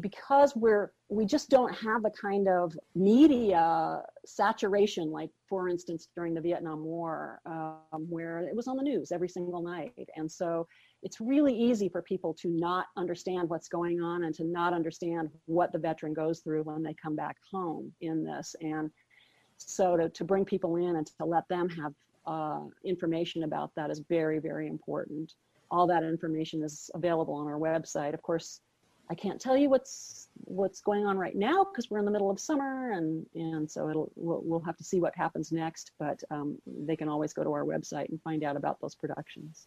because 0.00 0.56
we're 0.56 0.92
we 1.08 1.26
just 1.26 1.50
don't 1.50 1.74
have 1.74 2.02
the 2.02 2.10
kind 2.10 2.48
of 2.48 2.74
media 2.94 4.02
saturation 4.24 5.10
like 5.10 5.30
for 5.48 5.68
instance 5.68 6.08
during 6.14 6.32
the 6.32 6.40
vietnam 6.40 6.82
war 6.84 7.40
um, 7.44 8.06
where 8.08 8.40
it 8.40 8.56
was 8.56 8.68
on 8.68 8.76
the 8.76 8.82
news 8.82 9.12
every 9.12 9.28
single 9.28 9.62
night 9.62 10.08
and 10.16 10.30
so 10.30 10.66
it's 11.02 11.20
really 11.20 11.54
easy 11.54 11.88
for 11.88 12.00
people 12.00 12.32
to 12.32 12.48
not 12.48 12.86
understand 12.96 13.48
what's 13.50 13.68
going 13.68 14.00
on 14.00 14.24
and 14.24 14.34
to 14.34 14.44
not 14.44 14.72
understand 14.72 15.28
what 15.46 15.72
the 15.72 15.78
veteran 15.78 16.14
goes 16.14 16.40
through 16.40 16.62
when 16.62 16.82
they 16.82 16.94
come 16.94 17.16
back 17.16 17.36
home 17.50 17.92
in 18.00 18.24
this 18.24 18.54
and 18.62 18.90
so 19.58 19.96
to, 19.96 20.08
to 20.08 20.24
bring 20.24 20.44
people 20.44 20.76
in 20.76 20.96
and 20.96 21.06
to 21.06 21.24
let 21.24 21.46
them 21.48 21.68
have 21.68 21.92
uh, 22.26 22.60
information 22.84 23.44
about 23.44 23.70
that 23.74 23.90
is 23.90 24.00
very 24.08 24.38
very 24.38 24.66
important 24.68 25.34
all 25.70 25.86
that 25.86 26.02
information 26.02 26.62
is 26.62 26.90
available 26.94 27.34
on 27.34 27.46
our 27.46 27.58
website 27.58 28.14
of 28.14 28.22
course 28.22 28.60
I 29.10 29.14
can't 29.14 29.40
tell 29.40 29.56
you 29.56 29.68
what's 29.68 30.28
what's 30.44 30.80
going 30.80 31.04
on 31.04 31.18
right 31.18 31.36
now 31.36 31.64
because 31.64 31.90
we're 31.90 31.98
in 31.98 32.04
the 32.04 32.10
middle 32.10 32.30
of 32.30 32.40
summer 32.40 32.92
and 32.92 33.26
and 33.34 33.70
so 33.70 33.90
it'll 33.90 34.10
we'll, 34.16 34.40
we'll 34.42 34.60
have 34.60 34.76
to 34.78 34.84
see 34.84 35.00
what 35.00 35.14
happens 35.14 35.52
next. 35.52 35.90
But 35.98 36.22
um, 36.30 36.56
they 36.66 36.96
can 36.96 37.10
always 37.10 37.34
go 37.34 37.44
to 37.44 37.52
our 37.52 37.64
website 37.64 38.08
and 38.08 38.20
find 38.22 38.42
out 38.42 38.56
about 38.56 38.80
those 38.80 38.94
productions. 38.94 39.66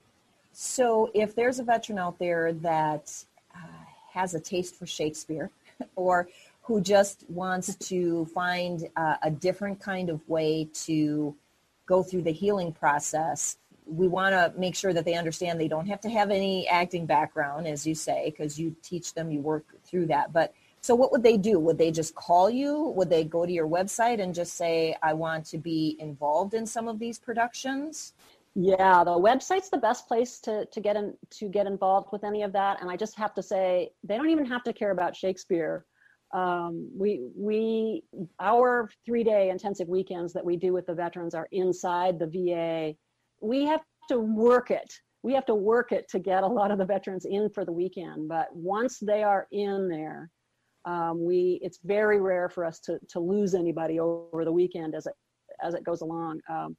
So 0.51 1.11
if 1.13 1.35
there's 1.35 1.59
a 1.59 1.63
veteran 1.63 1.99
out 1.99 2.17
there 2.17 2.53
that 2.53 3.13
uh, 3.53 3.85
has 4.13 4.33
a 4.33 4.39
taste 4.39 4.75
for 4.77 4.87
Shakespeare, 4.87 5.51
or 5.95 6.27
who 6.63 6.81
just 6.81 7.25
wants 7.29 7.75
to 7.75 8.25
find 8.33 8.87
uh, 8.95 9.17
a 9.21 9.29
different 9.29 9.79
kind 9.79 10.09
of 10.09 10.27
way 10.27 10.67
to 10.73 11.35
go 11.85 12.03
through 12.03 12.23
the 12.23 12.31
healing 12.31 12.71
process 12.71 13.57
we 13.85 14.07
want 14.07 14.33
to 14.33 14.59
make 14.59 14.75
sure 14.75 14.93
that 14.93 15.05
they 15.05 15.13
understand 15.13 15.59
they 15.59 15.67
don't 15.67 15.85
have 15.87 16.01
to 16.01 16.09
have 16.09 16.31
any 16.31 16.67
acting 16.67 17.05
background, 17.05 17.67
as 17.67 17.85
you 17.85 17.93
say, 17.93 18.31
because 18.31 18.59
you 18.59 18.75
teach 18.81 19.13
them, 19.13 19.31
you 19.31 19.39
work 19.39 19.65
through 19.83 20.07
that. 20.07 20.33
But 20.33 20.53
so, 20.81 20.93
what 20.95 21.11
would 21.11 21.23
they 21.23 21.37
do? 21.37 21.59
Would 21.59 21.77
they 21.77 21.91
just 21.91 22.15
call 22.15 22.49
you? 22.49 22.93
Would 22.95 23.09
they 23.09 23.23
go 23.23 23.45
to 23.45 23.51
your 23.51 23.67
website 23.67 24.21
and 24.21 24.35
just 24.35 24.53
say, 24.53 24.95
I 25.01 25.13
want 25.13 25.45
to 25.47 25.57
be 25.57 25.97
involved 25.99 26.53
in 26.53 26.65
some 26.65 26.87
of 26.87 26.99
these 26.99 27.17
productions? 27.17 28.13
Yeah, 28.55 29.03
the 29.03 29.11
website's 29.11 29.69
the 29.69 29.77
best 29.77 30.07
place 30.07 30.39
to, 30.41 30.65
to 30.65 30.79
get 30.79 30.95
in, 30.95 31.13
to 31.31 31.49
get 31.49 31.67
involved 31.67 32.09
with 32.11 32.23
any 32.23 32.43
of 32.43 32.53
that. 32.53 32.81
And 32.81 32.89
I 32.89 32.95
just 32.97 33.15
have 33.17 33.33
to 33.33 33.43
say, 33.43 33.91
they 34.03 34.15
don't 34.15 34.29
even 34.29 34.45
have 34.45 34.63
to 34.63 34.73
care 34.73 34.91
about 34.91 35.15
Shakespeare. 35.15 35.85
Um, 36.33 36.89
we 36.97 37.29
we 37.35 38.03
our 38.39 38.89
three 39.05 39.23
day 39.23 39.49
intensive 39.49 39.87
weekends 39.87 40.33
that 40.33 40.43
we 40.43 40.57
do 40.57 40.73
with 40.73 40.85
the 40.85 40.93
veterans 40.93 41.35
are 41.35 41.47
inside 41.51 42.19
the 42.19 42.27
VA 42.27 42.95
we 43.41 43.65
have 43.65 43.81
to 44.09 44.19
work 44.19 44.71
it. 44.71 44.93
We 45.23 45.33
have 45.33 45.45
to 45.47 45.55
work 45.55 45.91
it 45.91 46.07
to 46.09 46.19
get 46.19 46.43
a 46.43 46.47
lot 46.47 46.71
of 46.71 46.77
the 46.77 46.85
veterans 46.85 47.25
in 47.25 47.49
for 47.49 47.65
the 47.65 47.71
weekend. 47.71 48.27
But 48.27 48.47
once 48.53 48.99
they 48.99 49.23
are 49.23 49.47
in 49.51 49.87
there, 49.89 50.29
um, 50.85 51.25
we 51.25 51.59
it's 51.63 51.79
very 51.83 52.21
rare 52.21 52.47
for 52.47 52.63
us 52.63 52.79
to 52.81 52.99
to 53.09 53.19
lose 53.19 53.55
anybody 53.55 53.99
over 53.99 54.45
the 54.45 54.51
weekend 54.51 54.93
as 54.93 55.07
it 55.07 55.13
as 55.63 55.73
it 55.73 55.83
goes 55.83 56.01
along. 56.01 56.41
Um, 56.49 56.77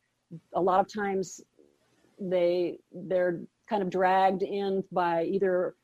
a 0.55 0.61
lot 0.61 0.80
of 0.80 0.92
times 0.92 1.40
they 2.20 2.78
they're 2.92 3.40
kind 3.68 3.82
of 3.82 3.90
dragged 3.90 4.42
in 4.42 4.84
by 4.92 5.24
either 5.24 5.74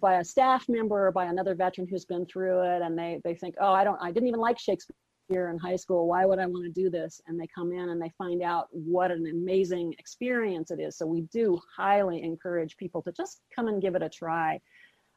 by 0.00 0.14
a 0.14 0.24
staff 0.24 0.68
member 0.68 1.06
or 1.06 1.12
by 1.12 1.24
another 1.24 1.54
veteran 1.54 1.86
who's 1.88 2.04
been 2.04 2.26
through 2.26 2.60
it 2.62 2.82
and 2.82 2.98
they 2.98 3.20
they 3.24 3.34
think 3.34 3.54
oh 3.60 3.72
i 3.72 3.82
don't 3.82 3.98
i 4.02 4.10
didn't 4.10 4.28
even 4.28 4.40
like 4.40 4.58
shakespeare 4.58 4.94
in 5.30 5.58
high 5.58 5.76
school. 5.76 6.06
Why 6.06 6.26
would 6.26 6.38
i 6.38 6.46
want 6.46 6.64
to 6.64 6.70
do 6.70 6.90
this? 6.90 7.20
And 7.26 7.40
they 7.40 7.46
come 7.46 7.72
in 7.72 7.88
and 7.88 8.00
they 8.00 8.12
find 8.18 8.42
out 8.42 8.68
what 8.70 9.10
an 9.10 9.26
amazing 9.26 9.94
experience 9.98 10.70
it 10.70 10.80
is. 10.80 10.96
So 10.96 11.06
we 11.06 11.22
do 11.32 11.60
highly 11.76 12.22
encourage 12.22 12.76
people 12.76 13.02
to 13.02 13.12
just 13.12 13.40
come 13.54 13.68
and 13.68 13.80
give 13.80 13.94
it 13.94 14.02
a 14.02 14.08
try. 14.08 14.60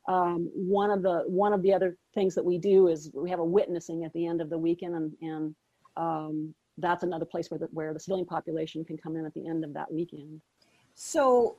Um, 0.08 0.50
one 0.54 0.90
of 0.90 1.02
the 1.02 1.24
one 1.28 1.52
of 1.52 1.62
the 1.62 1.74
other 1.74 1.98
things 2.14 2.34
that 2.36 2.46
we 2.46 2.58
do 2.58 2.88
is 2.88 3.12
we 3.14 3.30
have 3.30 3.40
a 3.40 3.46
witnessing 3.46 4.06
at 4.06 4.14
the 4.14 4.26
end 4.26 4.42
of 4.42 4.50
the 4.50 4.58
weekend 4.58 4.96
and, 4.96 5.14
and 5.22 5.56
um, 5.98 6.56
that's 6.78 7.04
another 7.04 7.26
place 7.26 7.50
where 7.50 7.60
the, 7.60 7.68
where 7.72 7.94
the 7.94 8.00
civilian 8.00 8.28
population 8.28 8.86
can 8.86 8.98
come 8.98 9.18
in 9.18 9.26
at 9.26 9.34
the 9.34 9.48
end 9.48 9.66
of 9.66 9.74
that 9.74 9.92
weekend. 9.92 10.42
So 10.96 11.58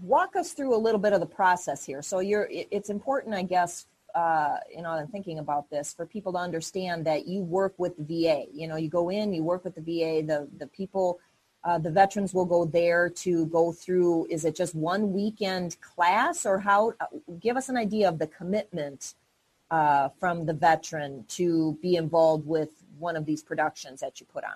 walk 0.00 0.36
us 0.36 0.52
through 0.52 0.74
a 0.74 0.78
little 0.78 1.00
bit 1.00 1.12
of 1.12 1.20
the 1.20 1.26
process 1.26 1.84
here 1.84 2.02
so 2.02 2.20
you're 2.20 2.48
it's 2.50 2.90
important 2.90 3.34
i 3.34 3.42
guess 3.42 3.86
uh, 4.14 4.58
you 4.70 4.80
know, 4.80 4.90
I'm 4.90 5.08
thinking 5.08 5.40
about 5.40 5.68
this 5.70 5.92
for 5.92 6.06
people 6.06 6.32
to 6.32 6.38
understand 6.38 7.04
that 7.06 7.26
you 7.26 7.42
work 7.42 7.74
with 7.78 7.96
the 7.96 8.04
VA. 8.04 8.44
You 8.52 8.68
know, 8.68 8.76
you 8.76 8.88
go 8.88 9.08
in, 9.08 9.32
you 9.32 9.42
work 9.42 9.64
with 9.64 9.74
the 9.74 9.80
VA. 9.80 10.24
The 10.24 10.48
the 10.58 10.68
people, 10.68 11.18
uh, 11.64 11.78
the 11.78 11.90
veterans 11.90 12.32
will 12.32 12.44
go 12.44 12.64
there 12.64 13.08
to 13.08 13.46
go 13.46 13.72
through. 13.72 14.28
Is 14.30 14.44
it 14.44 14.54
just 14.54 14.74
one 14.74 15.12
weekend 15.12 15.80
class, 15.80 16.46
or 16.46 16.60
how? 16.60 16.92
Uh, 17.00 17.06
give 17.40 17.56
us 17.56 17.68
an 17.68 17.76
idea 17.76 18.08
of 18.08 18.20
the 18.20 18.28
commitment 18.28 19.14
uh, 19.70 20.10
from 20.20 20.46
the 20.46 20.54
veteran 20.54 21.24
to 21.30 21.76
be 21.82 21.96
involved 21.96 22.46
with 22.46 22.70
one 22.98 23.16
of 23.16 23.26
these 23.26 23.42
productions 23.42 24.00
that 24.00 24.20
you 24.20 24.26
put 24.26 24.44
on. 24.44 24.50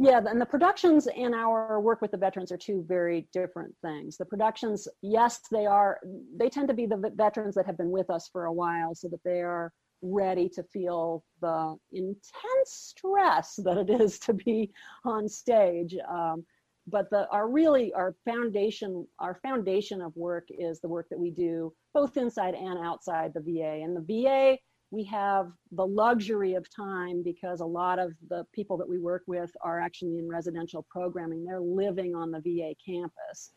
Yeah, 0.00 0.20
and 0.24 0.40
the 0.40 0.46
productions 0.46 1.08
and 1.08 1.34
our 1.34 1.80
work 1.80 2.00
with 2.00 2.12
the 2.12 2.16
veterans 2.16 2.52
are 2.52 2.56
two 2.56 2.84
very 2.86 3.26
different 3.32 3.74
things. 3.82 4.16
The 4.16 4.24
productions, 4.24 4.86
yes, 5.02 5.40
they 5.50 5.66
are, 5.66 5.98
they 6.36 6.48
tend 6.48 6.68
to 6.68 6.74
be 6.74 6.86
the 6.86 7.12
veterans 7.16 7.56
that 7.56 7.66
have 7.66 7.76
been 7.76 7.90
with 7.90 8.08
us 8.08 8.28
for 8.30 8.44
a 8.44 8.52
while 8.52 8.94
so 8.94 9.08
that 9.08 9.24
they 9.24 9.40
are 9.40 9.72
ready 10.00 10.48
to 10.50 10.62
feel 10.62 11.24
the 11.40 11.76
intense 11.92 12.22
stress 12.66 13.56
that 13.64 13.76
it 13.76 13.90
is 13.90 14.20
to 14.20 14.34
be 14.34 14.70
on 15.04 15.28
stage. 15.28 15.96
Um, 16.08 16.44
but 16.90 17.10
the 17.10 17.28
our 17.30 17.48
really 17.50 17.92
our 17.92 18.14
foundation 18.24 19.06
our 19.18 19.34
foundation 19.42 20.00
of 20.00 20.16
work 20.16 20.48
is 20.48 20.80
the 20.80 20.88
work 20.88 21.06
that 21.10 21.18
we 21.18 21.30
do 21.30 21.70
both 21.92 22.16
inside 22.16 22.54
and 22.54 22.78
outside 22.78 23.32
the 23.34 23.40
VA. 23.40 23.82
And 23.82 23.96
the 23.96 24.00
VA 24.22 24.56
we 24.90 25.04
have 25.04 25.52
the 25.72 25.86
luxury 25.86 26.54
of 26.54 26.66
time 26.74 27.22
because 27.22 27.60
a 27.60 27.66
lot 27.66 27.98
of 27.98 28.12
the 28.28 28.44
people 28.54 28.76
that 28.78 28.88
we 28.88 28.98
work 28.98 29.22
with 29.26 29.50
are 29.60 29.80
actually 29.80 30.18
in 30.18 30.28
residential 30.28 30.86
programming. 30.90 31.44
They're 31.44 31.60
living 31.60 32.14
on 32.14 32.30
the 32.30 32.40
VA 32.40 32.74
campus. 32.84 33.52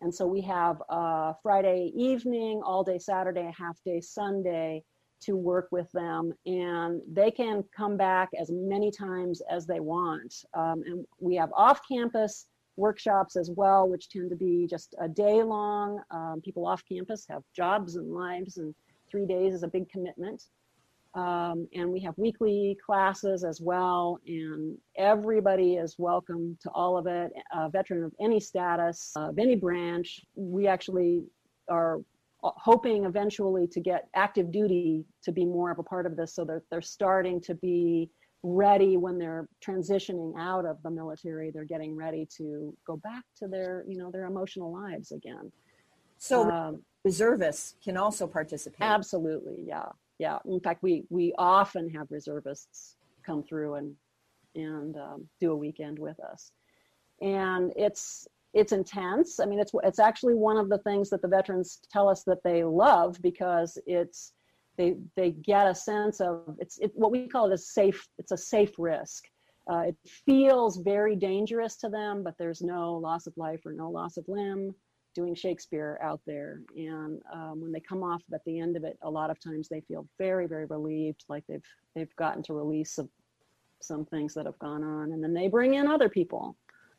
And 0.00 0.14
so 0.14 0.26
we 0.26 0.42
have 0.42 0.82
a 0.90 1.34
Friday 1.42 1.92
evening, 1.96 2.60
all 2.64 2.84
day 2.84 2.98
Saturday, 2.98 3.50
half 3.56 3.78
day 3.84 4.00
Sunday 4.00 4.82
to 5.22 5.36
work 5.36 5.68
with 5.70 5.90
them. 5.92 6.32
And 6.44 7.00
they 7.10 7.30
can 7.30 7.64
come 7.74 7.96
back 7.96 8.28
as 8.38 8.50
many 8.52 8.90
times 8.90 9.40
as 9.50 9.66
they 9.66 9.80
want. 9.80 10.34
Um, 10.52 10.82
and 10.84 11.06
we 11.18 11.34
have 11.36 11.50
off 11.56 11.80
campus 11.90 12.46
workshops 12.76 13.36
as 13.36 13.50
well, 13.56 13.88
which 13.88 14.10
tend 14.10 14.28
to 14.30 14.36
be 14.36 14.66
just 14.68 14.94
a 15.00 15.08
day 15.08 15.42
long. 15.42 16.02
Um, 16.10 16.42
people 16.44 16.66
off 16.66 16.82
campus 16.86 17.24
have 17.30 17.42
jobs 17.56 17.96
and 17.96 18.12
lives, 18.12 18.58
and 18.58 18.74
three 19.10 19.26
days 19.26 19.54
is 19.54 19.62
a 19.62 19.68
big 19.68 19.88
commitment. 19.88 20.42
Um, 21.14 21.68
and 21.72 21.90
we 21.90 22.00
have 22.00 22.14
weekly 22.16 22.76
classes 22.84 23.44
as 23.44 23.60
well, 23.60 24.18
and 24.26 24.76
everybody 24.96 25.74
is 25.74 25.94
welcome 25.96 26.58
to 26.60 26.70
all 26.70 26.98
of 26.98 27.06
it. 27.06 27.30
A 27.52 27.70
veteran 27.70 28.02
of 28.02 28.12
any 28.20 28.40
status, 28.40 29.12
of 29.14 29.38
any 29.38 29.54
branch, 29.54 30.20
we 30.34 30.66
actually 30.66 31.22
are 31.68 32.00
hoping 32.42 33.04
eventually 33.04 33.68
to 33.68 33.80
get 33.80 34.08
active 34.16 34.50
duty 34.50 35.04
to 35.22 35.30
be 35.30 35.44
more 35.44 35.70
of 35.70 35.78
a 35.78 35.84
part 35.84 36.04
of 36.04 36.16
this, 36.16 36.34
so 36.34 36.44
that 36.46 36.62
they're 36.68 36.82
starting 36.82 37.40
to 37.42 37.54
be 37.54 38.10
ready 38.42 38.96
when 38.96 39.16
they're 39.16 39.48
transitioning 39.64 40.32
out 40.36 40.66
of 40.66 40.82
the 40.82 40.90
military. 40.90 41.52
They're 41.52 41.64
getting 41.64 41.94
ready 41.94 42.26
to 42.38 42.76
go 42.84 42.96
back 42.96 43.22
to 43.38 43.46
their, 43.46 43.84
you 43.86 43.98
know, 43.98 44.10
their 44.10 44.24
emotional 44.24 44.72
lives 44.72 45.12
again. 45.12 45.52
So 46.18 46.50
um, 46.50 46.82
reservists 47.04 47.76
can 47.84 47.96
also 47.96 48.26
participate. 48.26 48.82
Absolutely, 48.82 49.58
yeah 49.64 49.90
yeah 50.24 50.38
in 50.56 50.60
fact 50.60 50.82
we 50.82 51.04
we 51.18 51.26
often 51.38 51.84
have 51.96 52.06
reservists 52.10 52.96
come 53.26 53.42
through 53.42 53.74
and 53.74 53.94
and 54.54 54.96
um, 54.96 55.28
do 55.40 55.52
a 55.52 55.56
weekend 55.56 55.98
with 55.98 56.18
us. 56.20 56.52
And 57.20 57.72
it's 57.76 58.26
it's 58.52 58.72
intense. 58.72 59.40
I 59.40 59.46
mean 59.46 59.58
it's 59.58 59.72
it's 59.82 59.98
actually 59.98 60.34
one 60.34 60.56
of 60.56 60.68
the 60.68 60.78
things 60.78 61.10
that 61.10 61.22
the 61.22 61.28
veterans 61.28 61.80
tell 61.90 62.08
us 62.08 62.22
that 62.24 62.42
they 62.44 62.64
love 62.64 63.20
because 63.20 63.78
it's 63.86 64.32
they 64.76 64.96
they 65.16 65.30
get 65.30 65.66
a 65.66 65.74
sense 65.74 66.20
of 66.20 66.56
it's 66.58 66.78
it, 66.78 66.92
what 66.94 67.10
we 67.10 67.28
call 67.28 67.50
it 67.50 67.54
a 67.54 67.58
safe 67.58 68.06
it's 68.18 68.32
a 68.32 68.36
safe 68.36 68.72
risk. 68.78 69.24
Uh, 69.66 69.84
it 69.88 69.96
feels 70.26 70.76
very 70.76 71.16
dangerous 71.16 71.76
to 71.76 71.88
them 71.88 72.22
but 72.22 72.34
there's 72.38 72.60
no 72.60 72.94
loss 72.96 73.26
of 73.26 73.32
life 73.38 73.60
or 73.64 73.72
no 73.72 73.88
loss 73.88 74.18
of 74.18 74.24
limb 74.28 74.74
doing 75.14 75.34
Shakespeare 75.34 75.98
out 76.02 76.20
there. 76.26 76.60
And 76.76 77.20
um, 77.32 77.60
when 77.60 77.72
they 77.72 77.80
come 77.80 78.02
off 78.02 78.22
at 78.32 78.44
the 78.44 78.60
end 78.60 78.76
of 78.76 78.84
it, 78.84 78.98
a 79.02 79.10
lot 79.10 79.30
of 79.30 79.38
times 79.40 79.68
they 79.68 79.80
feel 79.80 80.06
very, 80.18 80.46
very 80.46 80.66
relieved, 80.66 81.24
like 81.28 81.44
they've 81.48 81.64
they've 81.94 82.14
gotten 82.16 82.42
to 82.44 82.54
release 82.54 82.92
some 82.92 83.08
some 83.80 84.04
things 84.04 84.34
that 84.34 84.46
have 84.46 84.58
gone 84.58 84.82
on, 84.82 85.12
and 85.12 85.22
then 85.22 85.34
they 85.34 85.48
bring 85.48 85.74
in 85.74 85.86
other 85.86 86.08
people. 86.08 86.56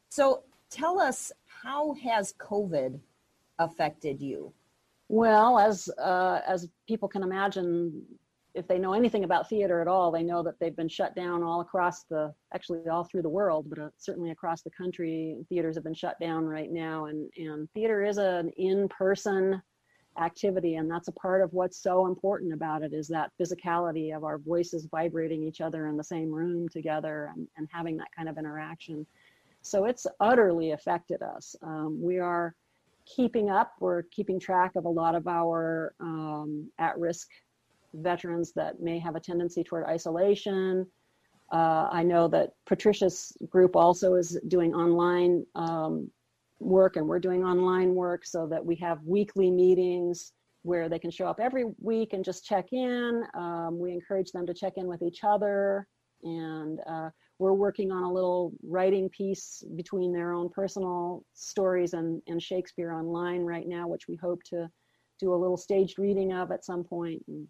So 0.09 0.43
tell 0.69 0.99
us, 0.99 1.31
how 1.45 1.93
has 1.95 2.33
COVID 2.33 2.99
affected 3.59 4.21
you? 4.21 4.53
Well, 5.07 5.59
as 5.59 5.89
uh, 5.97 6.41
as 6.47 6.69
people 6.87 7.07
can 7.07 7.23
imagine, 7.23 8.01
if 8.55 8.67
they 8.67 8.79
know 8.79 8.93
anything 8.93 9.25
about 9.25 9.49
theater 9.49 9.81
at 9.81 9.87
all, 9.87 10.11
they 10.11 10.23
know 10.23 10.41
that 10.41 10.57
they've 10.59 10.75
been 10.75 10.87
shut 10.87 11.15
down 11.15 11.43
all 11.43 11.61
across 11.61 12.03
the, 12.03 12.33
actually 12.53 12.87
all 12.89 13.03
through 13.03 13.21
the 13.21 13.29
world, 13.29 13.65
but 13.69 13.77
uh, 13.77 13.89
certainly 13.97 14.31
across 14.31 14.61
the 14.61 14.71
country. 14.71 15.35
Theaters 15.49 15.75
have 15.75 15.83
been 15.83 15.93
shut 15.93 16.17
down 16.19 16.45
right 16.45 16.71
now, 16.71 17.05
and 17.05 17.29
and 17.37 17.69
theater 17.73 18.03
is 18.03 18.17
an 18.17 18.49
in-person 18.57 19.61
activity 20.17 20.75
and 20.75 20.89
that's 20.89 21.09
a 21.09 21.13
part 21.13 21.41
of 21.41 21.51
what's 21.53 21.77
so 21.77 22.07
important 22.07 22.53
about 22.53 22.81
it 22.81 22.93
is 22.93 23.07
that 23.07 23.31
physicality 23.39 24.15
of 24.15 24.23
our 24.23 24.37
voices 24.37 24.87
vibrating 24.89 25.43
each 25.43 25.59
other 25.59 25.87
in 25.87 25.97
the 25.97 26.03
same 26.03 26.31
room 26.31 26.69
together 26.69 27.31
and, 27.35 27.47
and 27.57 27.67
having 27.71 27.97
that 27.97 28.07
kind 28.15 28.29
of 28.29 28.37
interaction 28.37 29.05
so 29.61 29.85
it's 29.85 30.07
utterly 30.21 30.71
affected 30.71 31.21
us 31.21 31.55
um, 31.63 32.01
we 32.01 32.17
are 32.17 32.55
keeping 33.05 33.49
up 33.49 33.73
we're 33.81 34.03
keeping 34.03 34.39
track 34.39 34.71
of 34.75 34.85
a 34.85 34.89
lot 34.89 35.15
of 35.15 35.27
our 35.27 35.93
um, 35.99 36.69
at-risk 36.79 37.27
veterans 37.95 38.51
that 38.55 38.79
may 38.81 38.99
have 38.99 39.15
a 39.15 39.19
tendency 39.19 39.63
toward 39.63 39.85
isolation 39.85 40.85
uh, 41.51 41.87
i 41.91 42.03
know 42.03 42.27
that 42.27 42.51
patricia's 42.65 43.35
group 43.49 43.75
also 43.75 44.15
is 44.15 44.39
doing 44.47 44.73
online 44.73 45.45
um, 45.55 46.09
work 46.59 46.95
and 46.95 47.07
we're 47.07 47.19
doing 47.19 47.43
online 47.43 47.93
work 47.93 48.25
so 48.25 48.47
that 48.47 48.65
we 48.65 48.75
have 48.75 49.03
weekly 49.03 49.51
meetings 49.51 50.31
where 50.65 50.89
they 50.89 50.97
can 50.97 51.11
show 51.11 51.27
up 51.27 51.39
every 51.39 51.65
week 51.79 52.13
and 52.13 52.25
just 52.25 52.43
check 52.43 52.65
in. 52.71 53.23
Um, 53.35 53.77
we 53.77 53.91
encourage 53.91 54.31
them 54.31 54.47
to 54.47 54.53
check 54.53 54.73
in 54.77 54.87
with 54.87 55.03
each 55.03 55.19
other. 55.23 55.87
And 56.23 56.79
uh, 56.89 57.09
we're 57.37 57.53
working 57.53 57.91
on 57.91 58.01
a 58.01 58.11
little 58.11 58.51
writing 58.63 59.07
piece 59.09 59.63
between 59.75 60.11
their 60.11 60.33
own 60.33 60.49
personal 60.49 61.23
stories 61.35 61.93
and, 61.93 62.19
and 62.27 62.41
Shakespeare 62.41 62.93
online 62.93 63.41
right 63.41 63.67
now, 63.67 63.87
which 63.87 64.07
we 64.07 64.15
hope 64.15 64.41
to 64.45 64.67
do 65.19 65.35
a 65.35 65.37
little 65.37 65.55
staged 65.55 65.99
reading 65.99 66.33
of 66.33 66.51
at 66.51 66.65
some 66.65 66.83
point 66.83 67.23
and 67.27 67.47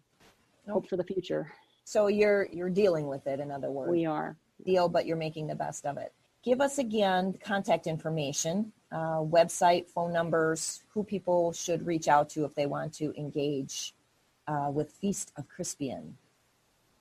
hope 0.68 0.88
for 0.88 0.96
the 0.96 1.04
future. 1.04 1.52
So 1.84 2.08
you're 2.08 2.48
you're 2.52 2.70
dealing 2.70 3.06
with 3.06 3.26
it, 3.26 3.40
in 3.40 3.50
other 3.50 3.70
words. 3.70 3.90
We 3.90 4.06
are. 4.06 4.36
Deal, 4.64 4.88
but 4.88 5.06
you're 5.06 5.16
making 5.16 5.46
the 5.46 5.54
best 5.54 5.86
of 5.86 5.98
it. 5.98 6.12
Give 6.42 6.60
us 6.60 6.78
again 6.78 7.38
contact 7.42 7.86
information 7.86 8.72
uh, 8.92 9.20
website, 9.20 9.88
phone 9.88 10.12
numbers, 10.12 10.82
who 10.92 11.02
people 11.02 11.52
should 11.52 11.86
reach 11.86 12.08
out 12.08 12.28
to 12.30 12.44
if 12.44 12.54
they 12.54 12.66
want 12.66 12.92
to 12.94 13.12
engage 13.18 13.94
uh, 14.46 14.70
with 14.72 14.92
Feast 14.92 15.32
of 15.36 15.44
Crispian. 15.48 16.12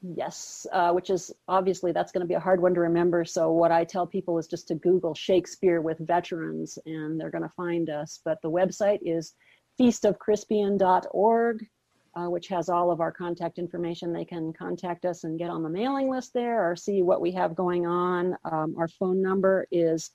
Yes, 0.02 0.68
uh, 0.72 0.92
which 0.92 1.10
is 1.10 1.32
obviously 1.48 1.92
that's 1.92 2.12
going 2.12 2.22
to 2.22 2.28
be 2.28 2.36
a 2.36 2.40
hard 2.40 2.62
one 2.62 2.74
to 2.76 2.80
remember. 2.80 3.26
So 3.26 3.52
what 3.52 3.72
I 3.72 3.84
tell 3.84 4.06
people 4.06 4.38
is 4.38 4.48
just 4.48 4.68
to 4.68 4.76
Google 4.76 5.16
Shakespeare 5.16 5.82
with 5.82 5.98
veterans, 6.00 6.78
and 6.86 7.20
they're 7.20 7.32
going 7.32 7.44
to 7.44 7.50
find 7.50 7.90
us. 7.90 8.20
But 8.24 8.42
the 8.42 8.52
website 8.52 9.00
is 9.02 9.34
feastofcrispian.org, 9.80 11.68
uh, 12.16 12.30
which 12.30 12.48
has 12.48 12.70
all 12.70 12.92
of 12.92 13.02
our 13.02 13.12
contact 13.12 13.60
information. 13.60 14.14
They 14.14 14.26
can 14.26 14.54
contact 14.54 15.06
us 15.06 15.26
and 15.26 15.38
get 15.38 15.50
on 15.50 15.64
the 15.64 15.70
mailing 15.70 16.10
list 16.10 16.34
there, 16.34 16.70
or 16.70 16.76
see 16.76 17.02
what 17.02 17.22
we 17.22 17.32
have 17.32 17.56
going 17.56 17.86
on. 17.86 18.36
Um, 18.46 18.76
our 18.78 18.88
phone 18.88 19.22
number 19.22 19.68
is 19.72 20.12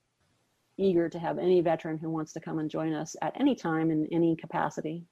eager 0.77 1.09
to 1.09 1.19
have 1.19 1.39
any 1.39 1.61
veteran 1.61 1.99
who 1.99 2.11
wants 2.11 2.33
to 2.33 2.41
come 2.41 2.59
and 2.59 2.71
join 2.71 2.93
us 2.93 3.17
at 3.23 3.41
any 3.41 3.55
time 3.55 3.91
in 3.91 4.07
any 4.13 4.37
capacity. 4.37 5.05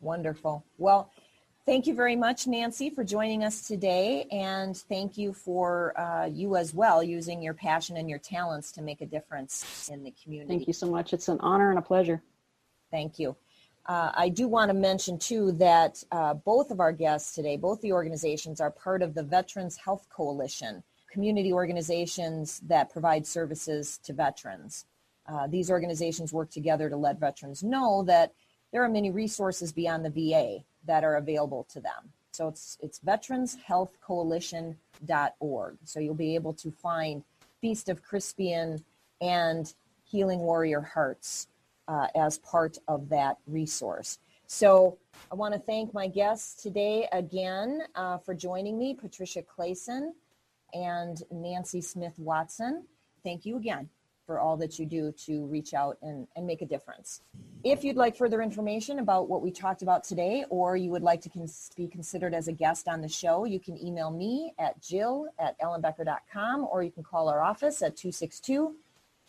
Wonderful. 0.00 0.64
Well, 0.78 1.10
Thank 1.66 1.86
you 1.86 1.94
very 1.94 2.14
much, 2.14 2.46
Nancy, 2.46 2.90
for 2.90 3.04
joining 3.04 3.42
us 3.42 3.66
today. 3.66 4.26
And 4.30 4.76
thank 4.76 5.16
you 5.16 5.32
for 5.32 5.98
uh, 5.98 6.26
you 6.26 6.56
as 6.56 6.74
well 6.74 7.02
using 7.02 7.40
your 7.40 7.54
passion 7.54 7.96
and 7.96 8.08
your 8.08 8.18
talents 8.18 8.70
to 8.72 8.82
make 8.82 9.00
a 9.00 9.06
difference 9.06 9.88
in 9.90 10.04
the 10.04 10.12
community. 10.22 10.48
Thank 10.48 10.66
you 10.66 10.74
so 10.74 10.90
much. 10.90 11.14
It's 11.14 11.28
an 11.28 11.38
honor 11.40 11.70
and 11.70 11.78
a 11.78 11.82
pleasure. 11.82 12.22
Thank 12.90 13.18
you. 13.18 13.34
Uh, 13.86 14.12
I 14.14 14.28
do 14.28 14.46
want 14.46 14.68
to 14.68 14.74
mention, 14.74 15.18
too, 15.18 15.52
that 15.52 16.04
uh, 16.12 16.34
both 16.34 16.70
of 16.70 16.80
our 16.80 16.92
guests 16.92 17.34
today, 17.34 17.56
both 17.56 17.80
the 17.80 17.92
organizations, 17.92 18.60
are 18.60 18.70
part 18.70 19.00
of 19.00 19.14
the 19.14 19.22
Veterans 19.22 19.78
Health 19.78 20.06
Coalition, 20.10 20.82
community 21.10 21.52
organizations 21.52 22.60
that 22.66 22.90
provide 22.92 23.26
services 23.26 23.98
to 24.04 24.12
veterans. 24.12 24.84
Uh, 25.26 25.46
these 25.46 25.70
organizations 25.70 26.30
work 26.30 26.50
together 26.50 26.90
to 26.90 26.96
let 26.96 27.18
veterans 27.18 27.62
know 27.62 28.02
that 28.06 28.34
there 28.70 28.84
are 28.84 28.88
many 28.90 29.10
resources 29.10 29.72
beyond 29.72 30.04
the 30.04 30.10
VA 30.10 30.62
that 30.86 31.04
are 31.04 31.16
available 31.16 31.66
to 31.70 31.80
them. 31.80 32.12
So 32.32 32.48
it's 32.48 32.78
it's 32.80 33.00
veteranshealthcoalition.org. 33.00 35.78
So 35.84 36.00
you'll 36.00 36.14
be 36.14 36.34
able 36.34 36.54
to 36.54 36.70
find 36.70 37.22
Feast 37.60 37.88
of 37.88 38.04
Crispian 38.04 38.82
and 39.20 39.72
Healing 40.04 40.40
Warrior 40.40 40.80
Hearts 40.80 41.46
uh, 41.86 42.08
as 42.14 42.38
part 42.38 42.78
of 42.88 43.10
that 43.10 43.36
resource. 43.46 44.18
So 44.46 44.98
I 45.30 45.36
want 45.36 45.54
to 45.54 45.60
thank 45.60 45.94
my 45.94 46.08
guests 46.08 46.60
today 46.62 47.08
again 47.12 47.82
uh, 47.94 48.18
for 48.18 48.34
joining 48.34 48.78
me, 48.78 48.94
Patricia 48.94 49.42
Clason 49.42 50.12
and 50.74 51.22
Nancy 51.30 51.80
Smith 51.80 52.18
Watson. 52.18 52.84
Thank 53.22 53.46
you 53.46 53.56
again 53.56 53.88
for 54.26 54.40
all 54.40 54.56
that 54.56 54.78
you 54.78 54.86
do 54.86 55.12
to 55.12 55.44
reach 55.46 55.74
out 55.74 55.98
and, 56.02 56.26
and 56.36 56.46
make 56.46 56.62
a 56.62 56.66
difference. 56.66 57.20
If 57.62 57.84
you'd 57.84 57.96
like 57.96 58.16
further 58.16 58.42
information 58.42 58.98
about 58.98 59.28
what 59.28 59.42
we 59.42 59.50
talked 59.50 59.82
about 59.82 60.04
today, 60.04 60.44
or 60.50 60.76
you 60.76 60.90
would 60.90 61.02
like 61.02 61.20
to 61.22 61.28
cons- 61.28 61.70
be 61.76 61.88
considered 61.88 62.34
as 62.34 62.48
a 62.48 62.52
guest 62.52 62.88
on 62.88 63.00
the 63.00 63.08
show, 63.08 63.44
you 63.44 63.58
can 63.60 63.82
email 63.82 64.10
me 64.10 64.52
at 64.58 64.80
jill 64.82 65.28
at 65.38 65.58
ellenbecker.com, 65.60 66.68
or 66.70 66.82
you 66.82 66.90
can 66.90 67.02
call 67.02 67.28
our 67.28 67.42
office 67.42 67.82
at 67.82 67.96
262 67.96 68.74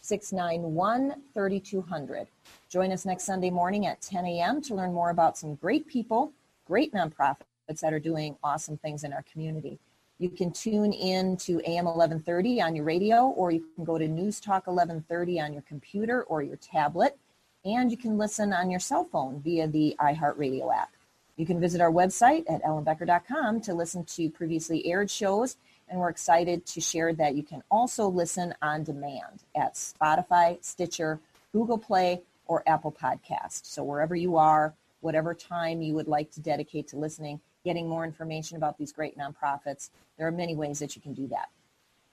691 0.01 1.15
3200. 1.33 2.27
Join 2.69 2.91
us 2.91 3.05
next 3.05 3.23
Sunday 3.23 3.49
morning 3.49 3.87
at 3.87 4.01
10 4.01 4.25
a.m. 4.25 4.61
to 4.61 4.75
learn 4.75 4.93
more 4.93 5.09
about 5.09 5.37
some 5.37 5.55
great 5.55 5.87
people, 5.87 6.31
great 6.67 6.93
nonprofits 6.93 7.79
that 7.81 7.93
are 7.93 7.99
doing 7.99 8.35
awesome 8.43 8.77
things 8.77 9.03
in 9.03 9.13
our 9.13 9.23
community. 9.31 9.79
You 10.17 10.29
can 10.29 10.51
tune 10.51 10.93
in 10.93 11.35
to 11.37 11.61
AM 11.69 11.85
1130 11.85 12.61
on 12.61 12.75
your 12.75 12.85
radio, 12.85 13.25
or 13.27 13.51
you 13.51 13.65
can 13.75 13.83
go 13.83 13.97
to 13.97 14.07
News 14.07 14.39
Talk 14.39 14.67
1130 14.67 15.41
on 15.41 15.51
your 15.51 15.63
computer 15.63 16.23
or 16.23 16.41
your 16.41 16.55
tablet, 16.55 17.17
and 17.65 17.91
you 17.91 17.97
can 17.97 18.17
listen 18.17 18.53
on 18.53 18.71
your 18.71 18.79
cell 18.79 19.03
phone 19.03 19.41
via 19.41 19.67
the 19.67 19.93
iHeartRadio 19.99 20.73
app. 20.73 20.91
You 21.35 21.45
can 21.45 21.59
visit 21.59 21.81
our 21.81 21.91
website 21.91 22.45
at 22.49 22.63
ellenbecker.com 22.63 23.59
to 23.61 23.73
listen 23.73 24.05
to 24.05 24.29
previously 24.29 24.85
aired 24.87 25.11
shows, 25.11 25.57
and 25.89 25.99
we're 25.99 26.09
excited 26.09 26.65
to 26.67 26.79
share 26.79 27.11
that 27.13 27.35
you 27.35 27.43
can 27.43 27.61
also 27.69 28.07
listen 28.07 28.55
on 28.61 28.85
demand 28.85 29.43
at 29.53 29.73
Spotify, 29.73 30.63
Stitcher, 30.63 31.19
Google 31.51 31.77
Play, 31.77 32.21
or 32.47 32.63
Apple 32.67 32.91
Podcast. 32.91 33.65
So 33.65 33.83
wherever 33.83 34.15
you 34.15 34.37
are, 34.37 34.73
whatever 35.01 35.33
time 35.33 35.81
you 35.81 35.93
would 35.93 36.07
like 36.07 36.31
to 36.31 36.39
dedicate 36.39 36.87
to 36.89 36.97
listening, 36.97 37.41
getting 37.65 37.89
more 37.89 38.05
information 38.05 38.55
about 38.55 38.77
these 38.77 38.93
great 38.93 39.17
nonprofits. 39.17 39.89
There 40.17 40.27
are 40.27 40.31
many 40.31 40.55
ways 40.55 40.79
that 40.79 40.95
you 40.95 41.01
can 41.01 41.13
do 41.13 41.27
that. 41.27 41.49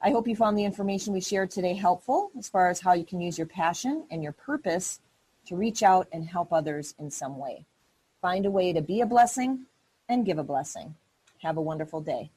I 0.01 0.11
hope 0.11 0.27
you 0.27 0.35
found 0.35 0.59
the 0.59 0.65
information 0.65 1.13
we 1.13 1.21
shared 1.21 1.53
today 1.53 1.75
helpful 1.75 2.33
as 2.37 2.49
far 2.49 2.69
as 2.69 2.81
how 2.81 2.95
you 2.95 3.05
can 3.05 3.21
use 3.21 3.39
your 3.39 3.47
passion 3.47 4.05
and 4.11 4.21
your 4.21 4.33
purpose 4.33 4.99
to 5.47 5.55
reach 5.55 5.85
out 5.85 6.09
and 6.13 6.27
help 6.27 6.53
others 6.53 6.95
in 6.99 7.11
some 7.11 7.39
way. 7.39 7.67
Find 8.21 8.45
a 8.45 8.51
way 8.51 8.73
to 8.73 8.81
be 8.81 9.01
a 9.01 9.07
blessing 9.07 9.67
and 10.09 10.27
give 10.27 10.39
a 10.39 10.43
blessing. 10.43 10.97
Have 11.43 11.57
a 11.57 11.63
wonderful 11.63 12.01
day. 12.01 12.31